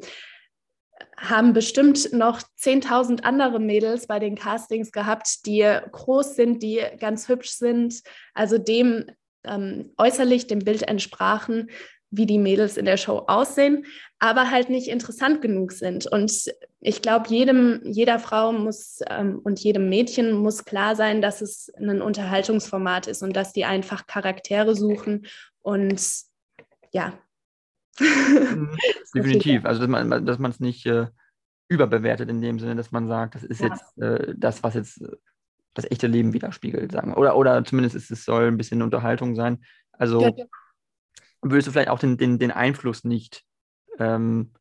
haben 1.29 1.53
bestimmt 1.53 2.13
noch 2.13 2.41
10.000 2.61 3.23
andere 3.23 3.59
Mädels 3.61 4.07
bei 4.07 4.19
den 4.19 4.37
Castings 4.37 4.93
gehabt, 4.93 5.47
die 5.47 5.63
groß 5.93 6.37
sind, 6.37 6.63
die 6.63 6.81
ganz 6.99 7.29
hübsch 7.29 7.51
sind, 7.51 8.03
also 8.35 8.59
dem 8.59 9.07
ähm, 9.45 9.93
äußerlich, 9.99 10.47
dem 10.47 10.61
Bild 10.61 10.83
entsprachen, 10.83 11.71
wie 12.11 12.27
die 12.27 12.39
Mädels 12.39 12.77
in 12.77 12.85
der 12.85 12.97
Show 12.97 13.25
aussehen, 13.27 13.87
aber 14.19 14.51
halt 14.51 14.71
nicht 14.71 14.89
interessant 14.89 15.43
genug 15.43 15.73
sind. 15.73 16.07
Und 16.07 16.53
ich 16.81 17.03
glaube, 17.03 17.29
jedem, 17.29 17.81
jeder 17.85 18.19
Frau 18.19 18.53
muss 18.53 19.01
ähm, 19.11 19.41
und 19.43 19.59
jedem 19.61 19.89
Mädchen 19.89 20.33
muss 20.33 20.65
klar 20.65 20.95
sein, 20.97 21.21
dass 21.21 21.41
es 21.41 21.73
ein 21.77 22.01
Unterhaltungsformat 22.01 23.07
ist 23.09 23.23
und 23.23 23.35
dass 23.35 23.53
die 23.53 23.65
einfach 23.65 24.07
Charaktere 24.07 24.75
suchen 24.75 25.27
und 25.63 26.01
ja. 26.93 27.19
Mhm. 28.01 28.77
Definitiv. 29.15 29.65
Also, 29.65 29.81
dass 29.81 29.89
man 29.89 30.27
dass 30.27 30.39
es 30.39 30.61
nicht 30.61 30.87
äh, 30.87 31.07
überbewertet 31.69 32.29
in 32.29 32.41
dem 32.41 32.59
Sinne, 32.59 32.77
dass 32.77 32.93
man 32.93 33.09
sagt, 33.09 33.35
das 33.35 33.45
ist 33.45 33.61
ja. 33.61 33.69
jetzt 33.69 33.99
äh, 33.99 34.35
das, 34.37 34.63
was 34.63 34.75
jetzt 34.75 35.03
äh, 35.03 35.17
das 35.75 35.91
echte 35.91 36.07
Leben 36.07 36.33
widerspiegelt, 36.33 36.93
sagen. 36.93 37.15
Oder, 37.15 37.37
oder 37.37 37.65
zumindest 37.65 37.97
ist 37.97 38.11
es 38.11 38.25
soll 38.25 38.47
ein 38.47 38.57
bisschen 38.57 38.83
Unterhaltung 38.83 39.35
sein. 39.35 39.65
Also 39.93 40.21
ja, 40.21 40.31
ja 40.37 40.45
würdest 41.45 41.69
du 41.69 41.73
vielleicht 41.73 41.91
auch 41.91 41.99
den, 41.99 42.17
den, 42.17 42.39
den 42.39 42.51
Einfluss 42.51 43.05
nicht 43.05 43.45
ähm, 43.99 44.53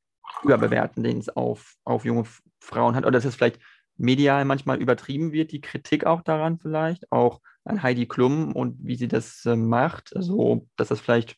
überbewerten, 0.44 1.04
den 1.04 1.18
es 1.18 1.30
auf, 1.30 1.76
auf 1.84 2.06
junge 2.06 2.26
Frauen 2.60 2.96
hat? 2.96 3.04
Oder 3.04 3.14
dass 3.14 3.26
es 3.26 3.36
vielleicht 3.36 3.60
medial 3.98 4.46
manchmal 4.46 4.82
übertrieben 4.82 5.32
wird, 5.32 5.52
die 5.52 5.62
Kritik 5.62 6.06
auch 6.06 6.22
daran 6.22 6.60
vielleicht, 6.60 7.12
auch 7.12 7.42
an 7.64 7.82
Heidi 7.82 8.08
Klum 8.08 8.54
und 8.54 8.78
wie 8.82 8.96
sie 8.96 9.08
das 9.08 9.46
äh, 9.46 9.56
macht, 9.56 10.16
also 10.16 10.68
dass 10.76 10.90
das 10.90 11.00
vielleicht 11.00 11.38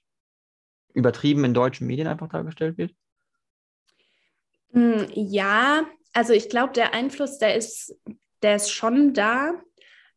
übertrieben 0.95 1.43
in 1.45 1.53
deutschen 1.53 1.85
Medien 1.85 2.07
einfach 2.07 2.29
dargestellt 2.29 2.77
wird? 2.77 2.93
Hm, 4.71 5.05
ja, 5.13 5.85
also 6.13 6.33
ich 6.33 6.49
glaube, 6.49 6.73
der 6.73 6.93
Einfluss, 6.93 7.37
der 7.37 7.55
ist, 7.55 7.95
der 8.41 8.55
ist 8.55 8.71
schon 8.71 9.13
da. 9.13 9.53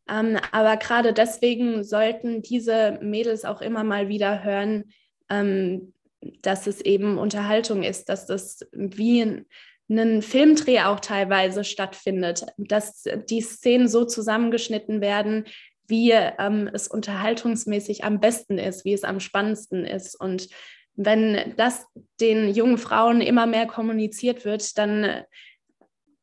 Ähm, 0.09 0.37
aber 0.51 0.77
gerade 0.77 1.13
deswegen 1.13 1.83
sollten 1.83 2.41
diese 2.41 2.97
Mädels 3.01 3.45
auch 3.45 3.61
immer 3.61 3.83
mal 3.83 4.09
wieder 4.09 4.43
hören, 4.43 4.91
ähm, 5.29 5.93
dass 6.41 6.67
es 6.67 6.81
eben 6.81 7.17
Unterhaltung 7.17 7.83
ist, 7.83 8.09
dass 8.09 8.25
das 8.25 8.67
wie 8.71 9.21
ein, 9.21 9.45
ein 9.89 10.21
Filmdreh 10.21 10.81
auch 10.81 10.99
teilweise 10.99 11.63
stattfindet, 11.63 12.45
dass 12.57 13.03
die 13.29 13.41
Szenen 13.41 13.87
so 13.87 14.05
zusammengeschnitten 14.05 15.01
werden, 15.01 15.45
wie 15.89 16.11
ähm, 16.11 16.69
es 16.71 16.87
unterhaltungsmäßig 16.87 18.03
am 18.03 18.19
besten 18.19 18.57
ist, 18.57 18.85
wie 18.85 18.93
es 18.93 19.03
am 19.03 19.19
spannendsten 19.19 19.85
ist. 19.85 20.19
Und 20.19 20.49
wenn 20.95 21.53
das 21.57 21.85
den 22.19 22.53
jungen 22.53 22.77
Frauen 22.77 23.21
immer 23.21 23.45
mehr 23.45 23.67
kommuniziert 23.67 24.45
wird, 24.45 24.77
dann 24.77 25.03
äh, 25.03 25.23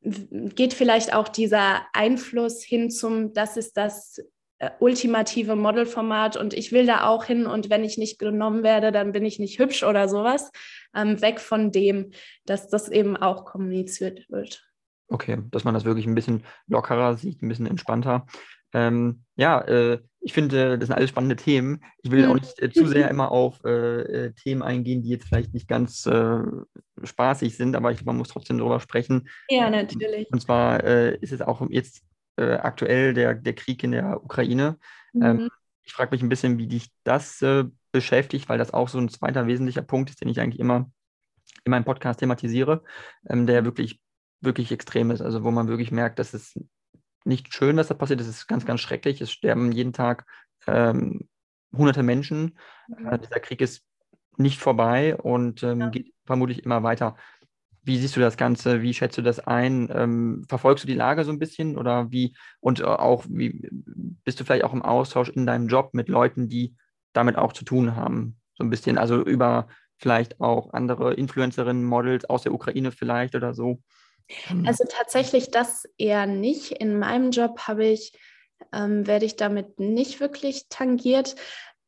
geht 0.02 0.74
vielleicht 0.74 1.14
auch 1.14 1.28
dieser 1.28 1.86
Einfluss 1.92 2.62
hin 2.62 2.90
zum, 2.90 3.32
das 3.32 3.56
ist 3.56 3.76
das 3.76 4.20
äh, 4.58 4.70
ultimative 4.80 5.56
Modelformat 5.56 6.36
und 6.36 6.54
ich 6.54 6.72
will 6.72 6.86
da 6.86 7.06
auch 7.06 7.24
hin 7.24 7.46
und 7.46 7.68
wenn 7.68 7.84
ich 7.84 7.98
nicht 7.98 8.18
genommen 8.18 8.62
werde, 8.62 8.92
dann 8.92 9.12
bin 9.12 9.24
ich 9.24 9.38
nicht 9.38 9.58
hübsch 9.58 9.82
oder 9.82 10.08
sowas. 10.08 10.50
Ähm, 10.94 11.20
weg 11.20 11.40
von 11.40 11.72
dem, 11.72 12.12
dass 12.46 12.68
das 12.68 12.88
eben 12.88 13.16
auch 13.16 13.44
kommuniziert 13.44 14.30
wird. 14.30 14.66
Okay, 15.08 15.38
dass 15.50 15.64
man 15.64 15.74
das 15.74 15.84
wirklich 15.84 16.06
ein 16.06 16.14
bisschen 16.14 16.44
lockerer 16.66 17.16
sieht, 17.16 17.42
ein 17.42 17.48
bisschen 17.48 17.66
entspannter. 17.66 18.26
Ähm, 18.72 19.24
ja, 19.36 19.60
äh, 19.62 20.00
ich 20.20 20.32
finde, 20.32 20.76
das 20.78 20.88
sind 20.88 20.96
alles 20.96 21.10
spannende 21.10 21.36
Themen. 21.36 21.84
Ich 22.02 22.10
will 22.10 22.24
auch 22.26 22.34
mhm. 22.34 22.40
nicht 22.40 22.60
äh, 22.60 22.70
zu 22.70 22.86
sehr 22.86 23.08
immer 23.10 23.30
auf 23.30 23.64
äh, 23.64 24.00
äh, 24.26 24.32
Themen 24.32 24.62
eingehen, 24.62 25.02
die 25.02 25.10
jetzt 25.10 25.26
vielleicht 25.28 25.54
nicht 25.54 25.68
ganz 25.68 26.04
äh, 26.06 26.38
spaßig 27.02 27.56
sind, 27.56 27.76
aber 27.76 27.92
ich, 27.92 28.04
man 28.04 28.16
muss 28.16 28.28
trotzdem 28.28 28.58
darüber 28.58 28.80
sprechen. 28.80 29.28
Ja, 29.48 29.70
natürlich. 29.70 30.28
Und 30.32 30.40
zwar 30.40 30.82
äh, 30.84 31.16
ist 31.18 31.32
es 31.32 31.40
auch 31.40 31.64
jetzt 31.70 32.02
aktuell 32.38 33.14
der, 33.14 33.32
der 33.32 33.54
Krieg 33.54 33.82
in 33.82 33.92
der 33.92 34.22
Ukraine. 34.22 34.76
Ähm, 35.14 35.20
mhm. 35.20 35.40
Ähm, 35.40 35.50
ich 35.84 35.94
frage 35.94 36.10
mich 36.10 36.20
ein 36.20 36.28
bisschen, 36.28 36.58
wie 36.58 36.66
dich 36.66 36.90
das 37.02 37.42
beschäftigt, 37.92 38.50
weil 38.50 38.58
das 38.58 38.74
auch 38.74 38.88
so 38.88 38.98
ein 38.98 39.08
zweiter 39.08 39.46
wesentlicher 39.46 39.80
Punkt 39.80 40.10
ist, 40.10 40.20
den 40.20 40.28
ich 40.28 40.38
eigentlich 40.38 40.60
immer 40.60 40.90
in 41.64 41.70
meinem 41.70 41.84
Podcast 41.84 42.20
thematisiere, 42.20 42.82
ähm, 43.28 43.46
der 43.46 43.64
wirklich, 43.64 44.00
wirklich 44.40 44.72
extrem 44.72 45.10
ist. 45.10 45.22
Also 45.22 45.44
wo 45.44 45.50
man 45.50 45.68
wirklich 45.68 45.90
merkt, 45.90 46.18
dass 46.18 46.34
es 46.34 46.58
nicht 47.26 47.52
schön, 47.52 47.76
was 47.76 47.88
da 47.88 47.94
passiert. 47.94 48.20
Es 48.20 48.28
ist 48.28 48.46
ganz, 48.46 48.64
ganz 48.64 48.80
schrecklich. 48.80 49.20
Es 49.20 49.30
sterben 49.30 49.72
jeden 49.72 49.92
Tag 49.92 50.26
ähm, 50.66 51.28
hunderte 51.76 52.02
Menschen. 52.02 52.58
Mhm. 52.88 53.06
Äh, 53.06 53.18
dieser 53.18 53.40
Krieg 53.40 53.60
ist 53.60 53.84
nicht 54.36 54.60
vorbei 54.60 55.16
und 55.16 55.62
ähm, 55.62 55.80
ja. 55.80 55.88
geht 55.88 56.12
vermutlich 56.24 56.64
immer 56.64 56.82
weiter. 56.82 57.16
Wie 57.82 57.98
siehst 57.98 58.16
du 58.16 58.20
das 58.20 58.36
Ganze? 58.36 58.82
Wie 58.82 58.94
schätzt 58.94 59.16
du 59.16 59.22
das 59.22 59.38
ein? 59.38 59.88
Ähm, 59.92 60.44
verfolgst 60.48 60.84
du 60.84 60.88
die 60.88 60.94
Lage 60.94 61.24
so 61.24 61.30
ein 61.30 61.38
bisschen 61.38 61.78
oder 61.78 62.10
wie? 62.10 62.36
Und 62.60 62.80
äh, 62.80 62.84
auch, 62.84 63.24
wie 63.28 63.68
bist 64.24 64.40
du 64.40 64.44
vielleicht 64.44 64.64
auch 64.64 64.72
im 64.72 64.82
Austausch 64.82 65.28
in 65.28 65.46
deinem 65.46 65.68
Job 65.68 65.94
mit 65.94 66.08
Leuten, 66.08 66.48
die 66.48 66.74
damit 67.12 67.36
auch 67.36 67.52
zu 67.52 67.64
tun 67.64 67.94
haben? 67.94 68.40
So 68.54 68.64
ein 68.64 68.70
bisschen, 68.70 68.98
also 68.98 69.22
über 69.22 69.68
vielleicht 69.98 70.40
auch 70.40 70.72
andere 70.72 71.14
Influencerinnen, 71.14 71.84
Models 71.84 72.24
aus 72.24 72.42
der 72.42 72.52
Ukraine 72.52 72.90
vielleicht 72.90 73.34
oder 73.34 73.54
so? 73.54 73.80
Mhm. 74.50 74.66
Also 74.66 74.84
tatsächlich 74.88 75.50
das 75.50 75.84
eher 75.98 76.26
nicht. 76.26 76.72
In 76.72 76.98
meinem 76.98 77.30
Job 77.30 77.60
habe 77.60 77.86
ich, 77.86 78.12
ähm, 78.72 79.06
werde 79.06 79.26
ich 79.26 79.36
damit 79.36 79.78
nicht 79.78 80.20
wirklich 80.20 80.68
tangiert. 80.68 81.36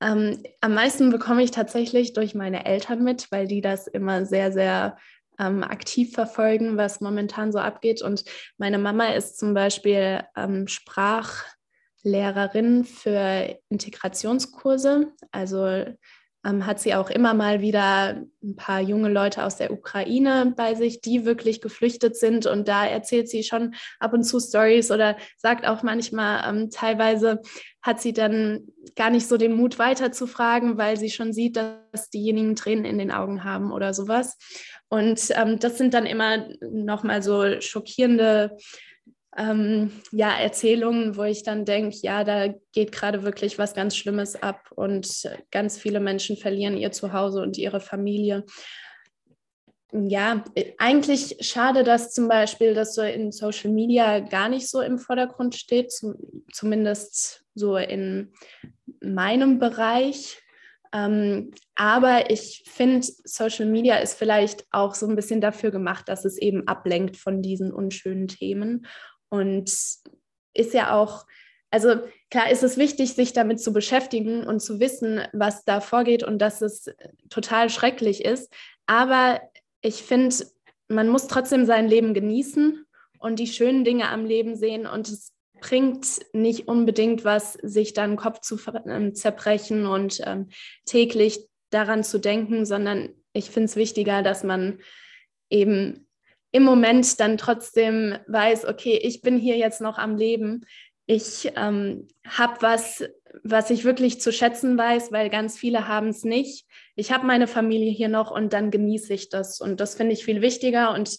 Ähm, 0.01 0.43
am 0.61 0.75
meisten 0.75 1.11
bekomme 1.11 1.43
ich 1.43 1.51
tatsächlich 1.51 2.13
durch 2.13 2.35
meine 2.35 2.67
Eltern 2.67 3.03
mit, 3.03 3.33
weil 3.33 3.49
die 3.49 3.61
das 3.61 3.89
immer 3.89 4.27
sehr, 4.27 4.53
sehr 4.53 4.97
ähm, 5.39 5.63
aktiv 5.63 6.13
verfolgen, 6.13 6.77
was 6.77 7.01
momentan 7.01 7.53
so 7.53 7.59
abgeht. 7.59 8.03
Und 8.03 8.25
meine 8.59 8.79
Mama 8.79 9.09
ist 9.09 9.39
zum 9.39 9.55
Beispiel 9.55 10.23
ähm, 10.37 10.69
Sprachlehrerin 10.69 12.85
für 12.85 13.59
Integrationskurse. 13.69 15.13
Also 15.33 15.87
ähm, 16.49 16.67
hat 16.67 16.81
sie 16.81 16.95
auch 16.95 17.11
immer 17.11 17.35
mal 17.35 17.61
wieder 17.61 18.23
ein 18.43 18.57
paar 18.57 18.81
junge 18.81 19.09
Leute 19.09 19.45
aus 19.45 19.57
der 19.57 19.73
Ukraine 19.73 20.55
bei 20.57 20.75
sich, 20.75 21.01
die 21.01 21.25
wirklich 21.25 21.61
geflüchtet 21.61 22.17
sind. 22.17 22.47
Und 22.47 22.69
da 22.69 22.87
erzählt 22.87 23.29
sie 23.29 23.43
schon 23.43 23.75
ab 23.99 24.13
und 24.13 24.25
zu 24.25 24.41
Stories 24.41 24.91
oder 24.91 25.17
sagt 25.37 25.67
auch 25.67 25.83
manchmal, 25.83 26.49
ähm, 26.49 26.71
teilweise 26.71 27.41
hat 27.83 28.01
sie 28.01 28.13
dann 28.13 28.69
gar 28.97 29.11
nicht 29.11 29.27
so 29.27 29.37
den 29.37 29.55
Mut 29.55 29.79
weiter 29.79 30.13
zu 30.13 30.27
fragen, 30.27 30.79
weil 30.79 30.97
sie 30.97 31.11
schon 31.11 31.33
sieht, 31.33 31.57
dass 31.57 32.11
diejenigen 32.11 32.57
Tränen 32.57 32.85
in 32.85 32.99
den 32.99 33.11
Augen 33.11 33.45
haben 33.45 33.73
oder 33.73 33.95
sowas. 33.95 34.37
Und 34.89 35.21
ähm, 35.31 35.59
das 35.59 35.77
sind 35.79 35.95
dann 35.95 36.07
immer 36.07 36.49
nochmal 36.61 37.23
so 37.23 37.61
schockierende 37.61 38.57
ähm, 39.39 39.93
ja, 40.11 40.37
Erzählungen, 40.37 41.17
wo 41.17 41.23
ich 41.23 41.45
dann 41.45 41.65
denke, 41.65 41.97
ja, 42.03 42.25
da 42.25 42.49
geht 42.73 42.91
gerade 42.91 43.23
wirklich 43.23 43.57
was 43.59 43.73
ganz 43.73 43.97
Schlimmes 43.97 44.43
ab 44.43 44.71
und 44.75 45.29
ganz 45.53 45.79
viele 45.79 46.01
Menschen 46.01 46.37
verlieren 46.37 46.77
ihr 46.77 46.91
Zuhause 46.91 47.41
und 47.41 47.57
ihre 47.57 47.81
Familie. 47.81 48.45
Ja, 49.93 50.45
eigentlich 50.77 51.37
schade, 51.41 51.83
dass 51.83 52.13
zum 52.13 52.29
Beispiel 52.29 52.75
das 52.75 52.95
so 52.95 53.01
in 53.01 53.33
Social 53.33 53.71
Media 53.71 54.19
gar 54.19 54.49
nicht 54.49 54.69
so 54.69 54.81
im 54.83 54.99
Vordergrund 54.99 55.55
steht, 55.55 55.93
zumindest 56.53 57.45
so 57.55 57.77
in 57.77 58.33
meinem 59.01 59.59
Bereich. 59.59 60.43
Ähm, 60.93 61.53
aber 61.75 62.31
ich 62.31 62.65
finde, 62.67 63.07
Social 63.25 63.67
Media 63.67 63.97
ist 63.97 64.19
vielleicht 64.19 64.67
auch 64.73 64.95
so 64.95 65.07
ein 65.07 65.17
bisschen 65.17 65.41
dafür 65.41 65.71
gemacht, 65.71 66.09
dass 66.09 66.25
es 66.25 66.39
eben 66.39 66.67
ablenkt 66.67 67.17
von 67.17 67.41
diesen 67.41 67.73
unschönen 67.73 68.27
Themen 68.27 68.87
und 69.31 69.71
ist 70.55 70.75
ja 70.75 70.95
auch, 70.95 71.27
also 71.71 71.97
klar 72.31 72.51
ist 72.51 72.63
es 72.63 72.77
wichtig, 72.77 73.15
sich 73.15 73.33
damit 73.33 73.61
zu 73.61 73.73
beschäftigen 73.73 74.47
und 74.47 74.61
zu 74.61 74.81
wissen, 74.81 75.23
was 75.33 75.65
da 75.65 75.81
vorgeht 75.81 76.23
und 76.23 76.39
dass 76.39 76.63
es 76.63 76.91
total 77.31 77.71
schrecklich 77.71 78.25
ist. 78.25 78.53
Aber 78.87 79.41
ich 79.83 80.03
finde, 80.03 80.35
man 80.89 81.09
muss 81.09 81.27
trotzdem 81.27 81.67
sein 81.67 81.89
Leben 81.89 82.15
genießen 82.15 82.85
und 83.19 83.39
die 83.39 83.47
schönen 83.47 83.85
Dinge 83.85 84.09
am 84.09 84.25
Leben 84.25 84.57
sehen. 84.57 84.87
Und 84.87 85.09
es 85.09 85.33
bringt 85.61 86.07
nicht 86.33 86.69
unbedingt 86.69 87.25
was, 87.25 87.55
sich 87.55 87.93
dann 87.93 88.17
Kopf 88.17 88.41
zu 88.41 88.59
ähm, 88.87 89.15
zerbrechen 89.15 89.87
und 89.87 90.21
ähm, 90.25 90.49
täglich 90.85 91.47
daran 91.71 92.05
zu 92.05 92.19
denken, 92.19 92.65
sondern 92.65 93.11
ich 93.33 93.51
finde 93.51 93.67
es 93.67 93.77
wichtiger, 93.77 94.23
dass 94.23 94.43
man 94.43 94.81
eben 95.51 96.08
im 96.51 96.63
Moment 96.63 97.21
dann 97.21 97.37
trotzdem 97.37 98.17
weiß, 98.27 98.67
okay, 98.67 98.99
ich 99.03 99.21
bin 99.21 99.39
hier 99.39 99.57
jetzt 99.57 99.81
noch 99.81 99.99
am 99.99 100.17
Leben. 100.17 100.65
Ich 101.07 101.53
ähm, 101.57 102.09
habe 102.27 102.57
was, 102.61 103.05
was 103.43 103.71
ich 103.71 103.85
wirklich 103.85 104.21
zu 104.21 104.33
schätzen 104.33 104.77
weiß, 104.77 105.13
weil 105.13 105.31
ganz 105.31 105.59
viele 105.59 105.89
haben 105.89 106.09
es 106.09 106.25
nicht. 106.25 106.67
Ich 106.97 107.13
habe 107.13 107.27
meine 107.27 107.47
Familie 107.47 107.91
hier 107.91 108.09
noch 108.09 108.31
und 108.31 108.53
dann 108.53 108.71
genieße 108.71 109.13
ich 109.15 109.29
das. 109.29 109.61
Und 109.61 109.81
das 109.81 109.95
finde 109.95 110.15
ich 110.15 110.25
viel 110.25 110.41
wichtiger 110.41 110.93
und 110.95 111.17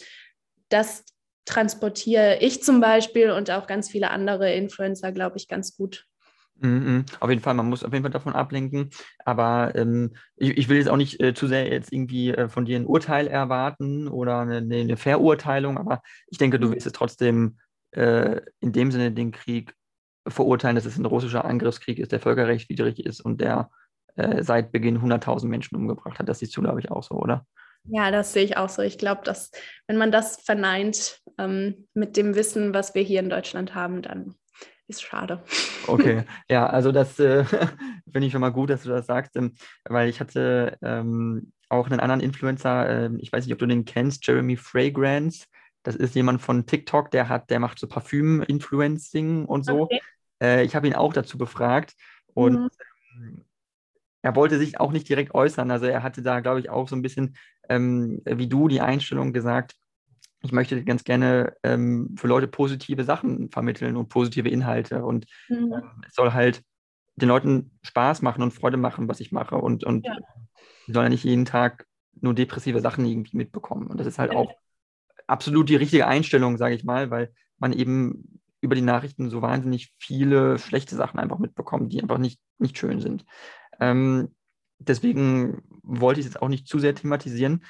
das 0.70 1.06
transportiere 1.46 2.38
ich 2.42 2.62
zum 2.62 2.80
Beispiel 2.80 3.32
und 3.32 3.50
auch 3.50 3.66
ganz 3.66 3.90
viele 3.90 4.12
andere 4.12 4.54
Influencer, 4.54 5.12
glaube 5.12 5.38
ich, 5.38 5.48
ganz 5.48 5.76
gut. 5.76 6.06
Mhm, 6.62 7.06
auf 7.20 7.30
jeden 7.30 7.42
Fall, 7.42 7.54
man 7.54 7.70
muss 7.70 7.84
auf 7.84 7.94
jeden 7.94 8.04
Fall 8.04 8.12
davon 8.12 8.34
ablenken. 8.34 8.90
Aber 9.24 9.74
ähm, 9.76 10.16
ich, 10.36 10.58
ich, 10.58 10.70
will 10.70 10.78
jetzt 10.78 10.90
auch 10.90 10.98
nicht 10.98 11.22
äh, 11.22 11.34
zu 11.34 11.48
sehr 11.48 11.68
jetzt 11.72 11.94
irgendwie 11.94 12.32
äh, 12.32 12.50
von 12.50 12.66
dir 12.66 12.78
ein 12.78 12.86
Urteil 12.86 13.28
erwarten 13.28 14.08
oder 14.08 14.40
eine, 14.40 14.58
eine, 14.58 14.98
Verurteilung, 14.98 15.78
aber 15.78 16.02
ich 16.28 16.38
denke, 16.38 16.60
du 16.60 16.68
mhm. 16.68 16.76
wirst 16.76 16.88
es 16.88 16.94
trotzdem 16.94 17.60
äh, 17.92 18.42
in 18.60 18.74
dem 18.74 18.92
Sinne 18.92 19.12
den 19.12 19.32
Krieg 19.32 19.74
verurteilen, 20.28 20.76
dass 20.76 20.86
es 20.86 20.98
ein 20.98 21.06
russischer 21.06 21.46
Angriffskrieg 21.46 21.98
ist, 21.98 22.12
der 22.12 22.20
völkerrechtswidrig 22.20 23.06
ist 23.06 23.22
und 23.22 23.40
der 23.40 23.70
äh, 24.16 24.44
seit 24.44 24.72
Beginn 24.72 25.00
100.000 25.00 25.48
Menschen 25.48 25.78
umgebracht 25.78 26.20
hat. 26.20 26.28
Das 26.28 26.40
siehst 26.40 26.56
du, 26.58 26.62
glaube 26.62 26.82
ich, 26.82 26.92
auch 26.92 27.04
so, 27.04 27.16
oder? 27.16 27.46
Ja, 27.86 28.12
das 28.12 28.34
sehe 28.34 28.44
ich 28.44 28.58
auch 28.58 28.70
so. 28.70 28.82
Ich 28.82 28.98
glaube, 28.98 29.22
dass 29.24 29.52
wenn 29.88 29.98
man 29.98 30.12
das 30.12 30.42
verneint 30.42 31.22
ähm, 31.38 31.88
mit 31.94 32.18
dem 32.18 32.36
Wissen, 32.36 32.74
was 32.74 32.94
wir 32.94 33.02
hier 33.02 33.22
in 33.22 33.30
Deutschland 33.30 33.74
haben, 33.74 34.02
dann 34.02 34.36
ist 34.90 35.02
schade. 35.02 35.44
Okay, 35.88 36.24
ja, 36.50 36.68
also 36.68 36.92
das 36.92 37.20
äh, 37.20 37.46
finde 38.12 38.28
ich 38.28 38.32
schon 38.32 38.42
mal 38.42 38.52
gut, 38.52 38.70
dass 38.70 38.84
du 38.84 38.90
das 38.90 39.06
sagst, 39.06 39.36
ähm, 39.36 39.56
weil 39.86 40.10
ich 40.10 40.20
hatte 40.20 40.78
ähm, 40.82 41.52
auch 41.70 41.88
einen 41.88 42.00
anderen 42.00 42.22
Influencer, 42.22 42.90
äh, 42.90 43.10
ich 43.20 43.32
weiß 43.32 43.46
nicht, 43.46 43.54
ob 43.54 43.60
du 43.60 43.68
den 43.68 43.86
kennst, 43.86 44.26
Jeremy 44.26 44.58
Fragrance. 44.58 45.46
Das 45.84 45.96
ist 45.96 46.16
jemand 46.16 46.42
von 46.42 46.66
TikTok, 46.66 47.12
der 47.12 47.30
hat, 47.30 47.50
der 47.50 47.60
macht 47.60 47.80
so 47.80 47.88
Parfüm-Influencing 47.88 49.46
und 49.46 49.66
so. 49.66 49.84
Okay. 49.84 50.02
Äh, 50.42 50.66
ich 50.66 50.76
habe 50.76 50.88
ihn 50.88 50.96
auch 50.96 51.14
dazu 51.14 51.38
befragt 51.38 51.94
und 52.34 52.54
mhm. 52.54 52.70
Ähm, 53.16 53.46
er 54.22 54.36
wollte 54.36 54.58
sich 54.58 54.80
auch 54.80 54.92
nicht 54.92 55.08
direkt 55.08 55.34
äußern. 55.34 55.72
Also 55.72 55.86
er 55.86 56.04
hatte 56.04 56.22
da, 56.22 56.42
glaube 56.42 56.60
ich, 56.60 56.70
auch 56.70 56.90
so 56.90 56.96
ein 56.96 57.02
bisschen 57.02 57.38
ähm, 57.70 58.22
wie 58.26 58.48
du 58.48 58.68
die 58.68 58.82
Einstellung 58.82 59.32
gesagt, 59.32 59.76
ich 60.42 60.52
möchte 60.52 60.84
ganz 60.84 61.04
gerne 61.04 61.54
ähm, 61.64 62.16
für 62.18 62.28
Leute 62.28 62.48
positive 62.48 63.04
Sachen 63.04 63.50
vermitteln 63.52 63.98
und 63.98 64.10
positive 64.10 64.50
Inhalte. 64.50 65.04
Und 65.04 65.26
mhm. 65.50 65.74
ähm, 65.74 66.04
es 66.08 66.16
soll 66.16 66.34
halt 66.34 66.64
den 67.16 67.28
Leuten 67.28 67.72
Spaß 67.82 68.22
machen 68.22 68.42
und 68.42 68.54
Freude 68.54 68.78
machen, 68.78 69.08
was 69.10 69.20
ich 69.20 69.32
mache. 69.32 69.56
Und, 69.56 69.84
und 69.84 70.06
ja. 70.06 70.16
die 70.88 70.94
sollen 70.94 71.06
ja 71.06 71.10
nicht 71.10 71.26
jeden 71.26 71.46
Tag 71.46 71.86
nur 72.22 72.34
depressive 72.34 72.80
Sachen 72.80 73.06
irgendwie 73.06 73.38
mitbekommen. 73.38 73.88
Und 73.88 74.00
das 74.00 74.08
ist 74.08 74.20
halt 74.20 74.36
auch 74.36 74.54
absolut 75.28 75.70
die 75.70 75.76
richtige 75.76 76.08
Einstellung, 76.08 76.58
sage 76.58 76.76
ich 76.76 76.84
mal, 76.84 77.12
weil 77.12 77.34
man 77.58 77.74
eben 77.74 78.40
über 78.62 78.76
die 78.76 78.82
Nachrichten 78.82 79.30
so 79.30 79.42
wahnsinnig 79.42 79.94
viele 79.98 80.58
schlechte 80.58 80.96
Sachen 80.96 81.20
einfach 81.20 81.40
mitbekommt, 81.40 81.94
die 81.94 82.02
einfach 82.02 82.18
nicht, 82.18 82.40
nicht 82.58 82.78
schön 82.78 83.00
sind. 83.00 83.26
Ähm, 83.80 84.36
deswegen 84.80 85.62
wollte 85.84 86.20
ich 86.20 86.26
es 86.26 86.34
jetzt 86.34 86.42
auch 86.42 86.50
nicht 86.50 86.68
zu 86.68 86.80
sehr 86.80 86.96
thematisieren, 86.96 87.64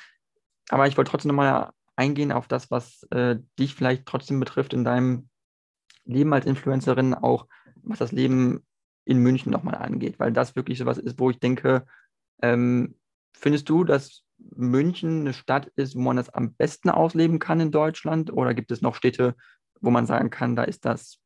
aber 0.69 0.87
ich 0.87 0.97
wollte 0.97 1.11
trotzdem 1.11 1.29
nochmal 1.29 1.71
eingehen 1.99 2.31
auf 2.31 2.47
das, 2.47 2.71
was 2.71 3.03
äh, 3.11 3.35
dich 3.59 3.75
vielleicht 3.75 4.05
trotzdem 4.05 4.39
betrifft 4.39 4.73
in 4.73 4.85
deinem 4.85 5.29
Leben 6.05 6.33
als 6.33 6.45
Influencerin, 6.45 7.13
auch 7.13 7.45
was 7.83 7.99
das 7.99 8.13
Leben 8.13 8.65
in 9.05 9.19
München 9.19 9.51
nochmal 9.51 9.75
angeht, 9.75 10.17
weil 10.17 10.31
das 10.31 10.55
wirklich 10.55 10.77
so 10.77 10.85
was 10.85 10.97
ist, 10.97 11.19
wo 11.19 11.29
ich 11.29 11.39
denke, 11.39 11.85
ähm, 12.41 12.95
findest 13.33 13.67
du, 13.69 13.83
dass 13.83 14.23
München 14.37 15.21
eine 15.21 15.33
Stadt 15.33 15.71
ist, 15.75 15.95
wo 15.95 15.99
man 15.99 16.15
das 16.15 16.29
am 16.29 16.53
besten 16.53 16.89
ausleben 16.89 17.39
kann 17.39 17.59
in 17.59 17.71
Deutschland? 17.71 18.31
Oder 18.31 18.53
gibt 18.53 18.71
es 18.71 18.81
noch 18.81 18.95
Städte, 18.95 19.35
wo 19.81 19.91
man 19.91 20.05
sagen 20.05 20.29
kann, 20.29 20.55
da 20.55 20.63
ist 20.63 20.85
das 20.85 21.19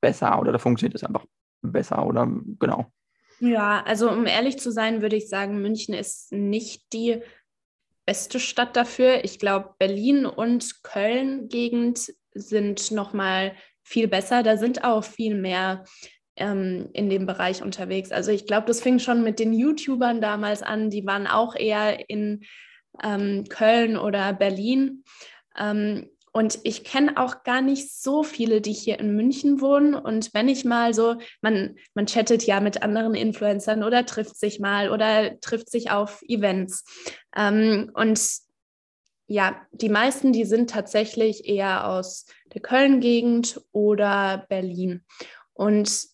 besser 0.00 0.40
oder 0.40 0.52
da 0.52 0.58
funktioniert 0.58 0.94
es 0.94 1.04
einfach 1.04 1.26
besser 1.62 2.06
oder 2.06 2.28
genau? 2.60 2.92
Ja, 3.40 3.82
also 3.84 4.08
um 4.08 4.26
ehrlich 4.26 4.58
zu 4.58 4.70
sein, 4.70 5.02
würde 5.02 5.16
ich 5.16 5.28
sagen, 5.28 5.60
München 5.62 5.94
ist 5.94 6.30
nicht 6.30 6.92
die 6.92 7.22
beste 8.06 8.40
Stadt 8.40 8.76
dafür. 8.76 9.24
Ich 9.24 9.38
glaube, 9.38 9.74
Berlin 9.78 10.26
und 10.26 10.82
Köln-Gegend 10.82 12.12
sind 12.34 12.90
nochmal 12.90 13.54
viel 13.82 14.08
besser. 14.08 14.42
Da 14.42 14.56
sind 14.56 14.84
auch 14.84 15.04
viel 15.04 15.34
mehr 15.34 15.84
ähm, 16.36 16.88
in 16.92 17.10
dem 17.10 17.26
Bereich 17.26 17.62
unterwegs. 17.62 18.10
Also 18.10 18.30
ich 18.30 18.46
glaube, 18.46 18.66
das 18.66 18.80
fing 18.80 18.98
schon 18.98 19.22
mit 19.22 19.38
den 19.38 19.52
YouTubern 19.52 20.20
damals 20.20 20.62
an. 20.62 20.90
Die 20.90 21.06
waren 21.06 21.26
auch 21.26 21.54
eher 21.54 22.08
in 22.08 22.44
ähm, 23.02 23.44
Köln 23.48 23.96
oder 23.96 24.32
Berlin. 24.32 25.04
Ähm, 25.58 26.08
und 26.32 26.58
ich 26.62 26.82
kenne 26.82 27.18
auch 27.18 27.42
gar 27.42 27.60
nicht 27.60 27.94
so 27.94 28.22
viele, 28.22 28.62
die 28.62 28.72
hier 28.72 28.98
in 28.98 29.14
München 29.14 29.60
wohnen. 29.60 29.94
Und 29.94 30.32
wenn 30.32 30.48
ich 30.48 30.64
mal 30.64 30.94
so, 30.94 31.16
man, 31.42 31.76
man 31.94 32.06
chattet 32.06 32.44
ja 32.44 32.60
mit 32.60 32.82
anderen 32.82 33.14
Influencern 33.14 33.84
oder 33.84 34.06
trifft 34.06 34.38
sich 34.38 34.58
mal 34.58 34.90
oder 34.90 35.38
trifft 35.40 35.70
sich 35.70 35.90
auf 35.90 36.22
Events. 36.22 36.84
Ähm, 37.36 37.90
und 37.92 38.18
ja, 39.26 39.60
die 39.72 39.90
meisten, 39.90 40.32
die 40.32 40.46
sind 40.46 40.70
tatsächlich 40.70 41.46
eher 41.46 41.86
aus 41.86 42.26
der 42.54 42.62
Köln-Gegend 42.62 43.60
oder 43.72 44.46
Berlin. 44.48 45.04
Und 45.52 46.11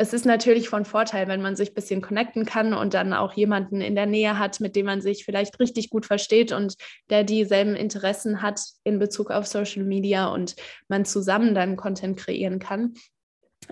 es 0.00 0.14
ist 0.14 0.24
natürlich 0.24 0.70
von 0.70 0.86
Vorteil, 0.86 1.28
wenn 1.28 1.42
man 1.42 1.56
sich 1.56 1.72
ein 1.72 1.74
bisschen 1.74 2.00
connecten 2.00 2.46
kann 2.46 2.72
und 2.72 2.94
dann 2.94 3.12
auch 3.12 3.34
jemanden 3.34 3.82
in 3.82 3.94
der 3.94 4.06
Nähe 4.06 4.38
hat, 4.38 4.58
mit 4.58 4.74
dem 4.74 4.86
man 4.86 5.02
sich 5.02 5.26
vielleicht 5.26 5.60
richtig 5.60 5.90
gut 5.90 6.06
versteht 6.06 6.52
und 6.52 6.76
der 7.10 7.22
dieselben 7.22 7.76
Interessen 7.76 8.40
hat 8.40 8.62
in 8.82 8.98
Bezug 8.98 9.30
auf 9.30 9.46
Social 9.46 9.84
Media 9.84 10.28
und 10.28 10.56
man 10.88 11.04
zusammen 11.04 11.54
dann 11.54 11.76
Content 11.76 12.16
kreieren 12.16 12.58
kann. 12.60 12.94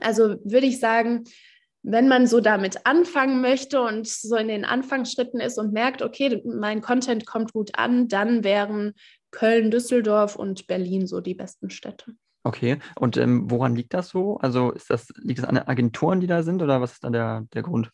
Also 0.02 0.36
würde 0.44 0.66
ich 0.66 0.80
sagen, 0.80 1.24
wenn 1.82 2.08
man 2.08 2.26
so 2.26 2.40
damit 2.40 2.84
anfangen 2.84 3.40
möchte 3.40 3.80
und 3.80 4.06
so 4.06 4.36
in 4.36 4.48
den 4.48 4.66
Anfangsschritten 4.66 5.40
ist 5.40 5.56
und 5.56 5.72
merkt, 5.72 6.02
okay, 6.02 6.42
mein 6.44 6.82
Content 6.82 7.24
kommt 7.24 7.54
gut 7.54 7.70
an, 7.72 8.06
dann 8.06 8.44
wären 8.44 8.92
Köln, 9.30 9.70
Düsseldorf 9.70 10.36
und 10.36 10.66
Berlin 10.66 11.06
so 11.06 11.22
die 11.22 11.34
besten 11.34 11.70
Städte. 11.70 12.12
Okay, 12.44 12.78
und 12.96 13.16
ähm, 13.16 13.50
woran 13.50 13.74
liegt 13.74 13.94
das 13.94 14.08
so? 14.08 14.38
Also 14.38 14.70
ist 14.70 14.90
das, 14.90 15.08
liegt 15.16 15.40
das 15.40 15.46
an 15.46 15.56
den 15.56 15.68
Agenturen, 15.68 16.20
die 16.20 16.26
da 16.26 16.42
sind 16.42 16.62
oder 16.62 16.80
was 16.80 16.92
ist 16.92 17.04
da 17.04 17.10
der, 17.10 17.46
der 17.52 17.62
Grund? 17.62 17.90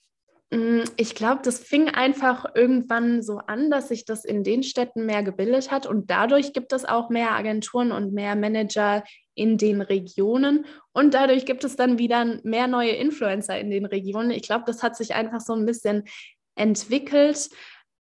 Mm, 0.50 0.82
ich 0.96 1.14
glaube, 1.14 1.40
das 1.42 1.58
fing 1.58 1.88
einfach 1.88 2.46
irgendwann 2.54 3.22
so 3.22 3.38
an, 3.38 3.70
dass 3.70 3.88
sich 3.88 4.04
das 4.04 4.24
in 4.24 4.44
den 4.44 4.62
Städten 4.62 5.06
mehr 5.06 5.22
gebildet 5.22 5.70
hat 5.70 5.86
und 5.86 6.10
dadurch 6.10 6.52
gibt 6.52 6.72
es 6.72 6.84
auch 6.84 7.10
mehr 7.10 7.32
Agenturen 7.32 7.90
und 7.90 8.12
mehr 8.12 8.36
Manager 8.36 9.02
in 9.34 9.58
den 9.58 9.80
Regionen 9.80 10.66
und 10.92 11.14
dadurch 11.14 11.46
gibt 11.46 11.64
es 11.64 11.74
dann 11.74 11.98
wieder 11.98 12.38
mehr 12.44 12.68
neue 12.68 12.92
Influencer 12.92 13.58
in 13.58 13.70
den 13.70 13.86
Regionen. 13.86 14.30
Ich 14.30 14.42
glaube, 14.42 14.64
das 14.66 14.82
hat 14.82 14.96
sich 14.96 15.14
einfach 15.14 15.40
so 15.40 15.54
ein 15.54 15.66
bisschen 15.66 16.04
entwickelt, 16.54 17.48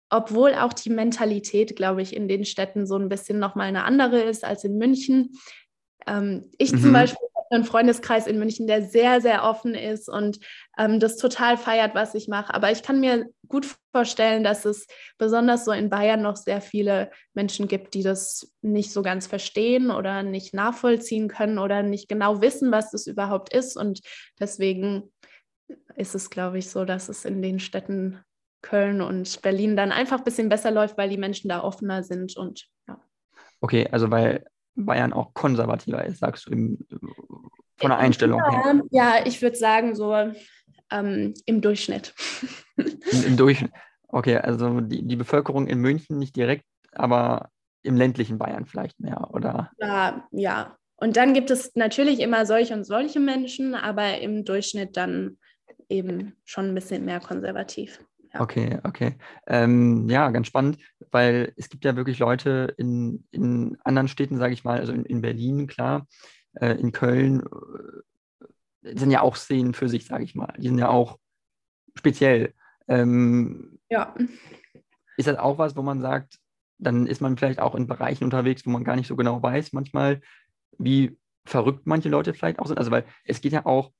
obwohl 0.08 0.54
auch 0.54 0.72
die 0.72 0.90
Mentalität, 0.90 1.76
glaube 1.76 2.00
ich, 2.00 2.16
in 2.16 2.26
den 2.26 2.44
Städten 2.44 2.86
so 2.86 2.96
ein 2.96 3.08
bisschen 3.08 3.38
nochmal 3.38 3.68
eine 3.68 3.84
andere 3.84 4.22
ist 4.22 4.44
als 4.44 4.64
in 4.64 4.78
München. 4.78 5.32
Ähm, 6.06 6.50
ich 6.58 6.72
mhm. 6.72 6.80
zum 6.80 6.92
Beispiel 6.92 7.28
habe 7.36 7.46
einen 7.54 7.64
Freundeskreis 7.64 8.26
in 8.26 8.38
München, 8.38 8.66
der 8.66 8.82
sehr, 8.82 9.20
sehr 9.20 9.44
offen 9.44 9.74
ist 9.74 10.08
und 10.08 10.38
ähm, 10.78 11.00
das 11.00 11.16
total 11.16 11.56
feiert, 11.56 11.94
was 11.94 12.14
ich 12.14 12.28
mache. 12.28 12.54
Aber 12.54 12.70
ich 12.70 12.82
kann 12.82 13.00
mir 13.00 13.28
gut 13.48 13.66
vorstellen, 13.92 14.44
dass 14.44 14.64
es 14.64 14.86
besonders 15.18 15.64
so 15.64 15.72
in 15.72 15.90
Bayern 15.90 16.22
noch 16.22 16.36
sehr 16.36 16.60
viele 16.60 17.10
Menschen 17.34 17.68
gibt, 17.68 17.94
die 17.94 18.02
das 18.02 18.54
nicht 18.62 18.92
so 18.92 19.02
ganz 19.02 19.26
verstehen 19.26 19.90
oder 19.90 20.22
nicht 20.22 20.54
nachvollziehen 20.54 21.28
können 21.28 21.58
oder 21.58 21.82
nicht 21.82 22.08
genau 22.08 22.40
wissen, 22.40 22.70
was 22.70 22.90
das 22.90 23.06
überhaupt 23.06 23.52
ist. 23.52 23.76
Und 23.76 24.00
deswegen 24.38 25.12
ist 25.96 26.14
es, 26.14 26.30
glaube 26.30 26.58
ich, 26.58 26.70
so, 26.70 26.84
dass 26.84 27.08
es 27.08 27.24
in 27.24 27.42
den 27.42 27.58
Städten 27.58 28.20
Köln 28.62 29.00
und 29.00 29.40
Berlin 29.42 29.76
dann 29.76 29.92
einfach 29.92 30.18
ein 30.18 30.24
bisschen 30.24 30.48
besser 30.48 30.70
läuft, 30.70 30.98
weil 30.98 31.08
die 31.08 31.16
Menschen 31.16 31.48
da 31.48 31.62
offener 31.62 32.02
sind 32.02 32.36
und 32.36 32.66
ja. 32.88 33.00
Okay, 33.60 33.88
also 33.90 34.10
weil 34.10 34.44
Bayern 34.74 35.12
auch 35.12 35.34
konservativer 35.34 36.04
ist, 36.04 36.18
sagst 36.18 36.46
du, 36.46 36.52
im, 36.52 36.78
von 37.76 37.90
der 37.90 37.98
Einstellung 37.98 38.38
ja, 38.38 38.64
her? 38.64 38.82
Ja, 38.90 39.14
ich 39.24 39.40
würde 39.42 39.56
sagen, 39.56 39.94
so 39.94 40.14
ähm, 40.90 41.34
im 41.46 41.60
Durchschnitt. 41.60 42.14
Im, 42.76 43.24
Im, 43.26 43.36
Durchschnitt. 43.36 43.72
Okay, 44.08 44.36
also 44.36 44.80
die, 44.80 45.06
die 45.06 45.16
Bevölkerung 45.16 45.66
in 45.66 45.78
München 45.78 46.18
nicht 46.18 46.36
direkt, 46.36 46.64
aber 46.92 47.50
im 47.82 47.96
ländlichen 47.96 48.38
Bayern 48.38 48.66
vielleicht 48.66 49.00
mehr, 49.00 49.28
oder? 49.32 49.70
Ja, 49.78 50.28
ja. 50.32 50.76
Und 50.96 51.16
dann 51.16 51.32
gibt 51.32 51.50
es 51.50 51.74
natürlich 51.74 52.20
immer 52.20 52.44
solche 52.44 52.74
und 52.74 52.84
solche 52.84 53.20
Menschen, 53.20 53.74
aber 53.74 54.18
im 54.18 54.44
Durchschnitt 54.44 54.96
dann 54.96 55.38
eben 55.88 56.36
schon 56.44 56.68
ein 56.68 56.74
bisschen 56.74 57.04
mehr 57.04 57.20
konservativ. 57.20 58.00
Ja. 58.32 58.40
Okay, 58.40 58.78
okay. 58.84 59.16
Ähm, 59.46 60.08
ja, 60.08 60.30
ganz 60.30 60.46
spannend, 60.46 60.78
weil 61.10 61.52
es 61.56 61.68
gibt 61.68 61.84
ja 61.84 61.96
wirklich 61.96 62.18
Leute 62.18 62.74
in, 62.78 63.24
in 63.32 63.76
anderen 63.84 64.08
Städten, 64.08 64.38
sage 64.38 64.52
ich 64.54 64.62
mal, 64.62 64.78
also 64.78 64.92
in, 64.92 65.04
in 65.04 65.20
Berlin, 65.20 65.66
klar, 65.66 66.06
äh, 66.54 66.74
in 66.78 66.92
Köln, 66.92 67.42
äh, 68.82 68.94
sind 68.96 69.10
ja 69.10 69.20
auch 69.20 69.36
Szenen 69.36 69.74
für 69.74 69.88
sich, 69.88 70.06
sage 70.06 70.24
ich 70.24 70.34
mal. 70.34 70.54
Die 70.58 70.68
sind 70.68 70.78
ja 70.78 70.88
auch 70.88 71.18
speziell. 71.96 72.54
Ähm, 72.88 73.78
ja. 73.90 74.14
Ist 75.16 75.28
das 75.28 75.36
auch 75.36 75.58
was, 75.58 75.76
wo 75.76 75.82
man 75.82 76.00
sagt, 76.00 76.38
dann 76.78 77.06
ist 77.06 77.20
man 77.20 77.36
vielleicht 77.36 77.60
auch 77.60 77.74
in 77.74 77.86
Bereichen 77.86 78.24
unterwegs, 78.24 78.64
wo 78.64 78.70
man 78.70 78.84
gar 78.84 78.96
nicht 78.96 79.06
so 79.06 79.16
genau 79.16 79.42
weiß, 79.42 79.72
manchmal, 79.72 80.20
wie 80.78 81.18
verrückt 81.44 81.86
manche 81.86 82.08
Leute 82.08 82.32
vielleicht 82.32 82.58
auch 82.58 82.66
sind. 82.66 82.78
Also, 82.78 82.90
weil 82.90 83.04
es 83.24 83.40
geht 83.40 83.52
ja 83.52 83.66
auch, 83.66 83.92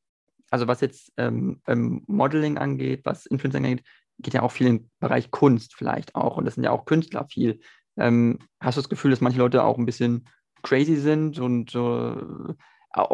also 0.50 0.66
was 0.66 0.80
jetzt 0.80 1.12
ähm, 1.16 1.60
Modeling 2.06 2.58
angeht, 2.58 3.02
was 3.04 3.26
Influencing 3.26 3.64
angeht, 3.64 3.84
geht 4.22 4.34
ja 4.34 4.42
auch 4.42 4.52
viel 4.52 4.66
im 4.66 4.90
Bereich 5.00 5.30
Kunst 5.30 5.74
vielleicht 5.74 6.14
auch. 6.14 6.36
Und 6.36 6.44
das 6.44 6.54
sind 6.54 6.64
ja 6.64 6.70
auch 6.70 6.84
Künstler 6.84 7.26
viel. 7.28 7.60
Ähm, 7.96 8.38
hast 8.60 8.76
du 8.76 8.80
das 8.80 8.88
Gefühl, 8.88 9.10
dass 9.10 9.20
manche 9.20 9.38
Leute 9.38 9.64
auch 9.64 9.78
ein 9.78 9.86
bisschen 9.86 10.28
crazy 10.62 10.96
sind 10.96 11.38
und 11.38 11.74
äh, 11.74 11.74
zum 11.74 12.56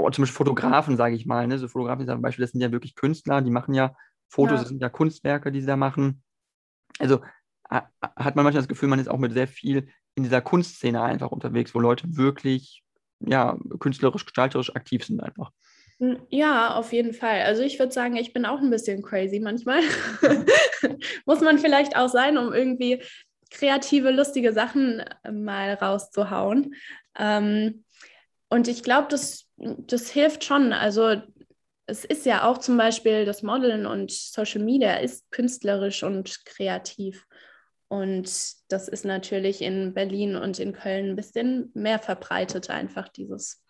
Beispiel 0.02 0.26
Fotografen, 0.26 0.96
sage 0.96 1.14
ich 1.14 1.26
mal, 1.26 1.46
ne? 1.46 1.58
So 1.58 1.68
Fotografen 1.68 2.06
zum 2.06 2.22
Beispiel, 2.22 2.44
das 2.44 2.52
sind 2.52 2.60
ja 2.60 2.72
wirklich 2.72 2.94
Künstler, 2.94 3.42
die 3.42 3.50
machen 3.50 3.74
ja 3.74 3.94
Fotos, 4.28 4.54
ja. 4.54 4.60
das 4.60 4.68
sind 4.68 4.82
ja 4.82 4.88
Kunstwerke, 4.88 5.52
die 5.52 5.60
sie 5.60 5.66
da 5.66 5.76
machen. 5.76 6.22
Also 6.98 7.20
hat 7.68 8.36
man 8.36 8.44
manchmal 8.44 8.62
das 8.62 8.68
Gefühl, 8.68 8.88
man 8.88 8.98
ist 8.98 9.08
auch 9.08 9.18
mit 9.18 9.32
sehr 9.32 9.48
viel 9.48 9.88
in 10.14 10.22
dieser 10.22 10.40
Kunstszene 10.40 11.02
einfach 11.02 11.30
unterwegs, 11.30 11.74
wo 11.74 11.80
Leute 11.80 12.16
wirklich 12.16 12.82
ja, 13.20 13.58
künstlerisch, 13.78 14.24
gestalterisch 14.24 14.74
aktiv 14.74 15.04
sind 15.04 15.22
einfach. 15.22 15.52
Ja, 16.28 16.74
auf 16.74 16.92
jeden 16.92 17.14
Fall. 17.14 17.42
Also 17.42 17.62
ich 17.62 17.78
würde 17.78 17.92
sagen, 17.92 18.16
ich 18.16 18.34
bin 18.34 18.44
auch 18.44 18.60
ein 18.60 18.70
bisschen 18.70 19.02
crazy 19.02 19.40
manchmal. 19.40 19.80
Muss 21.26 21.40
man 21.40 21.58
vielleicht 21.58 21.96
auch 21.96 22.08
sein, 22.08 22.36
um 22.36 22.52
irgendwie 22.52 23.02
kreative, 23.50 24.10
lustige 24.10 24.52
Sachen 24.52 25.00
äh, 25.24 25.32
mal 25.32 25.72
rauszuhauen. 25.74 26.74
Ähm, 27.18 27.84
und 28.48 28.68
ich 28.68 28.82
glaube, 28.82 29.08
das, 29.08 29.48
das 29.56 30.10
hilft 30.10 30.44
schon. 30.44 30.72
Also 30.74 31.22
es 31.86 32.04
ist 32.04 32.26
ja 32.26 32.44
auch 32.48 32.58
zum 32.58 32.76
Beispiel 32.76 33.24
das 33.24 33.42
Modeln 33.42 33.86
und 33.86 34.10
Social 34.12 34.62
Media 34.62 34.96
ist 34.96 35.30
künstlerisch 35.30 36.02
und 36.02 36.44
kreativ. 36.44 37.24
Und 37.88 38.28
das 38.68 38.88
ist 38.88 39.04
natürlich 39.04 39.62
in 39.62 39.94
Berlin 39.94 40.36
und 40.36 40.58
in 40.58 40.72
Köln 40.72 41.10
ein 41.10 41.16
bisschen 41.16 41.70
mehr 41.74 42.00
verbreitet, 42.00 42.68
einfach 42.68 43.08
dieses 43.08 43.64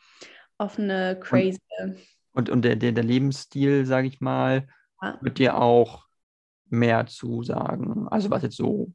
offene, 0.58 1.18
crazy. 1.20 1.60
Und 1.78 1.98
und, 2.36 2.50
und 2.50 2.62
der, 2.62 2.76
der, 2.76 2.92
der 2.92 3.04
Lebensstil, 3.04 3.86
sage 3.86 4.08
ich 4.08 4.20
mal, 4.20 4.68
ja. 5.02 5.18
wird 5.20 5.38
dir 5.38 5.58
auch 5.58 6.04
mehr 6.68 7.06
zu 7.06 7.42
sagen. 7.42 8.06
Also 8.08 8.30
was 8.30 8.42
jetzt 8.42 8.56
so 8.56 8.92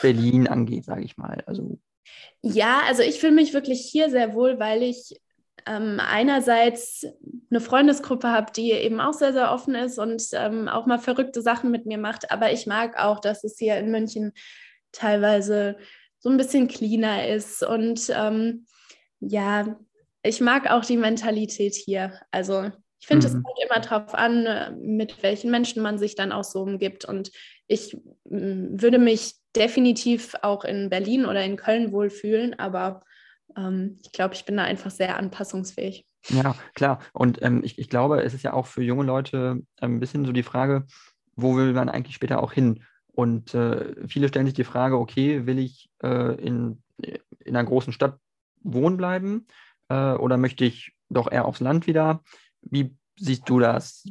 Berlin 0.00 0.46
angeht, 0.46 0.84
sage 0.84 1.04
ich 1.04 1.16
mal. 1.16 1.42
Also 1.46 1.78
ja, 2.42 2.80
also 2.86 3.02
ich 3.02 3.18
fühle 3.18 3.32
mich 3.32 3.54
wirklich 3.54 3.80
hier 3.80 4.10
sehr 4.10 4.34
wohl, 4.34 4.58
weil 4.58 4.82
ich 4.82 5.20
ähm, 5.66 5.98
einerseits 6.00 7.06
eine 7.50 7.60
Freundesgruppe 7.60 8.28
habe, 8.28 8.52
die 8.52 8.72
eben 8.72 9.00
auch 9.00 9.14
sehr, 9.14 9.32
sehr 9.32 9.52
offen 9.52 9.74
ist 9.74 9.98
und 9.98 10.22
ähm, 10.32 10.68
auch 10.68 10.86
mal 10.86 10.98
verrückte 10.98 11.42
Sachen 11.42 11.70
mit 11.70 11.86
mir 11.86 11.98
macht. 11.98 12.30
Aber 12.30 12.52
ich 12.52 12.66
mag 12.66 12.98
auch, 12.98 13.20
dass 13.20 13.44
es 13.44 13.58
hier 13.58 13.78
in 13.78 13.90
München 13.90 14.32
teilweise 14.92 15.78
so 16.18 16.28
ein 16.28 16.36
bisschen 16.36 16.68
cleaner 16.68 17.26
ist 17.28 17.62
und 17.64 18.10
ähm, 18.14 18.66
Ja, 19.20 19.78
ich 20.22 20.40
mag 20.40 20.70
auch 20.70 20.84
die 20.84 20.96
Mentalität 20.96 21.74
hier. 21.74 22.20
Also 22.30 22.70
ich 23.00 23.06
finde, 23.06 23.28
mhm. 23.28 23.36
es 23.36 23.42
kommt 23.42 23.58
immer 23.62 23.80
darauf 23.80 24.14
an, 24.14 24.78
mit 24.80 25.22
welchen 25.22 25.50
Menschen 25.50 25.82
man 25.82 25.98
sich 25.98 26.14
dann 26.14 26.32
auch 26.32 26.44
so 26.44 26.62
umgibt. 26.62 27.04
Und 27.04 27.30
ich 27.66 27.96
mm, 28.24 28.80
würde 28.80 28.98
mich 28.98 29.34
definitiv 29.54 30.34
auch 30.42 30.64
in 30.64 30.90
Berlin 30.90 31.26
oder 31.26 31.44
in 31.44 31.56
Köln 31.56 31.92
wohlfühlen, 31.92 32.58
aber 32.58 33.02
ähm, 33.56 33.98
ich 34.02 34.12
glaube, 34.12 34.34
ich 34.34 34.44
bin 34.44 34.56
da 34.56 34.64
einfach 34.64 34.90
sehr 34.90 35.16
anpassungsfähig. 35.16 36.06
Ja, 36.28 36.56
klar. 36.74 37.00
Und 37.12 37.42
ähm, 37.42 37.62
ich, 37.62 37.78
ich 37.78 37.88
glaube, 37.88 38.22
es 38.22 38.34
ist 38.34 38.42
ja 38.42 38.52
auch 38.54 38.66
für 38.66 38.82
junge 38.82 39.04
Leute 39.04 39.60
ein 39.80 40.00
bisschen 40.00 40.24
so 40.24 40.32
die 40.32 40.42
Frage, 40.42 40.86
wo 41.36 41.56
will 41.56 41.72
man 41.72 41.88
eigentlich 41.88 42.14
später 42.14 42.42
auch 42.42 42.52
hin? 42.52 42.84
Und 43.12 43.54
äh, 43.54 43.94
viele 44.08 44.28
stellen 44.28 44.46
sich 44.46 44.54
die 44.54 44.64
Frage, 44.64 44.98
okay, 44.98 45.46
will 45.46 45.58
ich 45.58 45.90
äh, 46.02 46.34
in, 46.40 46.82
in 46.98 47.56
einer 47.56 47.64
großen 47.64 47.92
Stadt 47.92 48.18
wohnen 48.62 48.96
bleiben 48.96 49.46
äh, 49.88 50.12
oder 50.14 50.36
möchte 50.36 50.64
ich 50.64 50.94
doch 51.10 51.30
eher 51.30 51.44
aufs 51.44 51.60
Land 51.60 51.86
wieder? 51.86 52.22
Wie 52.70 52.96
siehst 53.18 53.48
du 53.48 53.58
das? 53.58 54.06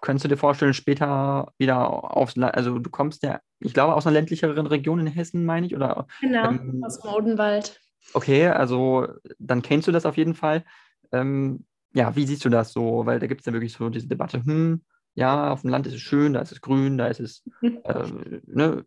Könntest 0.00 0.24
du 0.24 0.28
dir 0.28 0.36
vorstellen, 0.36 0.74
später 0.74 1.52
wieder 1.58 2.16
aufs 2.16 2.36
Land, 2.36 2.54
also 2.54 2.78
du 2.78 2.90
kommst 2.90 3.22
ja, 3.22 3.40
ich 3.60 3.74
glaube, 3.74 3.94
aus 3.94 4.06
einer 4.06 4.14
ländlicheren 4.14 4.66
Region 4.66 5.00
in 5.00 5.06
Hessen, 5.06 5.44
meine 5.44 5.66
ich, 5.66 5.74
oder? 5.74 6.06
Genau, 6.20 6.50
ähm, 6.50 6.82
aus 6.84 7.00
dem 7.00 7.10
Odenwald. 7.10 7.80
Okay, 8.12 8.48
also 8.48 9.08
dann 9.38 9.62
kennst 9.62 9.88
du 9.88 9.92
das 9.92 10.06
auf 10.06 10.16
jeden 10.16 10.34
Fall. 10.34 10.64
Ähm, 11.10 11.64
ja, 11.94 12.14
wie 12.16 12.26
siehst 12.26 12.44
du 12.44 12.48
das 12.48 12.72
so? 12.72 13.06
Weil 13.06 13.18
da 13.18 13.26
gibt 13.26 13.40
es 13.40 13.46
ja 13.46 13.52
wirklich 13.52 13.72
so 13.72 13.88
diese 13.88 14.08
Debatte, 14.08 14.44
hm, 14.44 14.82
ja, 15.14 15.52
auf 15.52 15.62
dem 15.62 15.70
Land 15.70 15.86
ist 15.86 15.94
es 15.94 16.00
schön, 16.00 16.32
da 16.32 16.40
ist 16.40 16.52
es 16.52 16.60
grün, 16.60 16.98
da 16.98 17.06
ist 17.06 17.20
es 17.20 17.44
äh, 17.62 18.40
ne, 18.46 18.84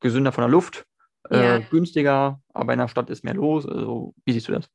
gesünder 0.00 0.32
von 0.32 0.42
der 0.42 0.50
Luft, 0.50 0.86
äh, 1.30 1.38
ja. 1.38 1.58
günstiger, 1.58 2.40
aber 2.52 2.72
in 2.72 2.78
der 2.78 2.88
Stadt 2.88 3.10
ist 3.10 3.24
mehr 3.24 3.34
los. 3.34 3.66
Also, 3.66 4.14
wie 4.24 4.32
siehst 4.32 4.48
du 4.48 4.52
das? 4.52 4.68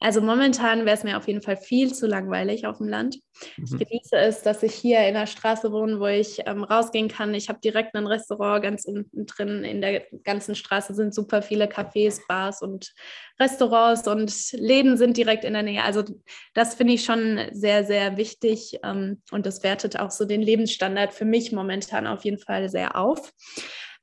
Also 0.00 0.20
momentan 0.20 0.84
wäre 0.84 0.96
es 0.96 1.04
mir 1.04 1.16
auf 1.16 1.26
jeden 1.26 1.40
Fall 1.40 1.56
viel 1.56 1.94
zu 1.94 2.06
langweilig 2.06 2.66
auf 2.66 2.78
dem 2.78 2.88
Land. 2.88 3.20
Mhm. 3.56 3.64
Ich 3.64 3.70
genieße 3.70 4.16
es, 4.16 4.42
dass 4.42 4.62
ich 4.62 4.74
hier 4.74 5.06
in 5.08 5.14
der 5.14 5.26
Straße 5.26 5.72
wohne, 5.72 5.98
wo 5.98 6.06
ich 6.06 6.40
ähm, 6.46 6.62
rausgehen 6.62 7.08
kann. 7.08 7.32
Ich 7.32 7.48
habe 7.48 7.60
direkt 7.60 7.94
ein 7.94 8.06
Restaurant 8.06 8.62
ganz 8.62 8.84
unten 8.84 9.24
drin. 9.24 9.64
In 9.64 9.80
der 9.80 10.02
ganzen 10.22 10.54
Straße 10.54 10.94
sind 10.94 11.14
super 11.14 11.40
viele 11.40 11.66
Cafés, 11.66 12.20
Bars 12.28 12.60
und 12.60 12.92
Restaurants 13.40 14.06
und 14.06 14.52
Läden 14.52 14.96
sind 14.96 15.16
direkt 15.16 15.44
in 15.44 15.54
der 15.54 15.62
Nähe. 15.62 15.82
Also 15.82 16.04
das 16.52 16.74
finde 16.74 16.92
ich 16.92 17.04
schon 17.04 17.40
sehr, 17.52 17.84
sehr 17.84 18.16
wichtig 18.16 18.78
ähm, 18.82 19.22
und 19.30 19.46
das 19.46 19.62
wertet 19.62 19.98
auch 19.98 20.10
so 20.10 20.24
den 20.24 20.42
Lebensstandard 20.42 21.14
für 21.14 21.24
mich 21.24 21.50
momentan 21.50 22.06
auf 22.06 22.24
jeden 22.24 22.38
Fall 22.38 22.68
sehr 22.68 22.96
auf. 22.96 23.32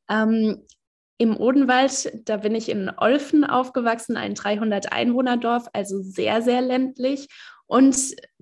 Ähm, 0.10 0.66
im 1.22 1.38
Odenwald, 1.38 2.12
da 2.28 2.38
bin 2.38 2.56
ich 2.56 2.68
in 2.68 2.90
Olfen 2.98 3.44
aufgewachsen, 3.44 4.18
ein 4.18 4.34
300-Einwohner-Dorf, 4.34 5.68
also 5.72 6.02
sehr, 6.02 6.42
sehr 6.42 6.62
ländlich. 6.64 7.28
Und 7.68 7.96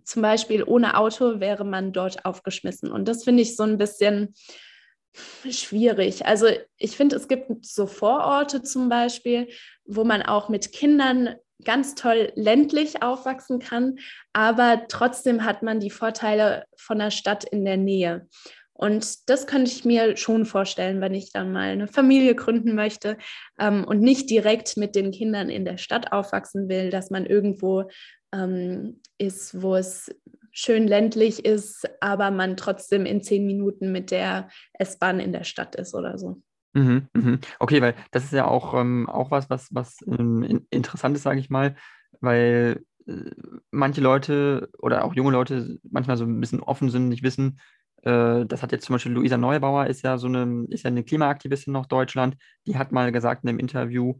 zum 0.05 0.21
Beispiel 0.21 0.63
ohne 0.63 0.95
Auto 0.95 1.41
wäre 1.41 1.65
man 1.65 1.91
dort 1.91 2.23
aufgeschmissen. 2.23 2.89
Und 2.89 3.09
das 3.09 3.25
finde 3.25 3.43
ich 3.43 3.57
so 3.57 3.63
ein 3.63 3.77
bisschen 3.77 4.33
schwierig. 5.51 6.25
Also 6.25 6.47
ich 6.77 6.95
finde, 6.95 7.17
es 7.17 7.27
gibt 7.27 7.65
so 7.65 7.85
Vororte 7.85 8.63
zum 8.63 8.87
Beispiel, 8.87 9.49
wo 9.83 10.05
man 10.05 10.21
auch 10.21 10.47
mit 10.47 10.71
Kindern 10.71 11.35
ganz 11.65 11.95
toll 11.95 12.31
ländlich 12.35 13.03
aufwachsen 13.03 13.59
kann, 13.59 13.97
aber 14.31 14.85
trotzdem 14.87 15.43
hat 15.43 15.63
man 15.63 15.81
die 15.81 15.89
Vorteile 15.89 16.63
von 16.77 16.97
der 16.99 17.11
Stadt 17.11 17.43
in 17.43 17.65
der 17.65 17.75
Nähe. 17.75 18.29
Und 18.79 19.29
das 19.29 19.45
könnte 19.45 19.69
ich 19.69 19.83
mir 19.83 20.15
schon 20.15 20.45
vorstellen, 20.45 21.01
wenn 21.01 21.13
ich 21.13 21.33
dann 21.33 21.51
mal 21.51 21.67
eine 21.67 21.87
Familie 21.87 22.33
gründen 22.33 22.75
möchte 22.75 23.17
ähm, 23.59 23.83
und 23.83 23.99
nicht 23.99 24.29
direkt 24.29 24.77
mit 24.77 24.95
den 24.95 25.11
Kindern 25.11 25.49
in 25.49 25.65
der 25.65 25.77
Stadt 25.77 26.13
aufwachsen 26.13 26.69
will, 26.69 26.89
dass 26.89 27.09
man 27.09 27.25
irgendwo 27.25 27.89
ähm, 28.31 29.01
ist, 29.17 29.61
wo 29.61 29.75
es 29.75 30.15
schön 30.53 30.87
ländlich 30.87 31.43
ist, 31.43 31.89
aber 31.99 32.31
man 32.31 32.55
trotzdem 32.55 33.05
in 33.05 33.21
zehn 33.21 33.45
Minuten 33.45 33.91
mit 33.91 34.11
der 34.11 34.47
S-Bahn 34.71 35.19
in 35.19 35.33
der 35.33 35.43
Stadt 35.43 35.75
ist 35.75 35.93
oder 35.93 36.17
so. 36.17 36.41
Mhm, 36.71 37.09
mhm. 37.11 37.39
Okay, 37.59 37.81
weil 37.81 37.95
das 38.11 38.23
ist 38.23 38.31
ja 38.31 38.47
auch, 38.47 38.79
ähm, 38.79 39.09
auch 39.09 39.29
was, 39.29 39.49
was, 39.49 39.67
was 39.71 39.97
ähm, 40.07 40.65
interessant 40.69 41.17
ist, 41.17 41.23
sage 41.23 41.41
ich 41.41 41.49
mal, 41.49 41.75
weil 42.21 42.81
äh, 43.07 43.29
manche 43.71 43.99
Leute 43.99 44.69
oder 44.77 45.03
auch 45.03 45.15
junge 45.15 45.31
Leute 45.31 45.79
manchmal 45.83 46.15
so 46.15 46.23
ein 46.23 46.39
bisschen 46.39 46.61
offen 46.61 46.89
sind, 46.89 47.09
nicht 47.09 47.23
wissen, 47.23 47.59
das 48.01 48.61
hat 48.61 48.71
jetzt 48.71 48.85
zum 48.85 48.95
Beispiel 48.95 49.11
Luisa 49.11 49.37
Neubauer, 49.37 49.87
ist 49.87 50.03
ja 50.03 50.17
so 50.17 50.27
eine, 50.27 50.65
ist 50.69 50.83
ja 50.83 50.87
eine 50.87 51.03
Klimaaktivistin 51.03 51.75
aus 51.75 51.87
Deutschland, 51.87 52.37
die 52.65 52.77
hat 52.77 52.91
mal 52.93 53.11
gesagt 53.11 53.43
in 53.43 53.49
einem 53.49 53.59
Interview, 53.59 54.15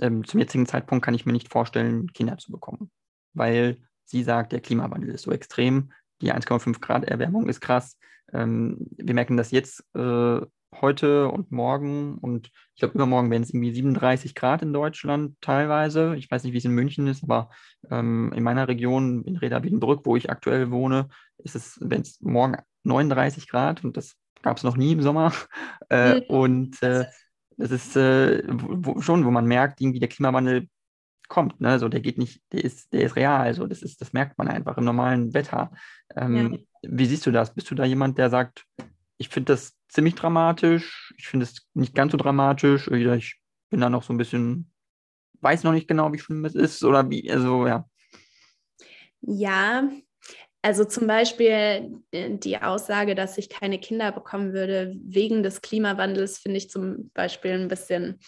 ähm, 0.00 0.24
zum 0.24 0.40
jetzigen 0.40 0.66
Zeitpunkt 0.66 1.04
kann 1.04 1.14
ich 1.14 1.26
mir 1.26 1.32
nicht 1.32 1.48
vorstellen, 1.48 2.12
Kinder 2.12 2.38
zu 2.38 2.50
bekommen. 2.50 2.90
Weil 3.34 3.78
sie 4.04 4.22
sagt, 4.22 4.52
der 4.52 4.60
Klimawandel 4.60 5.10
ist 5.10 5.22
so 5.22 5.32
extrem, 5.32 5.92
die 6.20 6.32
1,5 6.32 6.80
Grad 6.80 7.04
Erwärmung 7.04 7.48
ist 7.48 7.60
krass. 7.60 7.98
Ähm, 8.32 8.88
wir 8.96 9.14
merken 9.14 9.36
das 9.36 9.50
jetzt 9.50 9.84
äh, 9.94 10.40
heute 10.80 11.28
und 11.28 11.52
morgen 11.52 12.16
und 12.18 12.50
ich 12.74 12.80
glaube 12.80 12.94
übermorgen 12.94 13.30
werden 13.30 13.42
es 13.42 13.50
irgendwie 13.50 13.72
37 13.72 14.34
Grad 14.34 14.62
in 14.62 14.72
Deutschland 14.72 15.36
teilweise. 15.40 16.16
Ich 16.16 16.30
weiß 16.30 16.44
nicht, 16.44 16.54
wie 16.54 16.58
es 16.58 16.64
in 16.64 16.72
München 16.72 17.06
ist, 17.06 17.22
aber 17.22 17.50
ähm, 17.90 18.32
in 18.34 18.42
meiner 18.42 18.68
Region, 18.68 19.22
in 19.24 19.36
Reda 19.36 19.62
Wiedenbrück, 19.62 20.06
wo 20.06 20.16
ich 20.16 20.30
aktuell 20.30 20.70
wohne, 20.70 21.08
ist 21.38 21.54
es, 21.54 21.78
wenn 21.82 22.00
es 22.00 22.20
morgen 22.20 22.56
39 22.84 23.48
Grad 23.48 23.84
und 23.84 23.96
das 23.96 24.16
gab 24.42 24.56
es 24.56 24.62
noch 24.62 24.76
nie 24.76 24.92
im 24.92 25.02
Sommer. 25.02 25.32
Äh, 25.90 26.20
mhm. 26.20 26.22
Und 26.28 26.82
äh, 26.82 27.04
das 27.58 27.70
ist 27.70 27.96
äh, 27.96 28.42
wo, 28.48 28.98
schon, 29.02 29.26
wo 29.26 29.30
man 29.30 29.44
merkt, 29.44 29.78
irgendwie 29.82 30.00
der 30.00 30.08
Klimawandel 30.08 30.68
kommt. 31.28 31.60
Ne? 31.60 31.68
Also 31.68 31.88
der 31.90 32.00
geht 32.00 32.16
nicht, 32.16 32.40
der 32.50 32.64
ist, 32.64 32.92
der 32.94 33.02
ist 33.02 33.16
real. 33.16 33.42
Also 33.42 33.66
das 33.66 33.82
ist, 33.82 34.00
das 34.00 34.14
merkt 34.14 34.38
man 34.38 34.48
einfach 34.48 34.78
im 34.78 34.84
normalen 34.84 35.34
Wetter. 35.34 35.70
Ähm, 36.16 36.54
ja. 36.54 36.58
Wie 36.82 37.04
siehst 37.04 37.26
du 37.26 37.30
das? 37.30 37.54
Bist 37.54 37.70
du 37.70 37.74
da 37.74 37.84
jemand, 37.84 38.16
der 38.16 38.30
sagt, 38.30 38.64
ich 39.18 39.28
finde 39.28 39.52
das 39.52 39.74
ziemlich 39.88 40.14
dramatisch, 40.14 41.14
ich 41.18 41.28
finde 41.28 41.44
es 41.44 41.68
nicht 41.74 41.94
ganz 41.94 42.12
so 42.12 42.18
dramatisch, 42.18 42.88
oder 42.88 43.16
ich 43.16 43.38
bin 43.70 43.80
da 43.80 43.90
noch 43.90 44.02
so 44.02 44.12
ein 44.12 44.18
bisschen, 44.18 44.70
weiß 45.40 45.64
noch 45.64 45.72
nicht 45.72 45.88
genau, 45.88 46.12
wie 46.12 46.18
schlimm 46.18 46.44
es 46.44 46.54
ist, 46.54 46.82
oder 46.84 47.08
wie, 47.10 47.30
also 47.30 47.66
ja. 47.66 47.86
Ja, 49.20 49.88
also 50.62 50.84
zum 50.84 51.08
Beispiel 51.08 52.00
äh, 52.12 52.30
die 52.30 52.58
Aussage, 52.58 53.14
dass 53.14 53.36
ich 53.36 53.48
keine 53.48 53.78
Kinder 53.80 54.12
bekommen 54.12 54.52
würde 54.52 54.96
wegen 55.04 55.42
des 55.42 55.60
Klimawandels, 55.60 56.38
finde 56.38 56.58
ich 56.58 56.70
zum 56.70 57.10
Beispiel 57.14 57.52
ein 57.52 57.68
bisschen 57.68 58.20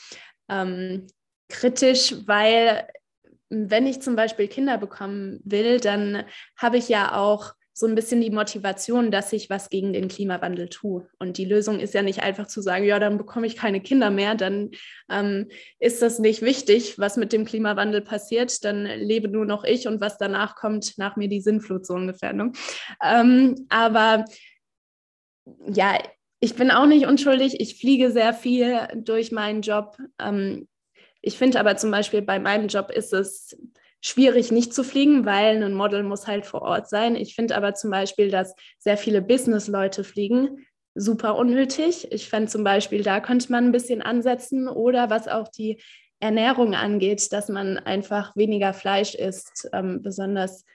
ähm, 0.48 1.06
kritisch, 1.48 2.14
weil 2.26 2.88
wenn 3.50 3.86
ich 3.86 4.02
zum 4.02 4.16
Beispiel 4.16 4.48
Kinder 4.48 4.78
bekommen 4.78 5.40
will, 5.44 5.78
dann 5.78 6.24
habe 6.56 6.78
ich 6.78 6.88
ja 6.88 7.16
auch 7.16 7.54
so 7.76 7.86
ein 7.86 7.96
bisschen 7.96 8.20
die 8.20 8.30
Motivation, 8.30 9.10
dass 9.10 9.32
ich 9.32 9.50
was 9.50 9.68
gegen 9.68 9.92
den 9.92 10.06
Klimawandel 10.06 10.68
tue. 10.68 11.08
Und 11.18 11.38
die 11.38 11.44
Lösung 11.44 11.80
ist 11.80 11.92
ja 11.92 12.02
nicht 12.02 12.22
einfach 12.22 12.46
zu 12.46 12.62
sagen, 12.62 12.84
ja, 12.84 13.00
dann 13.00 13.18
bekomme 13.18 13.48
ich 13.48 13.56
keine 13.56 13.80
Kinder 13.80 14.10
mehr, 14.10 14.36
dann 14.36 14.70
ähm, 15.10 15.48
ist 15.80 16.00
das 16.00 16.20
nicht 16.20 16.40
wichtig, 16.40 17.00
was 17.00 17.16
mit 17.16 17.32
dem 17.32 17.44
Klimawandel 17.44 18.00
passiert, 18.00 18.64
dann 18.64 18.84
lebe 18.84 19.28
nur 19.28 19.44
noch 19.44 19.64
ich 19.64 19.88
und 19.88 20.00
was 20.00 20.18
danach 20.18 20.54
kommt, 20.54 20.96
nach 20.98 21.16
mir 21.16 21.28
die 21.28 21.40
Sinnflut 21.40 21.84
so 21.84 21.94
ungefähr. 21.94 22.32
Ne? 22.32 22.52
Ähm, 23.02 23.66
aber 23.70 24.24
ja, 25.66 25.98
ich 26.38 26.54
bin 26.54 26.70
auch 26.70 26.86
nicht 26.86 27.06
unschuldig. 27.06 27.60
Ich 27.60 27.80
fliege 27.80 28.12
sehr 28.12 28.34
viel 28.34 28.86
durch 28.94 29.32
meinen 29.32 29.62
Job. 29.62 29.96
Ähm, 30.20 30.68
ich 31.22 31.38
finde 31.38 31.58
aber 31.58 31.76
zum 31.76 31.90
Beispiel 31.90 32.22
bei 32.22 32.38
meinem 32.38 32.68
Job 32.68 32.90
ist 32.90 33.12
es 33.12 33.56
schwierig 34.04 34.52
nicht 34.52 34.74
zu 34.74 34.84
fliegen, 34.84 35.24
weil 35.24 35.62
ein 35.62 35.72
Model 35.72 36.02
muss 36.02 36.26
halt 36.26 36.44
vor 36.44 36.60
Ort 36.60 36.90
sein. 36.90 37.16
Ich 37.16 37.34
finde 37.34 37.56
aber 37.56 37.74
zum 37.74 37.90
Beispiel, 37.90 38.30
dass 38.30 38.54
sehr 38.78 38.98
viele 38.98 39.22
Business-Leute 39.22 40.04
fliegen, 40.04 40.66
super 40.94 41.36
unnötig. 41.36 42.12
Ich 42.12 42.28
fände 42.28 42.50
zum 42.50 42.64
Beispiel, 42.64 43.02
da 43.02 43.20
könnte 43.20 43.50
man 43.50 43.64
ein 43.64 43.72
bisschen 43.72 44.02
ansetzen 44.02 44.68
oder 44.68 45.08
was 45.08 45.26
auch 45.26 45.48
die 45.48 45.80
Ernährung 46.20 46.74
angeht, 46.74 47.32
dass 47.32 47.48
man 47.48 47.78
einfach 47.78 48.36
weniger 48.36 48.74
Fleisch 48.74 49.14
isst, 49.14 49.70
ähm, 49.72 50.02
besonders 50.02 50.66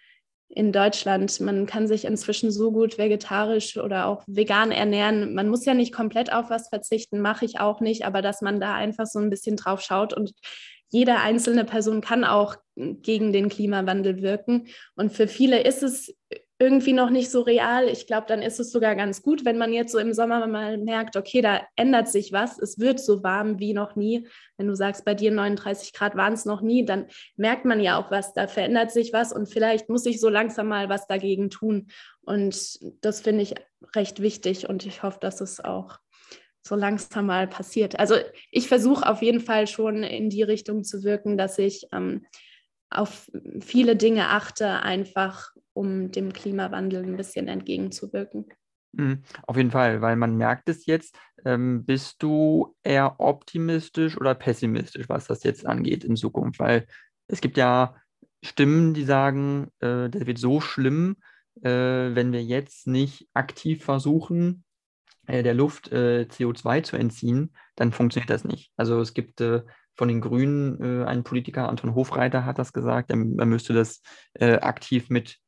in 0.47 0.71
Deutschland. 0.71 1.39
Man 1.39 1.67
kann 1.67 1.87
sich 1.87 2.05
inzwischen 2.05 2.51
so 2.51 2.71
gut 2.71 2.97
vegetarisch 2.97 3.77
oder 3.77 4.07
auch 4.07 4.23
vegan 4.25 4.71
ernähren. 4.71 5.35
Man 5.35 5.49
muss 5.49 5.65
ja 5.65 5.75
nicht 5.75 5.93
komplett 5.93 6.33
auf 6.33 6.49
was 6.49 6.69
verzichten, 6.69 7.21
mache 7.21 7.45
ich 7.45 7.59
auch 7.59 7.79
nicht, 7.79 8.05
aber 8.05 8.23
dass 8.23 8.41
man 8.41 8.59
da 8.59 8.73
einfach 8.73 9.05
so 9.05 9.19
ein 9.19 9.29
bisschen 9.29 9.55
drauf 9.55 9.81
schaut 9.81 10.15
und 10.15 10.31
jede 10.89 11.17
einzelne 11.17 11.65
Person 11.65 12.01
kann 12.01 12.23
auch 12.23 12.55
gegen 12.75 13.31
den 13.31 13.49
Klimawandel 13.49 14.21
wirken. 14.21 14.67
Und 14.95 15.11
für 15.11 15.27
viele 15.27 15.61
ist 15.61 15.83
es 15.83 16.15
irgendwie 16.61 16.91
noch 16.91 17.09
nicht 17.09 17.31
so 17.31 17.41
real. 17.41 17.87
Ich 17.87 18.05
glaube, 18.05 18.27
dann 18.27 18.41
ist 18.41 18.59
es 18.59 18.71
sogar 18.71 18.93
ganz 18.95 19.21
gut, 19.21 19.45
wenn 19.45 19.57
man 19.57 19.71
jetzt 19.71 19.93
so 19.93 19.97
im 19.97 20.13
Sommer 20.13 20.45
mal 20.45 20.77
merkt, 20.77 21.15
okay, 21.15 21.41
da 21.41 21.61
ändert 21.77 22.09
sich 22.09 22.33
was, 22.33 22.59
es 22.59 22.77
wird 22.79 22.99
so 22.99 23.23
warm 23.23 23.59
wie 23.59 23.73
noch 23.73 23.95
nie. 23.95 24.27
Wenn 24.57 24.67
du 24.67 24.75
sagst, 24.75 25.05
bei 25.05 25.15
dir 25.15 25.31
39 25.31 25.93
Grad 25.93 26.17
waren 26.17 26.33
es 26.33 26.43
noch 26.43 26.61
nie, 26.61 26.83
dann 26.83 27.07
merkt 27.37 27.63
man 27.63 27.79
ja 27.79 27.97
auch 27.97 28.11
was, 28.11 28.33
da 28.33 28.47
verändert 28.47 28.91
sich 28.91 29.13
was 29.13 29.31
und 29.31 29.47
vielleicht 29.47 29.87
muss 29.87 30.05
ich 30.05 30.19
so 30.19 30.27
langsam 30.27 30.67
mal 30.67 30.89
was 30.89 31.07
dagegen 31.07 31.49
tun. 31.49 31.87
Und 32.23 32.77
das 33.01 33.21
finde 33.21 33.43
ich 33.43 33.55
recht 33.95 34.21
wichtig 34.21 34.67
und 34.67 34.85
ich 34.85 35.01
hoffe, 35.01 35.19
dass 35.21 35.39
es 35.39 35.63
auch 35.63 35.97
so 36.69 36.75
langsam 36.75 37.25
mal 37.25 37.47
passiert. 37.47 37.99
Also 37.99 38.15
ich 38.51 38.67
versuche 38.67 39.09
auf 39.09 39.21
jeden 39.21 39.41
Fall 39.41 39.67
schon 39.67 40.03
in 40.03 40.29
die 40.29 40.43
Richtung 40.43 40.83
zu 40.83 41.03
wirken, 41.03 41.37
dass 41.37 41.57
ich 41.57 41.87
ähm, 41.91 42.25
auf 42.91 43.29
viele 43.59 43.95
Dinge 43.95 44.29
achte, 44.29 44.81
einfach 44.81 45.51
um 45.73 46.11
dem 46.11 46.31
Klimawandel 46.31 47.03
ein 47.03 47.17
bisschen 47.17 47.47
entgegenzuwirken. 47.47 48.45
Mhm, 48.91 49.23
auf 49.45 49.57
jeden 49.57 49.71
Fall, 49.71 50.01
weil 50.01 50.15
man 50.15 50.35
merkt 50.35 50.69
es 50.69 50.85
jetzt. 50.85 51.15
Ähm, 51.45 51.85
bist 51.85 52.21
du 52.21 52.75
eher 52.83 53.19
optimistisch 53.19 54.17
oder 54.17 54.35
pessimistisch, 54.35 55.09
was 55.09 55.25
das 55.25 55.43
jetzt 55.43 55.65
angeht 55.65 56.03
in 56.03 56.15
Zukunft? 56.15 56.59
Weil 56.59 56.85
es 57.27 57.41
gibt 57.41 57.57
ja 57.57 57.95
Stimmen, 58.43 58.93
die 58.93 59.03
sagen, 59.03 59.69
äh, 59.79 60.09
das 60.09 60.25
wird 60.25 60.37
so 60.37 60.61
schlimm, 60.61 61.17
äh, 61.61 61.69
wenn 61.69 62.31
wir 62.31 62.43
jetzt 62.43 62.87
nicht 62.87 63.27
aktiv 63.33 63.83
versuchen, 63.83 64.63
der 65.29 65.53
Luft 65.53 65.91
äh, 65.91 66.27
CO2 66.29 66.83
zu 66.83 66.97
entziehen, 66.97 67.53
dann 67.75 67.91
funktioniert 67.91 68.29
das 68.29 68.43
nicht. 68.43 68.71
Also 68.77 68.99
es 68.99 69.13
gibt 69.13 69.41
äh, 69.41 69.63
von 69.95 70.07
den 70.07 70.21
Grünen 70.21 70.81
äh, 70.81 71.05
einen 71.05 71.23
Politiker, 71.23 71.69
Anton 71.69 71.95
Hofreiter 71.95 72.45
hat 72.45 72.59
das 72.59 72.73
gesagt, 72.73 73.11
er, 73.11 73.17
er 73.17 73.45
müsste 73.45 73.73
das 73.73 74.01
aktiv 74.39 75.09
mit 75.09 75.39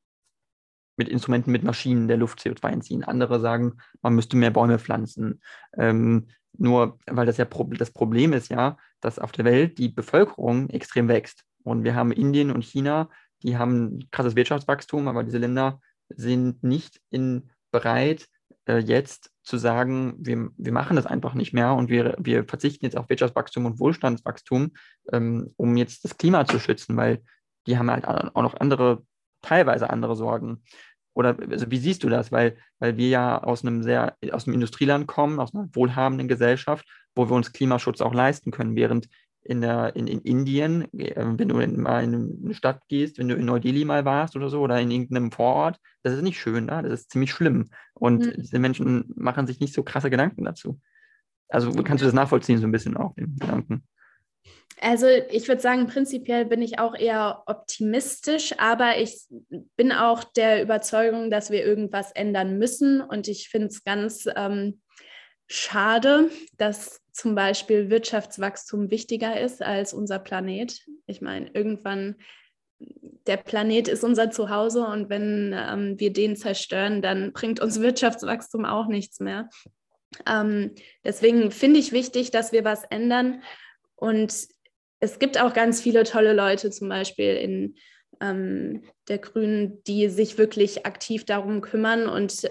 mit 0.97 1.09
Instrumenten, 1.09 1.51
mit 1.51 1.63
Maschinen 1.63 2.07
der 2.07 2.17
Luft 2.17 2.39
CO2 2.39 2.69
entziehen. 2.69 3.03
Andere 3.03 3.39
sagen, 3.39 3.77
man 4.01 4.13
müsste 4.13 4.37
mehr 4.37 4.51
Bäume 4.51 4.77
pflanzen. 4.77 5.41
Ähm, 5.75 6.27
nur 6.57 6.99
weil 7.07 7.25
das 7.25 7.37
ja 7.37 7.45
das 7.45 7.91
Problem 7.91 8.33
ist 8.33 8.49
ja, 8.49 8.77
dass 8.99 9.17
auf 9.17 9.31
der 9.31 9.45
Welt 9.45 9.77
die 9.77 9.89
Bevölkerung 9.89 10.69
extrem 10.69 11.07
wächst. 11.07 11.43
Und 11.63 11.83
wir 11.83 11.95
haben 11.95 12.11
Indien 12.11 12.51
und 12.51 12.63
China, 12.63 13.09
die 13.41 13.57
haben 13.57 13.99
krasses 14.11 14.35
Wirtschaftswachstum, 14.35 15.07
aber 15.07 15.23
diese 15.23 15.37
Länder 15.37 15.79
sind 16.09 16.63
nicht 16.63 17.01
in, 17.09 17.49
bereit, 17.71 18.27
äh, 18.65 18.77
jetzt 18.77 19.31
zu 19.43 19.57
sagen, 19.57 20.15
wir, 20.19 20.49
wir 20.55 20.71
machen 20.71 20.95
das 20.95 21.05
einfach 21.05 21.33
nicht 21.33 21.53
mehr 21.53 21.73
und 21.73 21.89
wir, 21.89 22.15
wir 22.19 22.45
verzichten 22.45 22.85
jetzt 22.85 22.97
auf 22.97 23.09
Wirtschaftswachstum 23.09 23.65
und 23.65 23.79
Wohlstandswachstum, 23.79 24.71
ähm, 25.11 25.53
um 25.57 25.77
jetzt 25.77 26.03
das 26.03 26.17
Klima 26.17 26.45
zu 26.45 26.59
schützen, 26.59 26.95
weil 26.95 27.21
die 27.67 27.77
haben 27.77 27.91
halt 27.91 28.07
auch 28.07 28.41
noch 28.41 28.59
andere, 28.59 29.03
teilweise 29.41 29.89
andere 29.89 30.15
Sorgen. 30.15 30.63
Oder 31.13 31.37
also 31.49 31.69
wie 31.69 31.77
siehst 31.77 32.03
du 32.03 32.09
das? 32.09 32.31
Weil, 32.31 32.57
weil 32.79 32.97
wir 32.97 33.09
ja 33.09 33.43
aus 33.43 33.65
einem 33.65 33.83
sehr, 33.83 34.15
aus 34.31 34.47
einem 34.47 34.55
Industrieland 34.55 35.07
kommen, 35.07 35.39
aus 35.39 35.53
einer 35.53 35.67
wohlhabenden 35.73 36.27
Gesellschaft, 36.27 36.85
wo 37.15 37.29
wir 37.29 37.35
uns 37.35 37.51
Klimaschutz 37.51 38.01
auch 38.01 38.13
leisten 38.13 38.51
können, 38.51 38.75
während 38.75 39.09
in, 39.43 39.61
der, 39.61 39.95
in, 39.95 40.07
in 40.07 40.21
Indien, 40.21 40.87
äh, 40.97 41.15
wenn 41.17 41.49
du 41.49 41.59
in, 41.59 41.81
mal 41.81 42.03
in 42.03 42.41
eine 42.43 42.53
Stadt 42.53 42.87
gehst, 42.87 43.17
wenn 43.17 43.27
du 43.27 43.35
in 43.35 43.45
Neu-Delhi 43.45 43.85
mal 43.85 44.05
warst 44.05 44.35
oder 44.35 44.49
so 44.49 44.61
oder 44.61 44.79
in 44.79 44.91
irgendeinem 44.91 45.31
Vorort, 45.31 45.79
das 46.03 46.13
ist 46.13 46.21
nicht 46.21 46.39
schön, 46.39 46.65
ne? 46.65 46.81
das 46.83 47.01
ist 47.01 47.11
ziemlich 47.11 47.31
schlimm. 47.31 47.69
Und 47.93 48.25
mhm. 48.25 48.33
diese 48.37 48.59
Menschen 48.59 49.11
machen 49.15 49.47
sich 49.47 49.59
nicht 49.59 49.73
so 49.73 49.83
krasse 49.83 50.09
Gedanken 50.09 50.43
dazu. 50.43 50.79
Also 51.49 51.71
kannst 51.83 52.01
du 52.01 52.05
das 52.05 52.13
nachvollziehen, 52.13 52.59
so 52.59 52.67
ein 52.67 52.71
bisschen 52.71 52.95
auch, 52.95 53.13
den 53.15 53.35
Gedanken? 53.37 53.83
Also 54.79 55.05
ich 55.07 55.47
würde 55.47 55.61
sagen, 55.61 55.85
prinzipiell 55.85 56.45
bin 56.45 56.61
ich 56.61 56.79
auch 56.79 56.95
eher 56.95 57.43
optimistisch, 57.45 58.55
aber 58.57 58.97
ich 58.97 59.27
bin 59.75 59.91
auch 59.91 60.23
der 60.23 60.63
Überzeugung, 60.63 61.29
dass 61.29 61.51
wir 61.51 61.63
irgendwas 61.63 62.11
ändern 62.13 62.57
müssen. 62.57 63.01
Und 63.01 63.27
ich 63.27 63.49
finde 63.49 63.67
es 63.67 63.83
ganz 63.83 64.27
ähm, 64.35 64.81
schade, 65.47 66.29
dass 66.57 67.00
zum 67.11 67.35
Beispiel 67.35 67.89
Wirtschaftswachstum 67.89 68.89
wichtiger 68.89 69.39
ist 69.39 69.61
als 69.61 69.93
unser 69.93 70.19
Planet. 70.19 70.79
Ich 71.07 71.21
meine, 71.21 71.49
irgendwann, 71.53 72.15
der 73.27 73.37
Planet 73.37 73.87
ist 73.87 74.03
unser 74.03 74.31
Zuhause 74.31 74.85
und 74.85 75.09
wenn 75.09 75.53
ähm, 75.55 75.99
wir 75.99 76.13
den 76.13 76.35
zerstören, 76.35 77.01
dann 77.01 77.33
bringt 77.33 77.59
uns 77.59 77.79
Wirtschaftswachstum 77.79 78.65
auch 78.65 78.87
nichts 78.87 79.19
mehr. 79.19 79.49
Ähm, 80.25 80.73
deswegen 81.03 81.51
finde 81.51 81.79
ich 81.79 81.91
wichtig, 81.91 82.31
dass 82.31 82.51
wir 82.51 82.63
was 82.63 82.83
ändern. 82.85 83.43
Und 83.95 84.33
es 84.99 85.19
gibt 85.19 85.39
auch 85.39 85.53
ganz 85.53 85.81
viele 85.81 86.03
tolle 86.03 86.33
Leute, 86.33 86.71
zum 86.71 86.89
Beispiel 86.89 87.35
in 87.35 87.75
ähm, 88.19 88.83
der 89.07 89.17
Grünen, 89.17 89.83
die 89.83 90.09
sich 90.09 90.37
wirklich 90.37 90.85
aktiv 90.85 91.25
darum 91.25 91.61
kümmern 91.61 92.07
und 92.07 92.49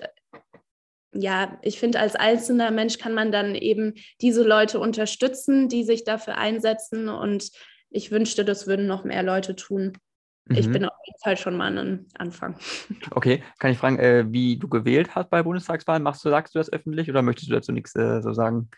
ja, 1.12 1.58
ich 1.62 1.78
finde, 1.80 1.98
als 1.98 2.14
einzelner 2.14 2.70
Mensch 2.70 2.98
kann 2.98 3.14
man 3.14 3.32
dann 3.32 3.54
eben 3.54 3.94
diese 4.20 4.42
Leute 4.42 4.78
unterstützen, 4.78 5.68
die 5.68 5.84
sich 5.84 6.04
dafür 6.04 6.38
einsetzen. 6.38 7.08
Und 7.08 7.50
ich 7.90 8.11
wünschte, 8.11 8.44
das 8.44 8.66
würden 8.66 8.86
noch 8.86 9.04
mehr 9.04 9.22
Leute 9.22 9.56
tun. 9.56 9.98
Mhm. 10.46 10.56
Ich 10.56 10.70
bin 10.70 10.84
auf 10.84 10.96
jeden 11.04 11.18
Fall 11.22 11.36
schon 11.36 11.56
mal 11.56 11.76
an 11.76 12.06
Anfang. 12.14 12.56
Okay, 13.12 13.42
kann 13.58 13.72
ich 13.72 13.78
fragen, 13.78 13.98
äh, 13.98 14.24
wie 14.28 14.56
du 14.56 14.68
gewählt 14.68 15.14
hast 15.14 15.30
bei 15.30 15.42
Bundestagswahlen? 15.42 16.02
Machst 16.02 16.24
du, 16.24 16.30
sagst 16.30 16.54
du 16.54 16.58
das 16.58 16.72
öffentlich 16.72 17.11
oder 17.11 17.22
möchtest 17.22 17.50
du 17.50 17.54
dazu 17.54 17.72
nichts 17.72 17.94
äh, 17.96 18.22
so 18.22 18.32
sagen? 18.32 18.70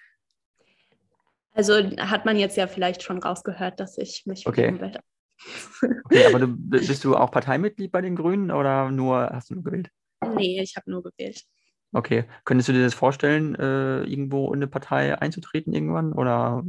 Also 1.55 1.74
hat 1.74 2.24
man 2.24 2.39
jetzt 2.39 2.57
ja 2.57 2.66
vielleicht 2.66 3.03
schon 3.03 3.18
rausgehört, 3.18 3.78
dass 3.78 3.99
ich 3.99 4.22
mich 4.24 4.47
okay. 4.47 4.80
werde. 4.80 5.01
okay, 6.05 6.26
aber 6.26 6.39
du, 6.39 6.49
bist 6.49 7.05
du 7.05 7.14
auch 7.14 7.30
Parteimitglied 7.30 7.93
bei 7.93 8.01
den 8.01 8.16
Grünen 8.16 8.51
oder 8.51 8.91
nur 8.91 9.28
hast 9.30 9.51
du 9.51 9.55
nur 9.55 9.64
gewählt? 9.64 9.91
Nee, 10.37 10.62
ich 10.62 10.76
habe 10.76 10.91
nur 10.91 11.03
gewählt. 11.03 11.45
Okay. 11.93 12.24
Könntest 12.45 12.68
du 12.68 12.72
dir 12.72 12.82
das 12.82 12.95
vorstellen, 12.95 13.55
äh, 13.55 14.03
irgendwo 14.05 14.49
in 14.49 14.59
eine 14.59 14.66
Partei 14.66 15.18
einzutreten 15.18 15.72
irgendwann? 15.72 16.12
Oder 16.12 16.64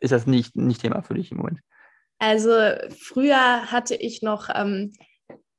ist 0.00 0.12
das 0.12 0.26
nicht, 0.26 0.56
nicht 0.56 0.80
Thema 0.80 1.02
für 1.02 1.14
dich 1.14 1.30
im 1.30 1.38
Moment? 1.38 1.60
Also 2.18 2.50
früher 2.98 3.70
hatte 3.70 3.94
ich 3.94 4.22
noch 4.22 4.48
ähm, 4.54 4.92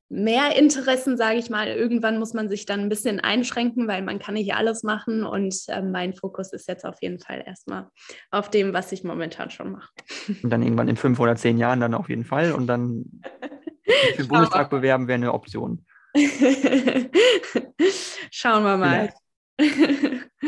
mehr 0.10 0.56
Interessen, 0.58 1.18
sage 1.18 1.38
ich 1.38 1.50
mal. 1.50 1.68
Irgendwann 1.68 2.18
muss 2.18 2.34
man 2.34 2.50
sich 2.50 2.66
dann 2.66 2.80
ein 2.80 2.90
bisschen 2.90 3.20
einschränken, 3.20 3.88
weil 3.88 4.02
man 4.02 4.20
kann 4.20 4.34
nicht 4.34 4.54
alles 4.54 4.84
machen. 4.84 5.24
Und 5.24 5.56
äh, 5.68 5.82
mein 5.82 6.14
Fokus 6.14 6.54
ist 6.54 6.68
jetzt 6.68 6.86
auf 6.86 6.98
jeden 7.02 7.20
Fall 7.20 7.44
erstmal 7.46 7.90
auf 8.32 8.50
dem, 8.50 8.74
was 8.74 8.92
ich 8.92 9.04
momentan 9.04 9.52
schon 9.52 9.74
mache. 9.74 9.92
Und 10.44 10.50
dann 10.50 10.64
irgendwann 10.64 10.88
in 10.88 10.98
fünf 10.98 11.20
oder 11.20 11.36
zehn 11.36 11.58
Jahren 11.58 11.80
dann 11.80 11.94
auf 11.94 12.10
jeden 12.10 12.26
Fall. 12.26 12.54
Und 12.54 12.68
dann 12.68 13.22
für 14.16 14.24
den 14.24 14.28
Bundestag 14.28 14.70
bewerben 14.70 15.08
wäre 15.08 15.16
eine 15.16 15.34
Option. 15.34 15.86
Schauen 18.32 18.64
wir 18.64 18.78
mal. 18.78 19.14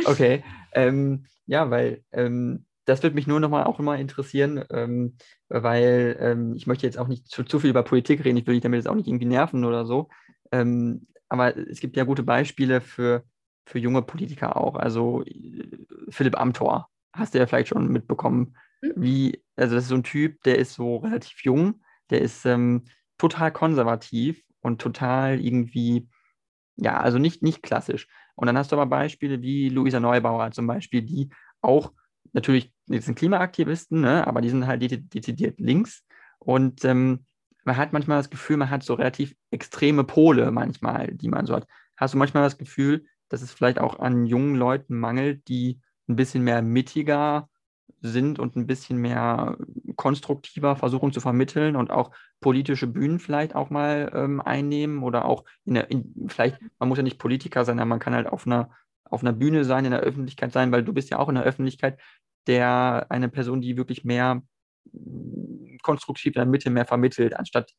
okay. 0.05 0.43
Ähm, 0.73 1.25
ja, 1.45 1.69
weil 1.69 2.03
ähm, 2.11 2.65
das 2.85 3.03
würde 3.03 3.15
mich 3.15 3.27
nur 3.27 3.39
noch 3.39 3.49
mal 3.49 3.63
auch 3.65 3.79
immer 3.79 3.97
interessieren, 3.97 4.63
ähm, 4.71 5.15
weil 5.47 6.17
ähm, 6.19 6.55
ich 6.55 6.67
möchte 6.67 6.85
jetzt 6.85 6.97
auch 6.97 7.07
nicht 7.07 7.27
zu, 7.27 7.43
zu, 7.43 7.59
viel 7.59 7.69
über 7.69 7.83
Politik 7.83 8.25
reden. 8.25 8.37
Ich 8.37 8.47
will 8.47 8.55
dich 8.55 8.63
damit 8.63 8.79
jetzt 8.79 8.87
auch 8.87 8.95
nicht 8.95 9.07
irgendwie 9.07 9.25
nerven 9.25 9.63
oder 9.65 9.85
so. 9.85 10.09
Ähm, 10.51 11.07
aber 11.27 11.55
es 11.55 11.79
gibt 11.79 11.95
ja 11.95 12.03
gute 12.03 12.23
Beispiele 12.23 12.81
für, 12.81 13.23
für 13.65 13.79
junge 13.79 14.01
Politiker 14.01 14.57
auch. 14.57 14.75
Also 14.75 15.23
äh, 15.23 15.69
Philipp 16.09 16.39
Amthor 16.39 16.89
hast 17.13 17.33
du 17.33 17.37
ja 17.39 17.45
vielleicht 17.45 17.69
schon 17.69 17.87
mitbekommen. 17.89 18.55
Hm. 18.81 18.93
Wie, 18.95 19.43
also 19.55 19.75
das 19.75 19.83
ist 19.83 19.89
so 19.89 19.95
ein 19.95 20.03
Typ, 20.03 20.41
der 20.43 20.57
ist 20.57 20.73
so 20.73 20.97
relativ 20.97 21.43
jung, 21.43 21.81
der 22.09 22.21
ist 22.21 22.45
ähm, 22.45 22.85
total 23.17 23.51
konservativ 23.51 24.43
und 24.61 24.81
total 24.81 25.39
irgendwie, 25.39 26.07
ja, 26.75 26.99
also 26.99 27.17
nicht, 27.17 27.41
nicht 27.41 27.63
klassisch. 27.63 28.07
Und 28.35 28.47
dann 28.47 28.57
hast 28.57 28.71
du 28.71 28.75
aber 28.75 28.85
Beispiele 28.85 29.41
wie 29.41 29.69
Luisa 29.69 29.99
Neubauer 29.99 30.51
zum 30.51 30.67
Beispiel, 30.67 31.01
die 31.01 31.29
auch 31.61 31.91
natürlich, 32.33 32.73
die 32.87 32.99
sind 32.99 33.17
Klimaaktivisten, 33.17 34.01
ne, 34.01 34.25
aber 34.27 34.41
die 34.41 34.49
sind 34.49 34.67
halt 34.67 34.81
dezidiert 34.81 35.59
links. 35.59 36.03
Und 36.39 36.85
ähm, 36.85 37.25
man 37.65 37.77
hat 37.77 37.93
manchmal 37.93 38.17
das 38.17 38.29
Gefühl, 38.29 38.57
man 38.57 38.69
hat 38.69 38.83
so 38.83 38.93
relativ 38.93 39.35
extreme 39.51 40.03
Pole 40.03 40.51
manchmal, 40.51 41.13
die 41.13 41.27
man 41.27 41.45
so 41.45 41.55
hat. 41.55 41.67
Hast 41.97 42.13
du 42.13 42.17
manchmal 42.17 42.43
das 42.43 42.57
Gefühl, 42.57 43.05
dass 43.27 43.41
es 43.41 43.51
vielleicht 43.51 43.79
auch 43.79 43.99
an 43.99 44.25
jungen 44.25 44.55
Leuten 44.55 44.97
mangelt, 44.97 45.47
die 45.47 45.79
ein 46.07 46.15
bisschen 46.15 46.43
mehr 46.43 46.61
mittiger 46.61 47.49
sind 48.01 48.39
und 48.39 48.55
ein 48.55 48.65
bisschen 48.65 48.97
mehr 48.97 49.57
konstruktiver 49.95 50.75
versuchen 50.75 51.11
zu 51.11 51.19
vermitteln 51.19 51.75
und 51.75 51.91
auch 51.91 52.11
politische 52.39 52.87
Bühnen 52.87 53.19
vielleicht 53.19 53.55
auch 53.55 53.69
mal 53.69 54.11
ähm, 54.13 54.41
einnehmen 54.41 55.03
oder 55.03 55.25
auch 55.25 55.43
in 55.65 55.73
der, 55.75 55.91
in, 55.91 56.13
vielleicht, 56.27 56.59
man 56.79 56.89
muss 56.89 56.97
ja 56.97 57.03
nicht 57.03 57.19
Politiker 57.19 57.65
sein, 57.65 57.79
aber 57.79 57.87
man 57.87 57.99
kann 57.99 58.13
halt 58.15 58.27
auf 58.27 58.45
einer, 58.45 58.71
auf 59.03 59.21
einer 59.21 59.33
Bühne 59.33 59.65
sein, 59.65 59.85
in 59.85 59.91
der 59.91 60.01
Öffentlichkeit 60.01 60.53
sein, 60.53 60.71
weil 60.71 60.83
du 60.83 60.93
bist 60.93 61.09
ja 61.09 61.19
auch 61.19 61.29
in 61.29 61.35
der 61.35 61.43
Öffentlichkeit 61.43 61.99
der 62.47 63.07
eine 63.09 63.29
Person, 63.29 63.61
die 63.61 63.77
wirklich 63.77 64.03
mehr 64.03 64.41
mm, 64.91 65.77
konstruktiv 65.81 66.35
in 66.35 66.39
der 66.39 66.45
Mitte 66.45 66.69
mehr 66.69 66.85
vermittelt, 66.85 67.35
anstatt 67.35 67.73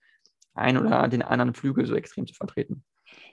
einen 0.54 0.78
oder 0.78 1.08
den 1.08 1.22
anderen 1.22 1.54
Flügel 1.54 1.86
so 1.86 1.94
extrem 1.94 2.26
zu 2.26 2.34
vertreten. 2.34 2.84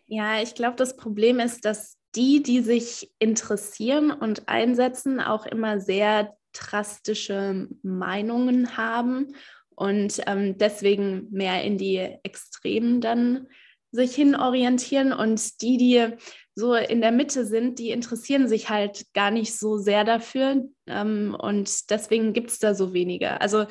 Ja, 0.05 0.41
ich 0.41 0.55
glaube, 0.55 0.77
das 0.77 0.95
Problem 0.95 1.39
ist, 1.39 1.65
dass 1.65 1.97
die, 2.15 2.41
die 2.41 2.61
sich 2.61 3.11
interessieren 3.19 4.11
und 4.11 4.47
einsetzen, 4.47 5.19
auch 5.19 5.45
immer 5.45 5.79
sehr 5.79 6.35
drastische 6.53 7.67
Meinungen 7.83 8.77
haben 8.77 9.35
und 9.77 10.21
ähm, 10.25 10.57
deswegen 10.57 11.27
mehr 11.29 11.63
in 11.63 11.77
die 11.77 11.97
Extremen 12.23 12.99
dann 12.99 13.47
sich 13.91 14.15
hin 14.15 14.35
orientieren 14.35 15.13
und 15.13 15.61
die, 15.61 15.77
die 15.77 16.17
so 16.55 16.73
in 16.73 16.99
der 16.99 17.11
Mitte 17.11 17.45
sind, 17.45 17.77
die 17.77 17.91
interessieren 17.91 18.47
sich 18.47 18.69
halt 18.69 19.05
gar 19.13 19.29
nicht 19.29 19.55
so 19.55 19.77
sehr 19.77 20.03
dafür 20.03 20.65
ähm, 20.87 21.37
und 21.39 21.91
deswegen 21.91 22.33
gibt 22.33 22.49
es 22.49 22.57
da 22.57 22.73
so 22.73 22.93
wenige. 22.93 23.39
Also 23.39 23.65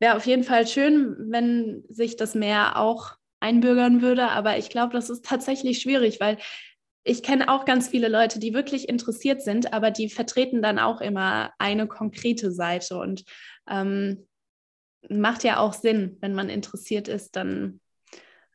wäre 0.00 0.16
auf 0.16 0.26
jeden 0.26 0.42
Fall 0.42 0.66
schön, 0.66 1.14
wenn 1.30 1.84
sich 1.88 2.16
das 2.16 2.34
mehr 2.34 2.76
auch 2.76 3.12
einbürgern 3.38 4.02
würde, 4.02 4.28
aber 4.30 4.58
ich 4.58 4.68
glaube, 4.68 4.92
das 4.94 5.10
ist 5.10 5.24
tatsächlich 5.24 5.80
schwierig, 5.80 6.18
weil 6.18 6.38
ich 7.04 7.22
kenne 7.22 7.48
auch 7.48 7.64
ganz 7.64 7.88
viele 7.88 8.08
Leute, 8.08 8.40
die 8.40 8.52
wirklich 8.52 8.88
interessiert 8.88 9.42
sind, 9.42 9.72
aber 9.72 9.92
die 9.92 10.08
vertreten 10.08 10.60
dann 10.60 10.80
auch 10.80 11.00
immer 11.00 11.52
eine 11.58 11.86
konkrete 11.86 12.52
Seite. 12.52 12.98
Und 12.98 13.24
ähm, 13.68 14.26
macht 15.08 15.44
ja 15.44 15.58
auch 15.58 15.72
Sinn, 15.72 16.16
wenn 16.20 16.34
man 16.34 16.48
interessiert 16.48 17.08
ist, 17.08 17.36
dann 17.36 17.80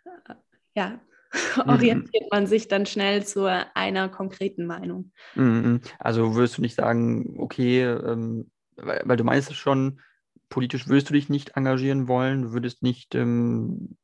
äh, 0.05 0.33
ja, 0.75 0.99
mhm. 1.57 1.69
orientiert 1.69 2.31
man 2.31 2.47
sich 2.47 2.67
dann 2.67 2.85
schnell 2.85 3.25
zu 3.25 3.45
einer 3.45 4.09
konkreten 4.09 4.65
Meinung. 4.65 5.11
Mhm. 5.35 5.81
Also 5.99 6.35
würdest 6.35 6.57
du 6.57 6.61
nicht 6.61 6.75
sagen, 6.75 7.35
okay, 7.39 7.83
ähm, 7.83 8.49
weil, 8.75 9.01
weil, 9.05 9.17
du 9.17 9.23
meinst 9.23 9.49
es 9.49 9.57
schon, 9.57 10.01
politisch 10.49 10.87
würdest 10.87 11.09
du 11.09 11.13
dich 11.13 11.29
nicht 11.29 11.57
engagieren 11.57 12.07
wollen, 12.07 12.43
du 12.43 12.53
würdest 12.53 12.83
nicht 12.83 13.15
ähm, 13.15 13.97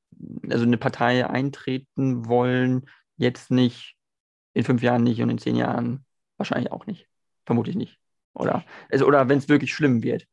also 0.49 0.65
eine 0.65 0.77
Partei 0.77 1.27
eintreten 1.27 2.27
wollen, 2.27 2.89
jetzt 3.17 3.51
nicht, 3.51 3.95
in 4.53 4.63
fünf 4.63 4.81
Jahren 4.81 5.03
nicht 5.03 5.21
und 5.21 5.29
in 5.29 5.37
zehn 5.37 5.55
Jahren 5.55 6.05
wahrscheinlich 6.37 6.71
auch 6.71 6.85
nicht. 6.85 7.07
Vermutlich 7.45 7.75
nicht. 7.75 7.99
Oder, 8.33 8.63
also, 8.91 9.05
oder 9.05 9.29
wenn 9.29 9.37
es 9.37 9.49
wirklich 9.49 9.73
schlimm 9.73 10.01
wird. 10.03 10.27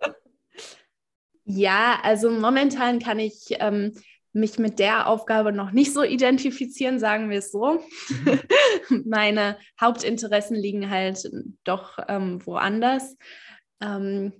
Ja, 1.52 1.98
also 2.04 2.30
momentan 2.30 3.00
kann 3.00 3.18
ich 3.18 3.46
ähm, 3.58 3.92
mich 4.32 4.58
mit 4.58 4.78
der 4.78 5.08
Aufgabe 5.08 5.52
noch 5.52 5.72
nicht 5.72 5.92
so 5.92 6.04
identifizieren, 6.04 7.00
sagen 7.00 7.28
wir 7.28 7.38
es 7.38 7.50
so. 7.50 7.80
Meine 9.04 9.56
Hauptinteressen 9.80 10.56
liegen 10.56 10.90
halt 10.90 11.28
doch 11.64 11.98
ähm, 12.06 12.44
woanders. 12.46 13.16
Ähm, 13.82 14.32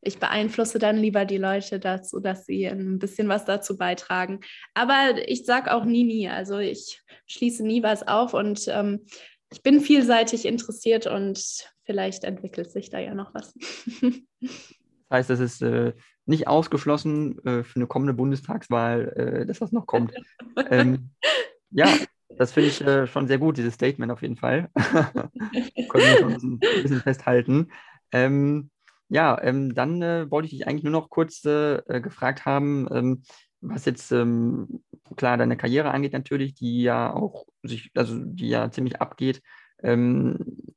ich 0.00 0.18
beeinflusse 0.18 0.78
dann 0.78 0.96
lieber 0.96 1.26
die 1.26 1.36
Leute 1.36 1.78
dazu, 1.78 2.20
dass 2.20 2.46
sie 2.46 2.66
ein 2.66 2.98
bisschen 2.98 3.28
was 3.28 3.44
dazu 3.44 3.76
beitragen. 3.76 4.40
Aber 4.72 5.14
ich 5.26 5.44
sage 5.44 5.74
auch 5.74 5.84
nie, 5.84 6.04
nie. 6.04 6.28
Also 6.28 6.58
ich 6.58 7.02
schließe 7.26 7.66
nie 7.66 7.82
was 7.82 8.06
auf 8.06 8.32
und 8.32 8.66
ähm, 8.68 9.04
ich 9.52 9.62
bin 9.62 9.80
vielseitig 9.80 10.46
interessiert 10.46 11.06
und 11.06 11.38
vielleicht 11.84 12.24
entwickelt 12.24 12.70
sich 12.70 12.88
da 12.88 12.98
ja 12.98 13.14
noch 13.14 13.34
was. 13.34 13.52
Das 15.08 15.18
heißt, 15.18 15.30
es 15.30 15.40
ist 15.40 15.62
äh, 15.62 15.92
nicht 16.26 16.48
ausgeschlossen 16.48 17.38
äh, 17.44 17.62
für 17.62 17.76
eine 17.76 17.86
kommende 17.86 18.14
Bundestagswahl, 18.14 19.08
äh, 19.16 19.46
dass 19.46 19.60
das 19.60 19.72
noch 19.72 19.86
kommt. 19.86 20.12
ähm, 20.70 21.10
ja, 21.70 21.88
das 22.36 22.52
finde 22.52 22.68
ich 22.68 22.80
äh, 22.80 23.06
schon 23.06 23.28
sehr 23.28 23.38
gut, 23.38 23.56
dieses 23.56 23.74
Statement 23.74 24.12
auf 24.12 24.22
jeden 24.22 24.36
Fall. 24.36 24.68
Können 24.74 26.04
wir 26.04 26.18
schon 26.18 26.32
ein 26.32 26.58
bisschen 26.58 27.00
festhalten. 27.00 27.70
Ähm, 28.12 28.70
ja, 29.08 29.40
ähm, 29.42 29.74
dann 29.74 30.02
äh, 30.02 30.30
wollte 30.30 30.46
ich 30.46 30.52
dich 30.52 30.66
eigentlich 30.66 30.82
nur 30.82 30.92
noch 30.92 31.10
kurz 31.10 31.44
äh, 31.44 31.76
äh, 31.76 32.00
gefragt 32.00 32.44
haben, 32.44 32.88
ähm, 32.90 33.22
was 33.60 33.84
jetzt 33.84 34.10
ähm, 34.10 34.82
klar 35.16 35.36
deine 35.36 35.56
Karriere 35.56 35.92
angeht 35.92 36.12
natürlich, 36.12 36.54
die 36.54 36.82
ja 36.82 37.12
auch 37.12 37.46
sich, 37.62 37.90
also 37.94 38.18
die 38.18 38.48
ja 38.48 38.70
ziemlich 38.70 39.00
abgeht. 39.00 39.42
Ähm, 39.82 40.74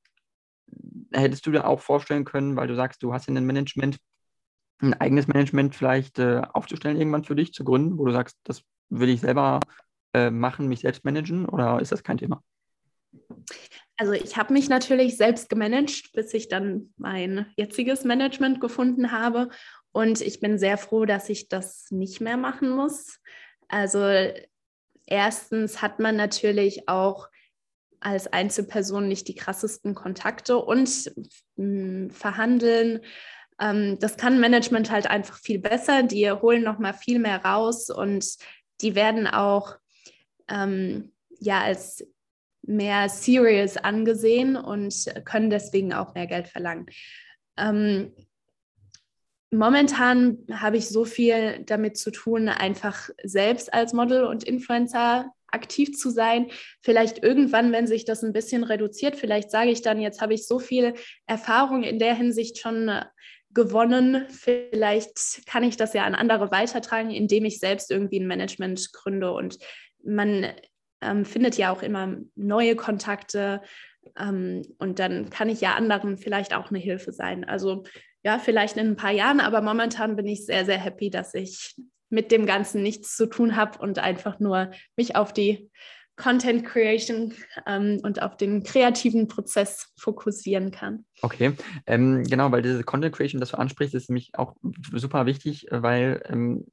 hättest 1.12 1.46
du 1.48 1.52
dir 1.52 1.68
auch 1.68 1.80
vorstellen 1.80 2.26
können, 2.26 2.56
weil 2.56 2.68
du 2.68 2.76
sagst, 2.76 3.02
du 3.02 3.14
hast 3.14 3.28
in 3.28 3.36
dem 3.36 3.46
Management 3.46 3.98
ein 4.82 4.94
eigenes 4.94 5.28
Management 5.28 5.76
vielleicht 5.76 6.20
äh, 6.20 6.42
aufzustellen 6.54 6.98
irgendwann 6.98 7.24
für 7.24 7.36
dich, 7.36 7.54
zu 7.54 7.64
gründen, 7.64 7.98
wo 7.98 8.06
du 8.06 8.12
sagst, 8.12 8.38
das 8.44 8.64
will 8.90 9.10
ich 9.10 9.22
selber 9.22 9.60
äh, 10.14 10.30
machen, 10.30 10.68
mich 10.68 10.80
selbst 10.82 11.06
managen 11.06 11.46
oder 11.46 11.80
ist 11.80 11.92
das 11.92 12.04
kein 12.04 12.18
Thema? 12.18 12.44
Also 13.98 14.14
ich 14.14 14.38
habe 14.38 14.54
mich 14.54 14.70
natürlich 14.70 15.18
selbst 15.18 15.50
gemanagt, 15.50 16.12
bis 16.14 16.34
ich 16.34 16.48
dann 16.48 16.94
mein 16.98 17.48
jetziges 17.58 18.06
Management 18.06 18.62
gefunden 18.62 19.12
habe. 19.12 19.50
Und 19.92 20.22
ich 20.22 20.40
bin 20.40 20.58
sehr 20.58 20.78
froh, 20.78 21.06
dass 21.06 21.30
ich 21.30 21.50
das 21.50 21.92
nicht 21.92 22.22
mehr 22.22 22.38
machen 22.38 22.70
muss. 22.70 23.20
Also 23.68 24.02
erstens 25.06 25.82
hat 25.82 26.00
man 26.00 26.16
natürlich 26.16 26.88
auch 26.88 27.28
als 28.00 28.28
Einzelperson 28.28 29.08
nicht 29.08 29.28
die 29.28 29.36
krassesten 29.36 29.94
Kontakte 29.94 30.58
und 30.58 31.12
mh, 31.58 31.64
hm, 32.06 32.10
verhandeln. 32.12 33.02
Ähm, 33.60 33.98
das 34.00 34.18
kann 34.18 34.40
Management 34.40 34.92
halt 34.92 35.08
einfach 35.08 35.38
viel 35.38 35.60
besser. 35.60 36.04
Die 36.04 36.32
holen 36.32 36.64
noch 36.64 36.80
mal 36.80 36.94
viel 36.94 37.20
mehr 37.20 37.44
raus 37.44 37.90
und 37.90 38.26
die 38.82 38.96
werden 38.96 39.28
auch 39.28 39.76
ähm, 40.48 41.12
ja 41.40 41.62
als 41.62 42.06
mehr 42.62 43.10
serious 43.10 43.78
angesehen 43.78 44.56
und 44.56 44.94
können 45.26 45.50
deswegen 45.50 45.94
auch 45.94 46.14
mehr 46.14 46.28
Geld 46.28 46.48
verlangen. 46.48 46.86
Ähm, 47.58 48.14
momentan 49.52 50.40
habe 50.52 50.78
ich 50.78 50.88
so 50.88 51.06
viel 51.06 51.64
damit 51.66 51.98
zu 51.98 52.12
tun, 52.12 52.48
einfach 52.50 53.10
selbst 53.24 53.74
als 53.74 53.94
Model 53.94 54.24
und 54.24 54.44
Influencer 54.44 55.32
aktiv 55.48 55.98
zu 55.98 56.12
sein. 56.12 56.52
Vielleicht 56.82 57.24
irgendwann, 57.24 57.72
wenn 57.72 57.88
sich 57.88 58.06
das 58.06 58.24
ein 58.24 58.34
bisschen 58.34 58.64
reduziert, 58.64 59.16
vielleicht 59.16 59.50
sage 59.50 59.72
ich 59.72 59.82
dann, 59.82 60.00
jetzt 60.00 60.22
habe 60.22 60.36
ich 60.36 60.46
so 60.46 60.60
viel 60.60 60.94
Erfahrung 61.26 61.84
in 61.84 61.98
der 61.98 62.14
Hinsicht 62.14 62.60
schon 62.60 62.92
gewonnen. 63.54 64.26
Vielleicht 64.30 65.46
kann 65.46 65.64
ich 65.64 65.78
das 65.78 65.94
ja 65.94 66.04
an 66.04 66.16
andere 66.16 66.52
weitertragen, 66.52 67.12
indem 67.12 67.46
ich 67.46 67.60
selbst 67.60 67.92
irgendwie 67.92 68.20
ein 68.20 68.28
Management 68.28 68.94
gründe 68.94 69.32
und 69.32 69.58
man 70.04 70.48
ähm, 71.02 71.26
findet 71.26 71.58
ja 71.58 71.72
auch 71.72 71.82
immer 71.82 72.18
neue 72.36 72.76
Kontakte 72.76 73.62
ähm, 74.20 74.64
und 74.78 75.00
dann 75.00 75.30
kann 75.30 75.50
ich 75.50 75.62
ja 75.62 75.76
anderen 75.76 76.18
vielleicht 76.18 76.54
auch 76.54 76.70
eine 76.70 76.80
Hilfe 76.80 77.12
sein. 77.12 77.44
Also 77.44 77.84
ja, 78.24 78.38
vielleicht 78.38 78.78
in 78.78 78.88
ein 78.88 78.96
paar 78.96 79.12
Jahren, 79.12 79.40
aber 79.40 79.62
momentan 79.62 80.16
bin 80.16 80.28
ich 80.28 80.46
sehr, 80.46 80.66
sehr 80.66 80.78
happy, 80.78 81.10
dass 81.10 81.34
ich 81.34 81.76
mit 82.10 82.32
dem 82.32 82.46
Ganzen 82.46 82.82
nichts 82.82 83.16
zu 83.16 83.28
tun 83.28 83.56
habe 83.56 83.80
und 83.80 84.00
einfach 84.00 84.40
nur 84.40 84.72
mich 84.96 85.16
auf 85.16 85.32
die 85.32 85.70
Content 86.20 86.66
Creation 86.66 87.34
ähm, 87.66 88.00
und 88.04 88.22
auf 88.22 88.38
den 88.38 88.62
kreativen 88.64 89.28
Prozess 89.28 89.92
fokussieren 89.98 90.70
kann. 90.70 91.06
Okay, 91.22 91.54
ähm, 91.88 92.24
genau, 92.24 92.52
weil 92.52 92.62
diese 92.62 92.84
Content 92.84 93.16
Creation, 93.16 93.40
das 93.40 93.52
du 93.52 93.58
ansprichst, 93.58 93.96
ist 93.96 94.10
nämlich 94.10 94.32
auch 94.34 94.56
super 94.94 95.26
wichtig, 95.26 95.68
weil 95.72 96.22
ähm, 96.28 96.66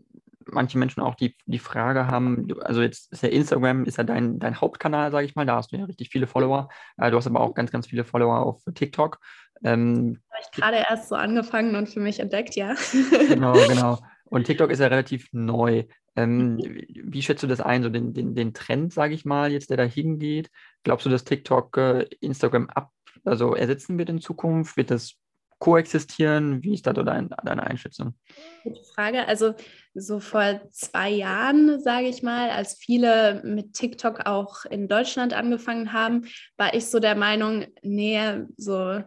manche 0.47 0.79
Menschen 0.79 1.01
auch 1.01 1.15
die, 1.15 1.37
die 1.47 1.59
Frage 1.61 2.09
haben, 2.09 2.49
also 2.61 2.83
jetzt 2.83 3.13
ist 3.13 3.23
ja 3.23 3.29
Instagram, 3.29 3.85
ist 3.85 3.99
ja 3.99 4.05
dein, 4.05 4.39
dein 4.39 4.61
Hauptkanal, 4.61 5.13
sage 5.13 5.27
ich 5.27 5.37
mal, 5.37 5.47
da 5.47 5.57
hast 5.57 5.73
du 5.73 5.77
ja 5.77 5.85
richtig 5.85 6.11
viele 6.11 6.27
Follower. 6.27 6.69
Äh, 6.99 7.11
du 7.11 7.17
hast 7.17 7.27
aber 7.27 7.41
auch 7.41 7.55
ganz, 7.55 7.71
ganz 7.71 7.87
viele 7.87 8.05
Follower 8.05 8.41
auf 8.41 8.63
TikTok. 8.75 9.21
Ähm, 9.63 10.21
Habe 10.31 10.43
ich 10.43 10.61
gerade 10.61 10.85
erst 10.91 11.09
so 11.09 11.15
angefangen 11.15 11.77
und 11.77 11.89
für 11.89 12.01
mich 12.01 12.19
entdeckt, 12.21 12.57
ja. 12.57 12.75
genau, 13.29 13.53
genau. 13.69 13.99
Und 14.25 14.45
TikTok 14.45 14.71
ist 14.71 14.81
ja 14.81 14.89
relativ 14.89 15.29
neu. 15.33 15.85
Ähm, 16.17 16.59
wie 16.59 17.23
schätzt 17.23 17.43
du 17.43 17.47
das 17.47 17.61
ein, 17.61 17.83
so 17.83 17.89
den, 17.89 18.15
den, 18.15 18.35
den 18.35 18.55
Trend, 18.55 18.93
sage 18.93 19.15
ich 19.15 19.25
mal, 19.25 19.53
jetzt, 19.53 19.71
der 19.71 19.77
da 19.77 19.85
hingeht? 19.85 20.51
Glaubst 20.83 21.07
du, 21.07 21.11
dass 21.11 21.25
TikTok 21.25 21.77
äh, 21.77 22.07
Instagram 22.21 22.69
ab, 22.71 22.91
also 23.25 23.55
ersetzen 23.55 23.99
wird 23.99 24.09
in 24.09 24.21
Zukunft? 24.21 24.77
Wird 24.77 24.91
das 24.91 25.17
koexistieren? 25.59 26.63
Wie 26.63 26.75
ist 26.75 26.87
da 26.87 26.93
dein, 26.93 27.31
deine 27.45 27.67
Einschätzung? 27.67 28.15
Gute 28.63 28.83
Frage. 28.95 29.27
Also 29.27 29.55
so 29.95 30.21
vor 30.21 30.61
zwei 30.71 31.11
Jahren, 31.11 31.81
sage 31.81 32.09
ich 32.09 32.23
mal, 32.23 32.51
als 32.51 32.75
viele 32.75 33.43
mit 33.45 33.73
TikTok 33.73 34.27
auch 34.27 34.65
in 34.67 34.89
Deutschland 34.89 35.33
angefangen 35.33 35.93
haben, 35.93 36.27
war 36.57 36.75
ich 36.75 36.87
so 36.87 36.99
der 36.99 37.15
Meinung, 37.15 37.67
nee, 37.83 38.21
so 38.57 39.03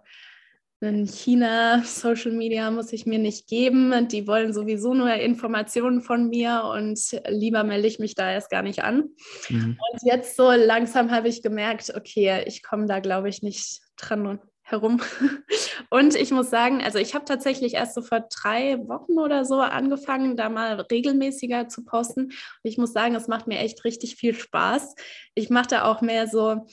in 0.82 1.06
China 1.08 1.82
Social 1.86 2.32
Media 2.32 2.72
muss 2.72 2.94
ich 2.94 3.06
mir 3.06 3.20
nicht 3.20 3.48
geben. 3.48 4.08
Die 4.08 4.28
wollen 4.28 4.54
sowieso 4.54 4.94
nur 4.94 5.14
Informationen 5.14 6.02
von 6.02 6.30
mir 6.30 6.64
und 6.74 7.00
lieber 7.28 7.64
melde 7.64 7.88
ich 7.88 8.00
mich 8.00 8.16
da 8.16 8.32
erst 8.32 8.50
gar 8.50 8.62
nicht 8.62 8.84
an. 8.84 9.10
Mhm. 9.50 9.78
Und 9.92 10.00
jetzt 10.04 10.36
so 10.36 10.52
langsam 10.52 11.12
habe 11.12 11.28
ich 11.28 11.42
gemerkt, 11.42 11.94
okay, 11.96 12.44
ich 12.46 12.64
komme 12.64 12.86
da, 12.86 13.00
glaube 13.00 13.30
ich, 13.30 13.42
nicht 13.42 13.82
dran 13.98 14.40
herum. 14.70 15.02
Und 15.90 16.16
ich 16.16 16.32
muss 16.32 16.50
sagen, 16.50 16.82
also 16.84 17.00
ich 17.00 17.16
habe 17.16 17.26
tatsächlich 17.26 17.74
erst 17.74 17.96
so 17.96 18.02
vor 18.02 18.28
drei 18.30 18.78
Wochen 18.88 19.18
oder 19.18 19.44
so 19.44 19.60
angefangen, 19.60 20.38
da 20.38 20.50
mal 20.50 20.80
regelmäßiger 20.80 21.68
zu 21.68 21.84
posten. 21.84 22.26
Und 22.26 22.34
ich 22.64 22.78
muss 22.78 22.94
sagen, 22.94 23.16
es 23.16 23.28
macht 23.28 23.48
mir 23.48 23.60
echt 23.60 23.84
richtig 23.84 24.16
viel 24.16 24.36
Spaß. 24.36 24.96
Ich 25.34 25.50
mache 25.50 25.70
da 25.70 25.86
auch 25.86 26.02
mehr 26.02 26.28
so 26.28 26.68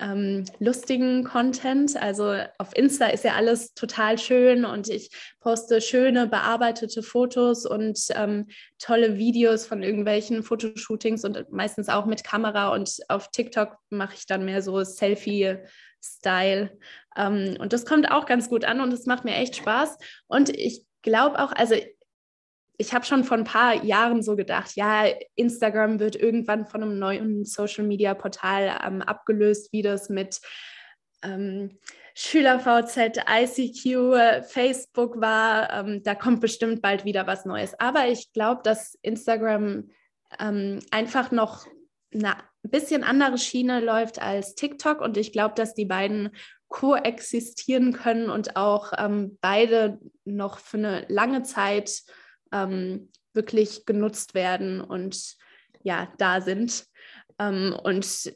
ähm, 0.00 0.44
lustigen 0.58 1.24
Content. 1.24 1.96
Also 1.96 2.34
auf 2.58 2.76
Insta 2.76 3.06
ist 3.06 3.24
ja 3.24 3.34
alles 3.34 3.74
total 3.74 4.18
schön 4.18 4.64
und 4.64 4.88
ich 4.88 5.10
poste 5.40 5.80
schöne 5.80 6.26
bearbeitete 6.26 7.02
Fotos 7.02 7.66
und 7.66 7.98
ähm, 8.10 8.46
tolle 8.78 9.18
Videos 9.18 9.66
von 9.66 9.82
irgendwelchen 9.82 10.42
Fotoshootings 10.42 11.24
und 11.24 11.50
meistens 11.50 11.88
auch 11.88 12.06
mit 12.06 12.24
Kamera. 12.24 12.72
Und 12.74 12.98
auf 13.08 13.30
TikTok 13.30 13.76
mache 13.90 14.14
ich 14.16 14.26
dann 14.26 14.44
mehr 14.44 14.62
so 14.62 14.82
Selfie. 14.82 15.58
Style. 16.00 16.78
Ähm, 17.16 17.56
und 17.58 17.72
das 17.72 17.84
kommt 17.84 18.10
auch 18.10 18.26
ganz 18.26 18.48
gut 18.48 18.64
an 18.64 18.80
und 18.80 18.92
es 18.92 19.06
macht 19.06 19.24
mir 19.24 19.34
echt 19.34 19.56
Spaß. 19.56 19.98
Und 20.26 20.48
ich 20.50 20.86
glaube 21.02 21.42
auch, 21.42 21.52
also 21.52 21.74
ich 22.78 22.94
habe 22.94 23.04
schon 23.04 23.24
vor 23.24 23.36
ein 23.36 23.44
paar 23.44 23.84
Jahren 23.84 24.22
so 24.22 24.36
gedacht, 24.36 24.76
ja, 24.76 25.04
Instagram 25.34 25.98
wird 25.98 26.14
irgendwann 26.14 26.64
von 26.64 26.82
einem 26.82 26.98
neuen 26.98 27.44
Social-Media-Portal 27.44 28.78
ähm, 28.86 29.02
abgelöst, 29.02 29.72
wie 29.72 29.82
das 29.82 30.08
mit 30.08 30.40
ähm, 31.22 31.78
SchülerVZ, 32.14 33.18
ICQ, 33.28 34.44
Facebook 34.48 35.20
war. 35.20 35.72
Ähm, 35.72 36.02
da 36.04 36.14
kommt 36.14 36.40
bestimmt 36.40 36.80
bald 36.80 37.04
wieder 37.04 37.26
was 37.26 37.44
Neues. 37.44 37.78
Aber 37.80 38.06
ich 38.06 38.32
glaube, 38.32 38.62
dass 38.62 38.96
Instagram 39.02 39.90
ähm, 40.38 40.78
einfach 40.92 41.32
noch 41.32 41.66
eine 42.14 42.36
bisschen 42.62 43.02
andere 43.02 43.38
Schiene 43.38 43.80
läuft 43.80 44.22
als 44.22 44.54
TikTok 44.54 45.00
und 45.00 45.16
ich 45.16 45.32
glaube, 45.32 45.54
dass 45.56 45.74
die 45.74 45.84
beiden 45.84 46.30
koexistieren 46.68 47.92
können 47.92 48.30
und 48.30 48.56
auch 48.56 48.92
ähm, 48.96 49.38
beide 49.40 49.98
noch 50.24 50.58
für 50.58 50.76
eine 50.76 51.06
lange 51.08 51.42
Zeit 51.42 52.02
ähm, 52.52 53.10
wirklich 53.34 53.86
genutzt 53.86 54.34
werden 54.34 54.80
und 54.80 55.36
ja, 55.82 56.08
da 56.18 56.40
sind. 56.40 56.86
Ähm, 57.38 57.74
und 57.82 58.32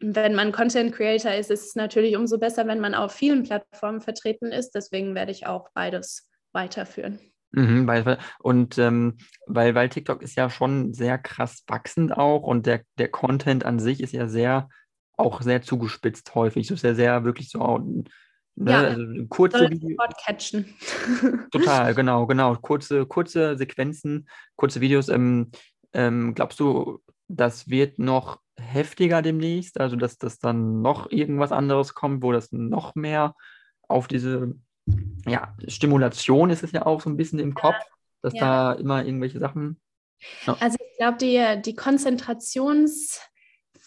wenn 0.00 0.34
man 0.34 0.52
Content 0.52 0.94
Creator 0.94 1.32
ist, 1.34 1.50
ist 1.50 1.66
es 1.66 1.74
natürlich 1.74 2.16
umso 2.16 2.38
besser, 2.38 2.66
wenn 2.66 2.80
man 2.80 2.94
auf 2.94 3.12
vielen 3.12 3.42
Plattformen 3.42 4.00
vertreten 4.00 4.52
ist. 4.52 4.70
Deswegen 4.70 5.14
werde 5.14 5.32
ich 5.32 5.46
auch 5.46 5.68
beides 5.74 6.28
weiterführen. 6.52 7.20
Mhm, 7.50 7.88
und 8.40 8.76
ähm, 8.76 9.16
weil, 9.46 9.74
weil 9.74 9.88
TikTok 9.88 10.22
ist 10.22 10.36
ja 10.36 10.50
schon 10.50 10.92
sehr 10.92 11.16
krass 11.16 11.64
wachsend 11.66 12.14
auch 12.16 12.42
und 12.42 12.66
der, 12.66 12.82
der 12.98 13.08
Content 13.08 13.64
an 13.64 13.78
sich 13.78 14.02
ist 14.02 14.12
ja 14.12 14.28
sehr, 14.28 14.68
auch 15.16 15.40
sehr 15.40 15.62
zugespitzt 15.62 16.34
häufig. 16.34 16.66
So 16.66 16.74
ist 16.74 16.84
ja 16.84 16.94
sehr 16.94 17.24
wirklich 17.24 17.48
so, 17.48 18.04
ne, 18.58 18.70
Ja, 18.70 18.80
also 18.82 19.26
kurze 19.28 19.70
catchen. 20.24 20.74
Total, 21.50 21.94
genau, 21.94 22.26
genau. 22.26 22.54
Kurze, 22.56 23.06
kurze 23.06 23.56
Sequenzen, 23.56 24.28
kurze 24.56 24.80
Videos. 24.80 25.08
Ähm, 25.08 25.50
ähm, 25.92 26.34
glaubst 26.34 26.60
du, 26.60 27.00
das 27.28 27.68
wird 27.68 27.98
noch 27.98 28.40
heftiger 28.58 29.22
demnächst? 29.22 29.80
Also, 29.80 29.96
dass 29.96 30.18
das 30.18 30.38
dann 30.38 30.82
noch 30.82 31.10
irgendwas 31.10 31.52
anderes 31.52 31.94
kommt, 31.94 32.22
wo 32.22 32.32
das 32.32 32.52
noch 32.52 32.94
mehr 32.94 33.34
auf 33.86 34.08
diese, 34.08 34.54
ja, 35.26 35.54
Stimulation 35.66 36.50
ist 36.50 36.62
es 36.62 36.72
ja 36.72 36.84
auch 36.86 37.00
so 37.00 37.10
ein 37.10 37.16
bisschen 37.16 37.38
im 37.38 37.54
Kopf, 37.54 37.76
dass 38.22 38.34
ja. 38.34 38.72
da 38.72 38.72
immer 38.72 39.04
irgendwelche 39.04 39.38
Sachen. 39.38 39.80
Ja. 40.46 40.56
Also 40.60 40.76
ich 40.80 40.98
glaube, 40.98 41.18
die, 41.18 41.62
die 41.62 41.74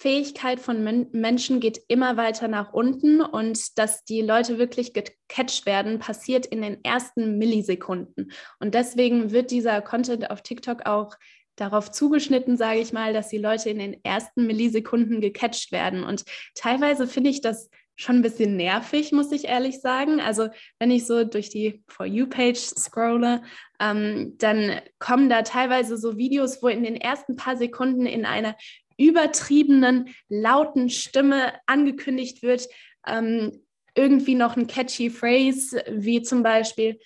Konzentrationsfähigkeit 0.02 0.60
von 0.60 0.84
Men 0.84 1.08
Menschen 1.12 1.60
geht 1.60 1.82
immer 1.88 2.18
weiter 2.18 2.47
nach 2.47 2.74
unten 2.74 3.22
und 3.22 3.78
dass 3.78 4.04
die 4.04 4.22
Leute 4.22 4.58
wirklich 4.58 4.93
gecatcht 4.93 5.66
werden, 5.66 5.99
passiert 5.99 6.45
in 6.45 6.62
den 6.62 6.84
ersten 6.84 7.38
Millisekunden. 7.38 8.32
Und 8.60 8.74
deswegen 8.74 9.32
wird 9.32 9.52
dieser 9.52 9.82
Content 9.82 10.32
auf 10.32 10.41
TikTok 10.41 10.86
auch 10.86 11.16
darauf 11.56 11.91
zugeschnitten, 11.91 12.58
sage 12.58 12.80
ich 12.80 12.93
mal, 12.93 13.14
dass 13.14 13.30
die 13.30 13.38
Leute 13.38 13.70
in 13.70 13.78
den 13.78 14.04
ersten 14.04 14.47
Millisekunden 14.47 15.22
gecatcht 15.22 15.72
werden. 15.72 16.04
Und 16.04 16.24
teilweise 16.56 17.08
finde 17.08 17.30
ich 17.30 17.41
das 17.41 17.70
schon 17.95 18.16
ein 18.18 18.22
bisschen 18.24 18.58
nervig, 18.58 19.12
muss 19.12 19.32
ich 19.32 19.45
ehrlich 19.45 19.82
sagen. 19.82 20.20
Also 20.20 20.49
wenn 20.80 20.89
ich 20.89 21.06
so 21.06 21.24
durch 21.24 21.49
die 21.49 21.84
For 21.88 22.08
You-Page 22.08 22.58
scrolle, 22.58 23.43
ähm, 23.80 24.36
dann 24.39 24.82
kommen 24.97 25.30
da 25.30 25.43
teilweise 25.43 25.97
so 25.97 26.18
Videos, 26.18 26.64
wo 26.64 26.70
in 26.70 26.84
den 26.84 26.95
ersten 26.95 27.36
paar 27.36 27.58
Sekunden 27.58 28.08
in 28.08 28.26
einer 28.26 28.56
übertriebenen, 29.08 30.10
lauten 30.30 30.89
Stimme 30.89 31.54
angekündigt 31.66 32.43
wird, 32.43 32.68
ähm, 33.08 33.64
irgendwie 33.95 34.36
noch 34.36 34.56
ein 34.56 34.68
catchy 34.68 35.10
Phrase, 35.10 35.84
wie 35.89 36.22
zum 36.22 36.43
Beispiel, 36.43 36.99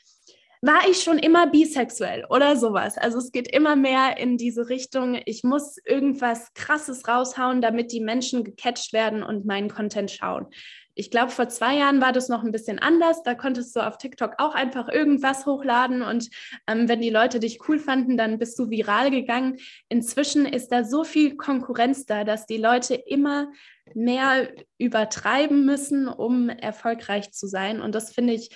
war 0.62 0.88
ich 0.90 1.04
schon 1.04 1.20
immer 1.20 1.48
bisexuell 1.48 2.26
oder 2.30 2.56
sowas. 2.56 2.98
Also 2.98 3.20
es 3.20 3.32
geht 3.32 3.48
immer 3.48 3.76
mehr 3.76 4.18
in 4.18 4.38
diese 4.38 4.68
Richtung, 4.68 5.20
ich 5.26 5.44
muss 5.44 5.78
irgendwas 5.86 6.54
Krasses 6.56 7.08
raushauen, 7.08 7.62
damit 7.62 7.92
die 7.92 8.00
Menschen 8.00 8.44
gecatcht 8.44 8.92
werden 8.92 9.22
und 9.22 9.46
meinen 9.46 9.70
Content 9.70 10.10
schauen. 10.10 10.48
Ich 10.96 11.12
glaube, 11.12 11.32
vor 11.32 11.50
zwei 11.50 11.76
Jahren 11.78 12.02
war 12.02 12.14
das 12.14 12.30
noch 12.30 12.44
ein 12.44 12.52
bisschen 12.52 12.80
anders. 12.80 13.22
Da 13.24 13.36
konntest 13.36 13.76
du 13.76 13.86
auf 13.86 13.98
TikTok 13.98 14.36
auch 14.38 14.56
einfach 14.56 14.88
irgendwas 14.88 15.46
hochladen 15.46 16.02
und 16.02 16.30
ähm, 16.68 16.88
wenn 16.88 17.02
die 17.02 17.10
Leute 17.10 17.40
dich 17.40 17.60
cool 17.68 17.80
fanden, 17.80 18.18
dann 18.18 18.40
bist 18.40 18.58
du 18.58 18.70
viral 18.70 19.12
gegangen. 19.12 19.58
Inzwischen 19.90 20.46
ist 20.46 20.72
da 20.72 20.84
so 20.84 21.04
viel 21.04 21.36
Konkurrenz 21.36 22.06
da, 22.06 22.24
dass 22.24 22.46
die 22.46 22.58
Leute 22.58 22.96
immer 22.96 23.52
mehr 23.94 24.50
übertreiben 24.78 25.66
müssen, 25.66 26.08
um 26.08 26.50
erfolgreich 26.50 27.32
zu 27.32 27.48
sein. 27.48 27.82
Und 27.82 27.94
das 27.94 28.14
finde 28.14 28.34
ich 28.34 28.50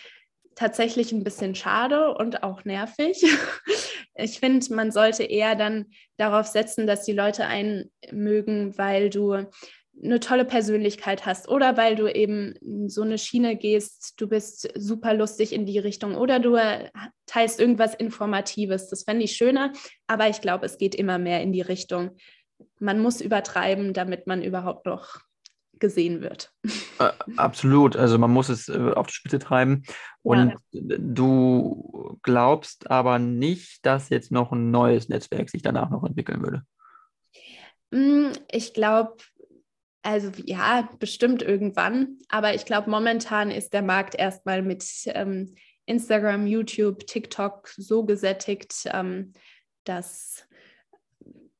tatsächlich 0.55 1.11
ein 1.13 1.23
bisschen 1.23 1.55
schade 1.55 2.13
und 2.13 2.43
auch 2.43 2.65
nervig. 2.65 3.23
Ich 4.21 4.41
finde, 4.41 4.73
man 4.73 4.91
sollte 4.91 5.23
eher 5.23 5.55
dann 5.55 5.85
darauf 6.17 6.45
setzen, 6.45 6.85
dass 6.87 7.05
die 7.05 7.13
Leute 7.13 7.45
einen 7.45 7.89
mögen, 8.11 8.77
weil 8.77 9.09
du 9.09 9.45
eine 10.01 10.19
tolle 10.19 10.45
Persönlichkeit 10.45 11.25
hast 11.25 11.49
oder 11.49 11.77
weil 11.77 11.95
du 11.95 12.07
eben 12.07 12.55
so 12.89 13.01
eine 13.01 13.17
Schiene 13.17 13.57
gehst, 13.57 14.13
du 14.19 14.27
bist 14.27 14.69
super 14.75 15.13
lustig 15.13 15.53
in 15.53 15.65
die 15.65 15.79
Richtung 15.79 16.15
oder 16.15 16.39
du 16.39 16.57
teilst 17.25 17.59
irgendwas 17.59 17.95
Informatives. 17.95 18.87
Das 18.87 19.03
fände 19.03 19.25
ich 19.25 19.35
schöner, 19.35 19.73
aber 20.07 20.29
ich 20.29 20.41
glaube, 20.41 20.65
es 20.65 20.77
geht 20.77 20.95
immer 20.95 21.17
mehr 21.17 21.41
in 21.41 21.51
die 21.51 21.61
Richtung. 21.61 22.11
Man 22.79 22.99
muss 22.99 23.21
übertreiben, 23.21 23.93
damit 23.93 24.27
man 24.27 24.41
überhaupt 24.43 24.85
noch 24.85 25.19
gesehen 25.79 26.21
wird. 26.21 26.51
Äh, 26.99 27.11
absolut, 27.37 27.95
also 27.95 28.17
man 28.17 28.31
muss 28.31 28.49
es 28.49 28.67
äh, 28.67 28.91
auf 28.95 29.07
die 29.07 29.13
Spitze 29.13 29.39
treiben. 29.39 29.83
Und 30.23 30.49
Ja. 30.49 30.97
du 30.97 32.19
glaubst 32.21 32.91
aber 32.91 33.17
nicht, 33.17 33.85
dass 33.85 34.09
jetzt 34.09 34.31
noch 34.31 34.51
ein 34.51 34.71
neues 34.71 35.09
Netzwerk 35.09 35.49
sich 35.49 35.61
danach 35.61 35.89
noch 35.89 36.03
entwickeln 36.03 36.41
würde. 36.41 36.63
Mm, 37.91 38.33
Ich 38.51 38.73
glaube, 38.73 39.15
also 40.01 40.31
ja, 40.45 40.89
bestimmt 40.99 41.41
irgendwann, 41.41 42.17
aber 42.29 42.55
ich 42.55 42.65
glaube, 42.65 42.89
momentan 42.89 43.51
ist 43.51 43.73
der 43.73 43.81
Markt 43.81 44.15
erstmal 44.15 44.61
mit 44.61 44.85
ähm, 45.07 45.55
Instagram, 45.85 46.47
YouTube, 46.47 47.05
TikTok 47.07 47.67
so 47.75 48.05
gesättigt, 48.05 48.73
ähm, 48.85 49.33
dass 49.83 50.45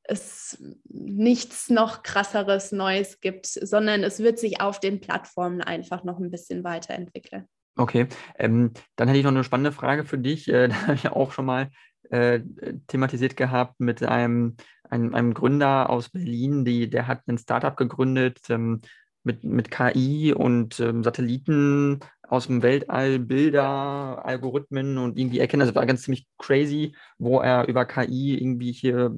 es 0.04 0.62
nichts 0.88 1.70
noch 1.70 2.02
krasseres 2.02 2.72
Neues 2.72 3.20
gibt, 3.20 3.46
sondern 3.46 4.02
es 4.02 4.18
wird 4.18 4.38
sich 4.38 4.60
auf 4.60 4.80
den 4.80 5.00
Plattformen 5.00 5.60
einfach 5.60 6.04
noch 6.04 6.18
ein 6.18 6.30
bisschen 6.30 6.64
weiterentwickeln. 6.64 7.46
Okay, 7.76 8.08
ähm, 8.38 8.72
dann 8.96 9.08
hätte 9.08 9.18
ich 9.18 9.24
noch 9.24 9.30
eine 9.30 9.44
spannende 9.44 9.72
Frage 9.72 10.04
für 10.04 10.18
dich. 10.18 10.48
Äh, 10.48 10.68
da 10.68 10.82
habe 10.82 10.94
ich 10.94 11.04
ja 11.04 11.12
auch 11.12 11.32
schon 11.32 11.46
mal 11.46 11.70
äh, 12.10 12.40
thematisiert 12.88 13.36
gehabt 13.36 13.78
mit 13.78 14.02
einem, 14.02 14.56
einem, 14.90 15.14
einem 15.14 15.34
Gründer 15.34 15.90
aus 15.90 16.10
Berlin, 16.10 16.64
die, 16.64 16.90
der 16.90 17.06
hat 17.06 17.26
ein 17.28 17.38
Startup 17.38 17.76
gegründet 17.76 18.40
ähm, 18.48 18.80
mit, 19.22 19.44
mit 19.44 19.70
KI 19.70 20.32
und 20.32 20.80
ähm, 20.80 21.04
Satelliten 21.04 22.00
aus 22.22 22.46
dem 22.46 22.62
Weltall, 22.62 23.18
Bilder, 23.18 24.24
Algorithmen 24.24 24.98
und 24.98 25.18
irgendwie 25.18 25.40
erkennen. 25.40 25.62
Also 25.62 25.74
war 25.74 25.86
ganz 25.86 26.02
ziemlich 26.02 26.26
crazy, 26.38 26.94
wo 27.18 27.40
er 27.40 27.66
über 27.66 27.84
KI 27.84 28.38
irgendwie 28.38 28.72
hier 28.72 29.16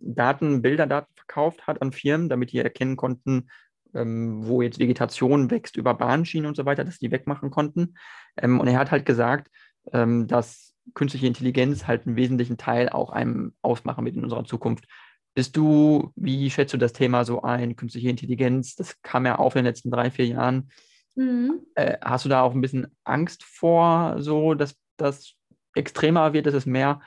Daten, 0.00 0.62
Bilderdaten 0.62 1.12
verkauft 1.16 1.66
hat 1.66 1.82
an 1.82 1.92
Firmen, 1.92 2.28
damit 2.28 2.52
die 2.52 2.58
erkennen 2.58 2.96
konnten, 2.96 3.48
ähm, 3.94 4.46
wo 4.46 4.62
jetzt 4.62 4.78
Vegetation 4.78 5.50
wächst 5.50 5.76
über 5.76 5.94
Bahnschienen 5.94 6.46
und 6.46 6.56
so 6.56 6.64
weiter, 6.64 6.84
dass 6.84 6.98
die 6.98 7.10
wegmachen 7.10 7.50
konnten. 7.50 7.96
Ähm, 8.36 8.60
und 8.60 8.68
er 8.68 8.78
hat 8.78 8.90
halt 8.90 9.04
gesagt, 9.04 9.48
ähm, 9.92 10.26
dass 10.26 10.67
künstliche 10.94 11.26
Intelligenz 11.26 11.86
halt 11.86 12.06
einen 12.06 12.16
wesentlichen 12.16 12.56
Teil 12.56 12.88
auch 12.88 13.10
einem 13.10 13.54
ausmachen 13.62 14.04
wird 14.04 14.16
in 14.16 14.24
unserer 14.24 14.44
Zukunft. 14.44 14.86
Bist 15.34 15.56
du, 15.56 16.12
wie 16.16 16.50
schätzt 16.50 16.74
du 16.74 16.78
das 16.78 16.92
Thema 16.92 17.24
so 17.24 17.42
ein, 17.42 17.76
künstliche 17.76 18.08
Intelligenz? 18.08 18.74
Das 18.74 19.00
kam 19.02 19.26
ja 19.26 19.36
auf 19.36 19.54
in 19.54 19.60
den 19.60 19.66
letzten 19.66 19.90
drei, 19.90 20.10
vier 20.10 20.26
Jahren. 20.26 20.70
Mhm. 21.14 21.60
Äh, 21.74 21.98
hast 22.02 22.24
du 22.24 22.28
da 22.28 22.42
auch 22.42 22.54
ein 22.54 22.60
bisschen 22.60 22.88
Angst 23.04 23.44
vor, 23.44 24.16
so 24.18 24.54
dass 24.54 24.76
das 24.96 25.34
extremer 25.74 26.32
wird, 26.32 26.46
dass 26.46 26.54
es 26.54 26.66
mehr 26.66 27.00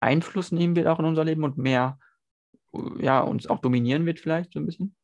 Einfluss 0.00 0.52
nehmen 0.52 0.76
wird 0.76 0.86
auch 0.86 0.98
in 0.98 1.04
unser 1.04 1.24
Leben 1.24 1.44
und 1.44 1.58
mehr 1.58 1.98
ja, 3.00 3.20
uns 3.20 3.46
auch 3.46 3.60
dominieren 3.60 4.06
wird 4.06 4.20
vielleicht 4.20 4.52
so 4.52 4.60
ein 4.60 4.66
bisschen? 4.66 4.94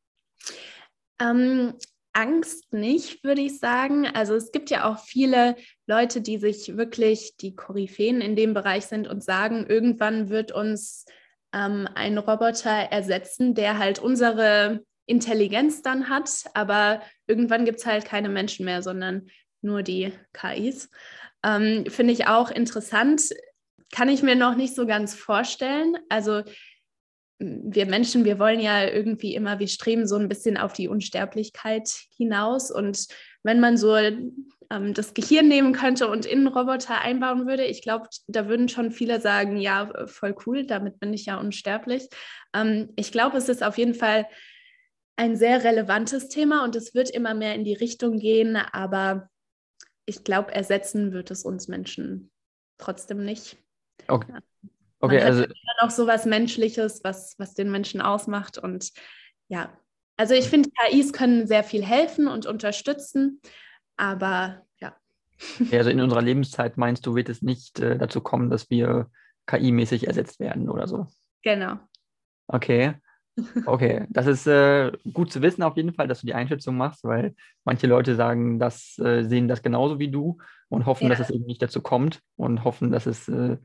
Ähm, 1.21 1.75
Angst 2.15 2.73
nicht, 2.73 3.23
würde 3.25 3.43
ich 3.43 3.59
sagen. 3.59 4.07
Also 4.07 4.35
es 4.35 4.53
gibt 4.53 4.71
ja 4.71 4.91
auch 4.91 4.99
viele 4.99 5.57
Leute, 5.87 6.21
die 6.21 6.39
sich 6.39 6.77
wirklich 6.77 7.37
die 7.37 7.55
Koryphäen 7.55 8.21
in 8.21 8.37
dem 8.37 8.55
Bereich 8.55 8.87
sind 8.87 9.09
und 9.09 9.23
sagen, 9.23 9.67
irgendwann 9.69 10.31
wird 10.31 10.53
uns 10.53 11.05
ähm, 11.53 11.89
ein 11.95 12.17
Roboter 12.17 12.71
ersetzen, 12.71 13.55
der 13.55 13.79
halt 13.79 13.99
unsere 13.99 14.81
Intelligenz 15.07 15.83
dann 15.83 16.09
hat, 16.09 16.31
aber 16.55 17.03
irgendwann 17.27 17.65
gibt 17.65 17.81
es 17.81 17.87
halt 17.87 18.05
keine 18.05 18.29
Menschen 18.29 18.65
mehr, 18.65 18.83
sondern 18.83 19.29
nur 19.61 19.83
die 19.83 20.13
KIs. 20.33 20.91
Ähm, 21.45 21.85
Finde 21.89 22.13
ich 22.13 22.27
auch 22.27 22.51
interessant. 22.51 23.23
Kann 23.93 24.09
ich 24.09 24.23
mir 24.23 24.35
noch 24.35 24.57
nicht 24.57 24.75
so 24.75 24.87
ganz 24.87 25.15
vorstellen. 25.15 25.97
Also 26.09 26.43
wir 27.39 27.87
Menschen, 27.87 28.25
wir 28.25 28.39
wollen 28.39 28.61
ja 28.61 28.87
irgendwie 28.87 29.35
immer, 29.35 29.59
wir 29.59 29.69
streben 29.69 30.07
so 30.07 30.17
ein 30.17 30.29
bisschen 30.29 30.57
auf 30.57 30.73
die 30.73 30.89
Unsterblichkeit 30.89 31.89
hinaus. 32.17 32.71
Und 32.71 33.07
wenn 33.43 33.61
man 33.61 33.77
so 33.77 33.97
ähm, 33.97 34.95
das 34.95 35.15
Gehirn 35.15 35.49
nehmen 35.49 35.73
könnte 35.73 36.09
und 36.09 36.27
in 36.27 36.41
einen 36.41 36.49
Roboter 36.49 37.01
einbauen 37.01 37.47
würde, 37.47 37.65
ich 37.65 37.83
glaube, 37.83 38.09
da 38.29 38.49
würden 38.49 38.69
schon 38.69 38.93
viele 38.93 39.21
sagen, 39.21 39.57
ja, 39.57 39.91
voll 40.07 40.35
cool, 40.47 40.65
damit 40.65 41.01
bin 41.01 41.13
ich 41.13 41.27
ja 41.27 41.39
unsterblich. 41.39 42.09
Ähm, 42.55 42.91
ich 42.97 43.11
glaube, 43.13 43.37
es 43.37 43.49
ist 43.49 43.63
auf 43.63 43.79
jeden 43.79 43.95
Fall 43.95 44.27
ein 45.17 45.37
sehr 45.37 45.63
relevantes 45.63 46.29
Thema 46.29 46.65
und 46.65 46.77
es 46.77 46.95
wird 46.95 47.11
immer 47.11 47.35
mehr 47.35 47.55
in 47.55 47.65
die 47.65 47.75
Richtung 47.75 48.19
gehen, 48.19 48.57
aber 48.57 49.29
ich 50.07 50.25
glaube, 50.25 50.53
ersetzen 50.53 51.13
wird 51.13 51.31
es 51.31 51.45
uns 51.45 51.69
Menschen 51.69 52.31
trotzdem 52.79 53.25
nicht. 53.25 53.57
Okay. 54.09 54.33
Okay 55.05 55.23
also 55.23 55.45
noch 55.83 55.91
so 55.91 56.07
was 56.07 56.25
Menschliches, 56.25 57.03
was, 57.05 57.35
was 57.39 57.55
den 57.55 57.71
Menschen 57.71 58.01
ausmacht. 58.01 58.59
Und 58.59 58.93
ja, 59.49 59.77
also 60.17 60.35
ich 60.35 60.49
finde, 60.49 60.71
KIs 60.71 61.13
können 61.13 61.47
sehr 61.47 61.65
viel 61.65 61.85
helfen 61.85 62.29
und 62.29 62.47
unterstützen, 62.47 63.41
aber 63.97 64.63
ja. 64.81 64.97
Ja, 65.71 65.79
Also 65.79 65.91
in 65.91 66.01
unserer 66.01 66.23
Lebenszeit 66.23 66.77
meinst 66.77 67.07
du, 67.07 67.15
wird 67.15 67.29
es 67.29 67.43
nicht 67.43 67.81
äh, 67.81 67.99
dazu 67.99 68.21
kommen, 68.21 68.51
dass 68.51 68.71
wir 68.71 69.11
KI-mäßig 69.47 70.07
ersetzt 70.07 70.41
werden 70.41 70.69
oder 70.69 70.87
so. 70.89 71.07
Genau. 71.43 71.79
Okay. 72.47 72.95
Okay, 73.67 74.07
das 74.11 74.27
ist 74.27 74.47
äh, 74.47 74.93
gut 75.13 75.33
zu 75.33 75.43
wissen 75.43 75.65
auf 75.65 75.77
jeden 75.77 75.93
Fall, 75.93 76.07
dass 76.07 76.21
du 76.21 76.27
die 76.27 76.35
Einschätzung 76.35 76.77
machst, 76.77 77.03
weil 77.03 77.35
manche 77.65 77.89
Leute 77.89 78.15
sagen, 78.15 78.61
das 78.61 78.97
äh, 78.99 79.25
sehen 79.25 79.49
das 79.49 79.61
genauso 79.61 79.99
wie 79.99 80.09
du 80.09 80.39
und 80.69 80.87
hoffen, 80.87 81.05
ja. 81.05 81.09
dass 81.11 81.19
es 81.19 81.31
eben 81.31 81.45
nicht 81.45 81.61
dazu 81.61 81.81
kommt 81.81 82.21
und 82.37 82.63
hoffen, 82.63 82.93
dass 82.93 83.07
es 83.07 83.29
äh, 83.29 83.57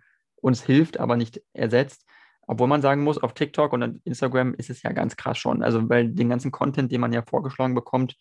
uns 0.42 0.64
hilft, 0.64 1.00
aber 1.00 1.16
nicht 1.16 1.42
ersetzt. 1.54 2.06
Obwohl 2.48 2.68
man 2.68 2.82
sagen 2.82 3.04
muss, 3.04 3.20
auf 3.20 3.34
TikTok 3.34 3.74
und 3.74 4.02
Instagram 4.06 4.56
ist 4.56 4.70
es 4.70 4.82
ja 4.82 4.92
ganz 4.92 5.16
krass 5.16 5.38
schon. 5.38 5.62
Also, 5.62 5.88
weil 5.88 6.10
den 6.10 6.30
ganzen 6.30 6.52
Content, 6.52 6.92
den 6.92 7.02
man 7.02 7.14
ja 7.14 7.22
vorgeschlagen 7.22 7.76
bekommt, 7.76 8.16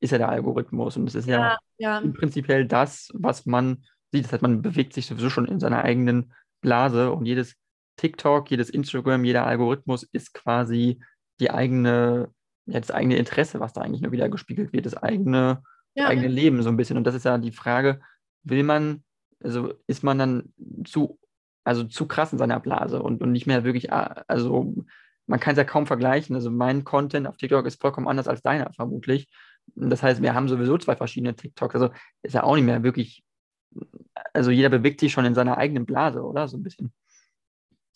ist 0.00 0.10
ja 0.10 0.18
der 0.18 0.28
Algorithmus. 0.28 0.96
Und 0.96 1.06
es 1.06 1.14
ist 1.14 1.26
ja, 1.26 1.56
ja, 1.78 2.02
ja. 2.02 2.10
prinzipiell 2.12 2.66
das, 2.66 3.10
was 3.14 3.46
man 3.46 3.84
sieht. 4.12 4.24
Das 4.24 4.32
heißt, 4.32 4.42
man 4.42 4.62
bewegt 4.62 4.92
sich 4.92 5.06
sowieso 5.06 5.30
schon 5.30 5.46
in 5.46 5.60
seiner 5.60 5.84
eigenen 5.84 6.32
Blase 6.60 7.12
und 7.12 7.26
jedes 7.26 7.56
TikTok, 7.96 8.50
jedes 8.50 8.70
Instagram, 8.70 9.24
jeder 9.24 9.46
Algorithmus 9.46 10.02
ist 10.02 10.34
quasi 10.34 11.00
die 11.40 11.50
eigene, 11.50 12.30
ja, 12.66 12.80
das 12.80 12.90
eigene 12.90 13.16
Interesse, 13.16 13.60
was 13.60 13.72
da 13.72 13.80
eigentlich 13.80 14.02
nur 14.02 14.12
wieder 14.12 14.28
gespiegelt 14.28 14.72
wird, 14.72 14.86
das 14.86 14.96
eigene, 14.96 15.62
ja. 15.94 16.08
eigene 16.08 16.28
Leben 16.28 16.62
so 16.62 16.68
ein 16.68 16.76
bisschen. 16.76 16.96
Und 16.96 17.04
das 17.04 17.14
ist 17.14 17.24
ja 17.24 17.38
die 17.38 17.52
Frage, 17.52 18.00
will 18.42 18.62
man, 18.62 19.02
also 19.42 19.72
ist 19.86 20.02
man 20.02 20.18
dann 20.18 20.52
zu, 20.84 21.18
also 21.66 21.82
zu 21.84 22.06
krass 22.06 22.32
in 22.32 22.38
seiner 22.38 22.60
Blase 22.60 23.02
und, 23.02 23.20
und 23.20 23.32
nicht 23.32 23.46
mehr 23.46 23.64
wirklich, 23.64 23.92
also 23.92 24.74
man 25.26 25.40
kann 25.40 25.52
es 25.52 25.58
ja 25.58 25.64
kaum 25.64 25.86
vergleichen. 25.86 26.36
Also 26.36 26.50
mein 26.50 26.84
Content 26.84 27.26
auf 27.26 27.36
TikTok 27.36 27.66
ist 27.66 27.80
vollkommen 27.80 28.06
anders 28.06 28.28
als 28.28 28.40
deiner 28.40 28.72
vermutlich. 28.72 29.28
Das 29.74 30.02
heißt, 30.02 30.22
wir 30.22 30.34
haben 30.34 30.48
sowieso 30.48 30.78
zwei 30.78 30.94
verschiedene 30.94 31.34
TikToks. 31.34 31.74
Also 31.74 31.90
ist 32.22 32.34
ja 32.34 32.44
auch 32.44 32.54
nicht 32.54 32.64
mehr 32.64 32.84
wirklich, 32.84 33.24
also 34.32 34.52
jeder 34.52 34.68
bewegt 34.68 35.00
sich 35.00 35.12
schon 35.12 35.24
in 35.24 35.34
seiner 35.34 35.58
eigenen 35.58 35.86
Blase, 35.86 36.22
oder? 36.22 36.46
So 36.46 36.56
ein 36.56 36.62
bisschen. 36.62 36.92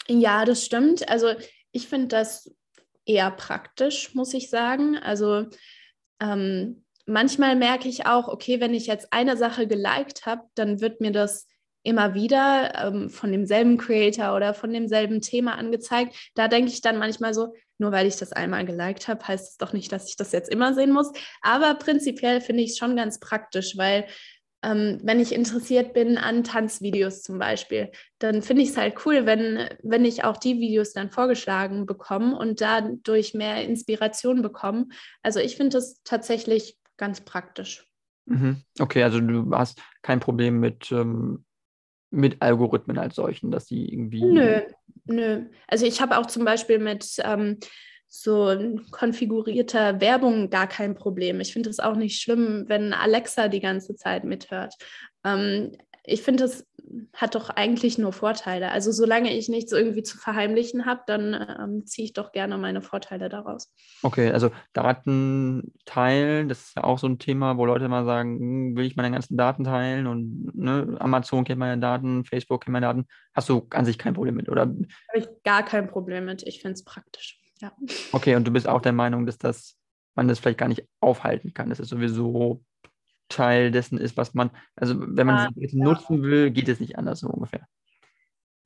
Ja, 0.08 0.44
das 0.44 0.64
stimmt. 0.64 1.08
Also 1.08 1.28
ich 1.70 1.86
finde 1.86 2.08
das 2.08 2.52
eher 3.06 3.30
praktisch, 3.30 4.16
muss 4.16 4.34
ich 4.34 4.50
sagen. 4.50 4.98
Also 4.98 5.46
ähm, 6.20 6.84
manchmal 7.06 7.54
merke 7.54 7.88
ich 7.88 8.06
auch, 8.06 8.26
okay, 8.26 8.60
wenn 8.60 8.74
ich 8.74 8.88
jetzt 8.88 9.12
eine 9.12 9.36
Sache 9.36 9.68
geliked 9.68 10.26
habe, 10.26 10.42
dann 10.56 10.80
wird 10.80 11.00
mir 11.00 11.12
das 11.12 11.46
immer 11.82 12.14
wieder 12.14 12.86
ähm, 12.86 13.10
von 13.10 13.32
demselben 13.32 13.78
Creator 13.78 14.34
oder 14.36 14.54
von 14.54 14.72
demselben 14.72 15.20
Thema 15.20 15.56
angezeigt. 15.56 16.14
Da 16.34 16.48
denke 16.48 16.70
ich 16.70 16.80
dann 16.80 16.98
manchmal 16.98 17.34
so, 17.34 17.54
nur 17.78 17.92
weil 17.92 18.06
ich 18.06 18.16
das 18.16 18.32
einmal 18.32 18.66
geliked 18.66 19.08
habe, 19.08 19.26
heißt 19.26 19.52
es 19.52 19.56
doch 19.56 19.72
nicht, 19.72 19.90
dass 19.90 20.08
ich 20.08 20.16
das 20.16 20.32
jetzt 20.32 20.50
immer 20.50 20.74
sehen 20.74 20.92
muss. 20.92 21.10
Aber 21.40 21.74
prinzipiell 21.74 22.40
finde 22.40 22.62
ich 22.62 22.70
es 22.70 22.78
schon 22.78 22.96
ganz 22.96 23.18
praktisch, 23.18 23.76
weil 23.76 24.06
ähm, 24.62 25.00
wenn 25.02 25.20
ich 25.20 25.34
interessiert 25.34 25.94
bin 25.94 26.18
an 26.18 26.44
Tanzvideos 26.44 27.22
zum 27.22 27.38
Beispiel, 27.38 27.90
dann 28.18 28.42
finde 28.42 28.62
ich 28.62 28.70
es 28.70 28.76
halt 28.76 28.94
cool, 29.06 29.24
wenn, 29.24 29.68
wenn 29.82 30.04
ich 30.04 30.24
auch 30.24 30.36
die 30.36 30.60
Videos 30.60 30.92
dann 30.92 31.10
vorgeschlagen 31.10 31.86
bekomme 31.86 32.36
und 32.36 32.60
dadurch 32.60 33.32
mehr 33.32 33.64
Inspiration 33.64 34.42
bekomme. 34.42 34.88
Also 35.22 35.40
ich 35.40 35.56
finde 35.56 35.78
das 35.78 36.02
tatsächlich 36.04 36.76
ganz 36.98 37.22
praktisch. 37.22 37.86
Mhm. 38.26 38.62
Okay, 38.78 39.02
also 39.02 39.20
du 39.20 39.50
hast 39.52 39.80
kein 40.02 40.20
Problem 40.20 40.60
mit, 40.60 40.92
ähm, 40.92 41.44
mit 42.10 42.42
Algorithmen 42.42 42.98
als 42.98 43.14
solchen, 43.16 43.50
dass 43.50 43.66
die 43.66 43.92
irgendwie. 43.92 44.24
Nö, 44.24 44.60
nö. 45.04 45.44
Also 45.66 45.86
ich 45.86 46.00
habe 46.00 46.18
auch 46.18 46.26
zum 46.26 46.44
Beispiel 46.44 46.78
mit 46.78 47.06
ähm, 47.22 47.58
so 48.08 48.56
konfigurierter 48.90 50.00
Werbung 50.00 50.50
gar 50.50 50.66
kein 50.66 50.94
Problem. 50.94 51.40
Ich 51.40 51.52
finde 51.52 51.70
es 51.70 51.78
auch 51.78 51.94
nicht 51.94 52.20
schlimm, 52.20 52.64
wenn 52.66 52.92
Alexa 52.92 53.48
die 53.48 53.60
ganze 53.60 53.94
Zeit 53.94 54.24
mithört. 54.24 54.74
Ähm, 55.24 55.72
ich 56.04 56.22
finde, 56.22 56.44
es 56.44 56.66
hat 57.14 57.34
doch 57.34 57.50
eigentlich 57.50 57.98
nur 57.98 58.12
Vorteile. 58.12 58.70
Also 58.70 58.90
solange 58.90 59.36
ich 59.36 59.48
nichts 59.48 59.72
irgendwie 59.72 60.02
zu 60.02 60.18
verheimlichen 60.18 60.86
habe, 60.86 61.02
dann 61.06 61.34
ähm, 61.34 61.86
ziehe 61.86 62.04
ich 62.06 62.12
doch 62.12 62.32
gerne 62.32 62.58
meine 62.58 62.82
Vorteile 62.82 63.28
daraus. 63.28 63.72
Okay, 64.02 64.30
also 64.30 64.50
Daten 64.72 65.72
teilen, 65.84 66.48
das 66.48 66.60
ist 66.60 66.76
ja 66.76 66.84
auch 66.84 66.98
so 66.98 67.06
ein 67.06 67.18
Thema, 67.18 67.56
wo 67.56 67.66
Leute 67.66 67.84
immer 67.84 68.04
sagen, 68.04 68.38
hm, 68.38 68.76
will 68.76 68.86
ich 68.86 68.96
meine 68.96 69.10
ganzen 69.12 69.36
Daten 69.36 69.64
teilen 69.64 70.06
und 70.06 70.50
ne, 70.54 70.96
Amazon 70.98 71.44
kennt 71.44 71.60
meine 71.60 71.80
Daten, 71.80 72.24
Facebook 72.24 72.64
kennt 72.64 72.72
meine 72.72 72.86
Daten. 72.86 73.06
Hast 73.34 73.48
du 73.48 73.66
an 73.70 73.84
sich 73.84 73.98
kein 73.98 74.14
Problem 74.14 74.34
mit, 74.34 74.48
oder? 74.48 74.62
Habe 74.62 74.88
ich 75.14 75.28
gar 75.44 75.64
kein 75.64 75.88
Problem 75.88 76.24
mit. 76.24 76.42
Ich 76.46 76.60
finde 76.60 76.74
es 76.74 76.84
praktisch. 76.84 77.40
Ja. 77.60 77.72
Okay, 78.12 78.36
und 78.36 78.46
du 78.46 78.50
bist 78.50 78.66
auch 78.66 78.80
der 78.80 78.92
Meinung, 78.92 79.26
dass 79.26 79.38
das, 79.38 79.76
man 80.14 80.28
das 80.28 80.38
vielleicht 80.38 80.58
gar 80.58 80.68
nicht 80.68 80.84
aufhalten 81.00 81.52
kann, 81.54 81.68
dass 81.68 81.78
es 81.78 81.88
sowieso 81.88 82.64
Teil 83.30 83.70
dessen 83.70 83.96
ist, 83.96 84.18
was 84.18 84.34
man, 84.34 84.50
also 84.76 84.94
wenn 84.98 85.26
man 85.26 85.54
es 85.58 85.72
ja. 85.72 85.82
nutzen 85.82 86.22
will, 86.22 86.50
geht 86.50 86.68
es 86.68 86.80
nicht 86.80 86.98
anders 86.98 87.20
so 87.20 87.28
ungefähr. 87.28 87.66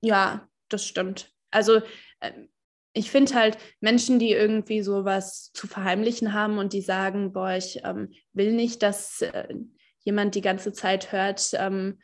Ja, 0.01 0.49
das 0.69 0.85
stimmt. 0.85 1.33
Also 1.53 1.81
ähm, 2.21 2.49
ich 2.93 3.11
finde 3.11 3.35
halt 3.35 3.59
Menschen, 3.81 4.19
die 4.19 4.33
irgendwie 4.33 4.83
sowas 4.83 5.51
zu 5.53 5.67
verheimlichen 5.67 6.33
haben 6.33 6.59
und 6.59 6.73
die 6.73 6.81
sagen, 6.81 7.33
boah, 7.33 7.53
ich 7.53 7.81
ähm, 7.85 8.11
will 8.33 8.53
nicht, 8.53 8.83
dass 8.83 9.21
äh, 9.21 9.55
jemand 10.01 10.35
die 10.35 10.41
ganze 10.41 10.73
Zeit 10.73 11.13
hört, 11.13 11.51
ähm, 11.55 11.99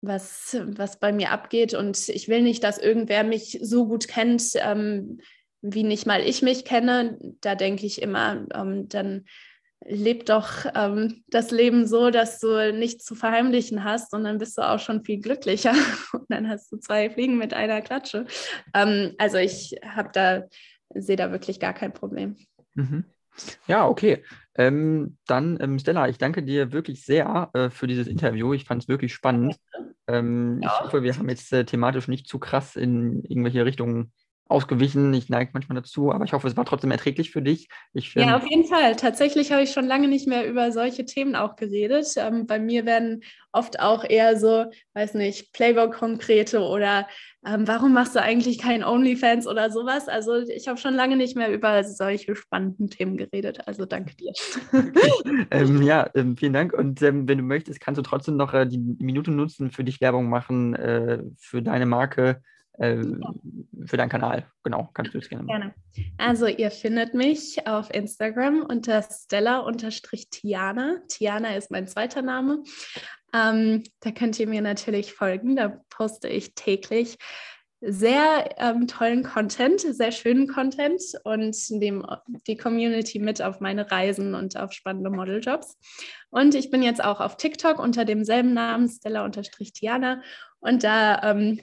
was, 0.00 0.56
was 0.62 0.98
bei 1.00 1.12
mir 1.12 1.30
abgeht 1.30 1.72
und 1.72 2.08
ich 2.08 2.28
will 2.28 2.42
nicht, 2.42 2.62
dass 2.62 2.78
irgendwer 2.78 3.24
mich 3.24 3.58
so 3.62 3.86
gut 3.86 4.06
kennt, 4.06 4.42
ähm, 4.56 5.20
wie 5.62 5.82
nicht 5.82 6.06
mal 6.06 6.20
ich 6.20 6.42
mich 6.42 6.64
kenne, 6.64 7.18
da 7.40 7.54
denke 7.54 7.86
ich 7.86 8.02
immer, 8.02 8.46
ähm, 8.54 8.88
dann 8.88 9.24
lebt 9.86 10.28
doch 10.28 10.66
ähm, 10.74 11.22
das 11.28 11.50
Leben 11.50 11.86
so, 11.86 12.10
dass 12.10 12.40
du 12.40 12.72
nichts 12.72 13.04
zu 13.04 13.14
verheimlichen 13.14 13.84
hast 13.84 14.14
und 14.14 14.24
dann 14.24 14.38
bist 14.38 14.56
du 14.56 14.62
auch 14.62 14.78
schon 14.78 15.04
viel 15.04 15.20
glücklicher 15.20 15.72
und 16.12 16.24
dann 16.28 16.48
hast 16.48 16.72
du 16.72 16.78
zwei 16.78 17.10
Fliegen 17.10 17.38
mit 17.38 17.54
einer 17.54 17.82
Klatsche. 17.82 18.26
Ähm, 18.72 19.14
also 19.18 19.36
ich 19.38 19.74
habe 19.84 20.10
da, 20.12 20.44
sehe 20.94 21.16
da 21.16 21.30
wirklich 21.30 21.60
gar 21.60 21.74
kein 21.74 21.92
Problem. 21.92 22.36
Mhm. 22.74 23.04
Ja, 23.66 23.86
okay. 23.88 24.22
Ähm, 24.54 25.16
dann, 25.26 25.58
ähm, 25.60 25.78
Stella, 25.78 26.08
ich 26.08 26.18
danke 26.18 26.42
dir 26.42 26.72
wirklich 26.72 27.04
sehr 27.04 27.50
äh, 27.52 27.70
für 27.70 27.88
dieses 27.88 28.06
Interview. 28.06 28.54
Ich 28.54 28.64
fand 28.64 28.82
es 28.82 28.88
wirklich 28.88 29.12
spannend. 29.12 29.56
Ähm, 30.06 30.60
ja. 30.62 30.72
Ich 30.72 30.84
hoffe, 30.84 31.02
wir 31.02 31.16
haben 31.16 31.28
jetzt 31.28 31.52
äh, 31.52 31.64
thematisch 31.64 32.06
nicht 32.08 32.28
zu 32.28 32.38
krass 32.38 32.76
in 32.76 33.24
irgendwelche 33.24 33.64
Richtungen 33.64 34.12
ausgewichen. 34.46 35.12
Ich 35.14 35.28
neige 35.30 35.50
manchmal 35.54 35.76
dazu, 35.76 36.12
aber 36.12 36.24
ich 36.24 36.32
hoffe, 36.32 36.46
es 36.46 36.56
war 36.56 36.64
trotzdem 36.66 36.90
erträglich 36.90 37.30
für 37.30 37.42
dich. 37.42 37.68
Ich, 37.92 38.14
ja, 38.14 38.36
auf 38.36 38.46
jeden 38.46 38.66
Fall. 38.66 38.94
Tatsächlich 38.96 39.52
habe 39.52 39.62
ich 39.62 39.72
schon 39.72 39.86
lange 39.86 40.08
nicht 40.08 40.28
mehr 40.28 40.46
über 40.46 40.70
solche 40.70 41.04
Themen 41.04 41.34
auch 41.34 41.56
geredet. 41.56 42.06
Ähm, 42.16 42.46
bei 42.46 42.58
mir 42.58 42.84
werden 42.84 43.22
oft 43.52 43.80
auch 43.80 44.04
eher 44.08 44.38
so, 44.38 44.66
weiß 44.92 45.14
nicht, 45.14 45.52
Playboy-Konkrete 45.52 46.60
oder 46.60 47.08
ähm, 47.46 47.66
warum 47.66 47.92
machst 47.92 48.14
du 48.14 48.22
eigentlich 48.22 48.58
kein 48.58 48.84
OnlyFans 48.84 49.46
oder 49.46 49.70
sowas. 49.70 50.08
Also 50.08 50.36
ich 50.36 50.68
habe 50.68 50.78
schon 50.78 50.94
lange 50.94 51.16
nicht 51.16 51.36
mehr 51.36 51.52
über 51.52 51.82
solche 51.84 52.36
spannenden 52.36 52.90
Themen 52.90 53.16
geredet. 53.16 53.66
Also 53.66 53.86
danke 53.86 54.14
dir. 54.16 54.32
ähm, 55.50 55.82
ja, 55.82 56.10
ähm, 56.14 56.36
vielen 56.36 56.52
Dank. 56.52 56.72
Und 56.74 57.00
ähm, 57.02 57.26
wenn 57.28 57.38
du 57.38 57.44
möchtest, 57.44 57.80
kannst 57.80 57.98
du 57.98 58.02
trotzdem 58.02 58.36
noch 58.36 58.52
äh, 58.52 58.66
die 58.66 58.78
Minute 58.78 59.30
nutzen, 59.30 59.70
für 59.70 59.84
dich 59.84 60.00
Werbung 60.00 60.28
machen, 60.28 60.74
äh, 60.74 61.22
für 61.38 61.62
deine 61.62 61.86
Marke 61.86 62.42
äh, 62.78 63.02
für 63.86 63.96
deinen 63.96 64.08
Kanal. 64.08 64.46
Genau, 64.62 64.90
kannst 64.94 65.14
du 65.14 65.18
es 65.18 65.28
gerne 65.28 65.44
machen. 65.44 65.60
Gerne. 65.60 65.74
Also 66.18 66.46
ihr 66.46 66.70
findet 66.70 67.14
mich 67.14 67.66
auf 67.66 67.92
Instagram 67.92 68.62
unter 68.62 69.02
Stella-Tiana. 69.02 71.00
Tiana 71.08 71.56
ist 71.56 71.70
mein 71.70 71.86
zweiter 71.86 72.22
Name. 72.22 72.62
Ähm, 73.34 73.82
da 74.00 74.10
könnt 74.10 74.38
ihr 74.38 74.48
mir 74.48 74.62
natürlich 74.62 75.12
folgen. 75.12 75.56
Da 75.56 75.80
poste 75.90 76.28
ich 76.28 76.54
täglich 76.54 77.18
sehr 77.86 78.48
ähm, 78.56 78.86
tollen 78.86 79.22
Content, 79.22 79.80
sehr 79.80 80.10
schönen 80.10 80.48
Content 80.48 81.02
und 81.24 81.56
nehme 81.70 82.22
die 82.46 82.56
Community 82.56 83.18
mit 83.18 83.42
auf 83.42 83.60
meine 83.60 83.90
Reisen 83.90 84.34
und 84.34 84.56
auf 84.56 84.72
spannende 84.72 85.10
Modeljobs. 85.10 85.76
Und 86.30 86.54
ich 86.54 86.70
bin 86.70 86.82
jetzt 86.82 87.04
auch 87.04 87.20
auf 87.20 87.36
TikTok 87.36 87.78
unter 87.78 88.04
demselben 88.04 88.54
Namen, 88.54 88.88
Stella-Tiana. 88.88 90.22
Und 90.60 90.82
da 90.82 91.30
ähm, 91.30 91.60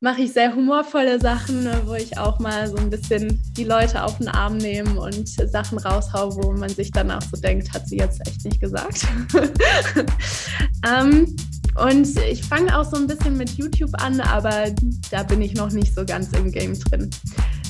mache 0.00 0.22
ich 0.22 0.32
sehr 0.32 0.54
humorvolle 0.54 1.18
Sachen, 1.20 1.64
ne, 1.64 1.82
wo 1.86 1.94
ich 1.94 2.18
auch 2.18 2.38
mal 2.38 2.68
so 2.68 2.76
ein 2.76 2.90
bisschen 2.90 3.40
die 3.56 3.64
Leute 3.64 4.02
auf 4.04 4.18
den 4.18 4.28
Arm 4.28 4.58
nehme 4.58 5.00
und 5.00 5.28
Sachen 5.28 5.78
raushau, 5.78 6.34
wo 6.36 6.52
man 6.52 6.68
sich 6.68 6.90
danach 6.90 7.22
so 7.22 7.40
denkt, 7.40 7.72
hat 7.72 7.88
sie 7.88 7.96
jetzt 7.96 8.20
echt 8.26 8.44
nicht 8.44 8.60
gesagt. 8.60 9.06
ähm, 10.86 11.34
und 11.82 12.08
ich 12.30 12.42
fange 12.42 12.78
auch 12.78 12.84
so 12.84 12.96
ein 12.96 13.06
bisschen 13.06 13.36
mit 13.36 13.50
YouTube 13.50 13.92
an, 14.02 14.20
aber 14.20 14.66
da 15.10 15.22
bin 15.22 15.40
ich 15.40 15.54
noch 15.54 15.70
nicht 15.70 15.94
so 15.94 16.04
ganz 16.04 16.32
im 16.32 16.50
Game 16.50 16.78
drin. 16.78 17.10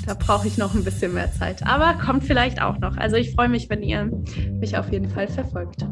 Da 0.06 0.14
brauche 0.14 0.46
ich 0.46 0.56
noch 0.56 0.74
ein 0.74 0.84
bisschen 0.84 1.14
mehr 1.14 1.32
Zeit. 1.32 1.66
Aber 1.66 1.94
kommt 1.94 2.24
vielleicht 2.24 2.62
auch 2.62 2.78
noch. 2.78 2.96
Also 2.96 3.16
ich 3.16 3.34
freue 3.34 3.48
mich, 3.48 3.68
wenn 3.68 3.82
ihr 3.82 4.04
mich 4.52 4.76
auf 4.76 4.92
jeden 4.92 5.10
Fall 5.10 5.26
verfolgt. 5.26 5.84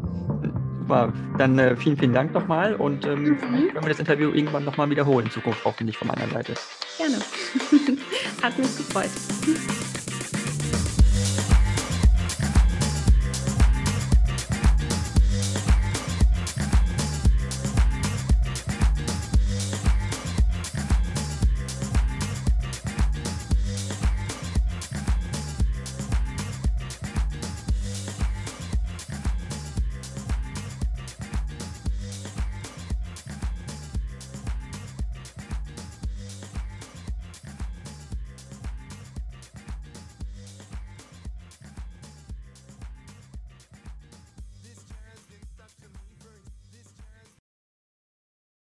Super, 0.87 1.11
dann 1.39 1.57
äh, 1.57 1.75
vielen, 1.75 1.97
vielen 1.97 2.13
Dank 2.13 2.31
nochmal 2.31 2.75
und 2.75 3.07
ähm, 3.07 3.23
mhm. 3.23 3.37
können 3.39 3.73
wir 3.73 3.89
das 3.89 3.97
Interview 3.97 4.31
irgendwann 4.31 4.65
nochmal 4.65 4.87
wiederholen 4.87 5.25
in 5.25 5.31
Zukunft, 5.31 5.65
hoffentlich 5.65 5.97
von 5.97 6.07
meiner 6.07 6.27
Seite. 6.27 6.53
Gerne. 6.99 7.17
Hat 8.43 8.55
mich 8.59 8.77
gefreut. 8.77 9.09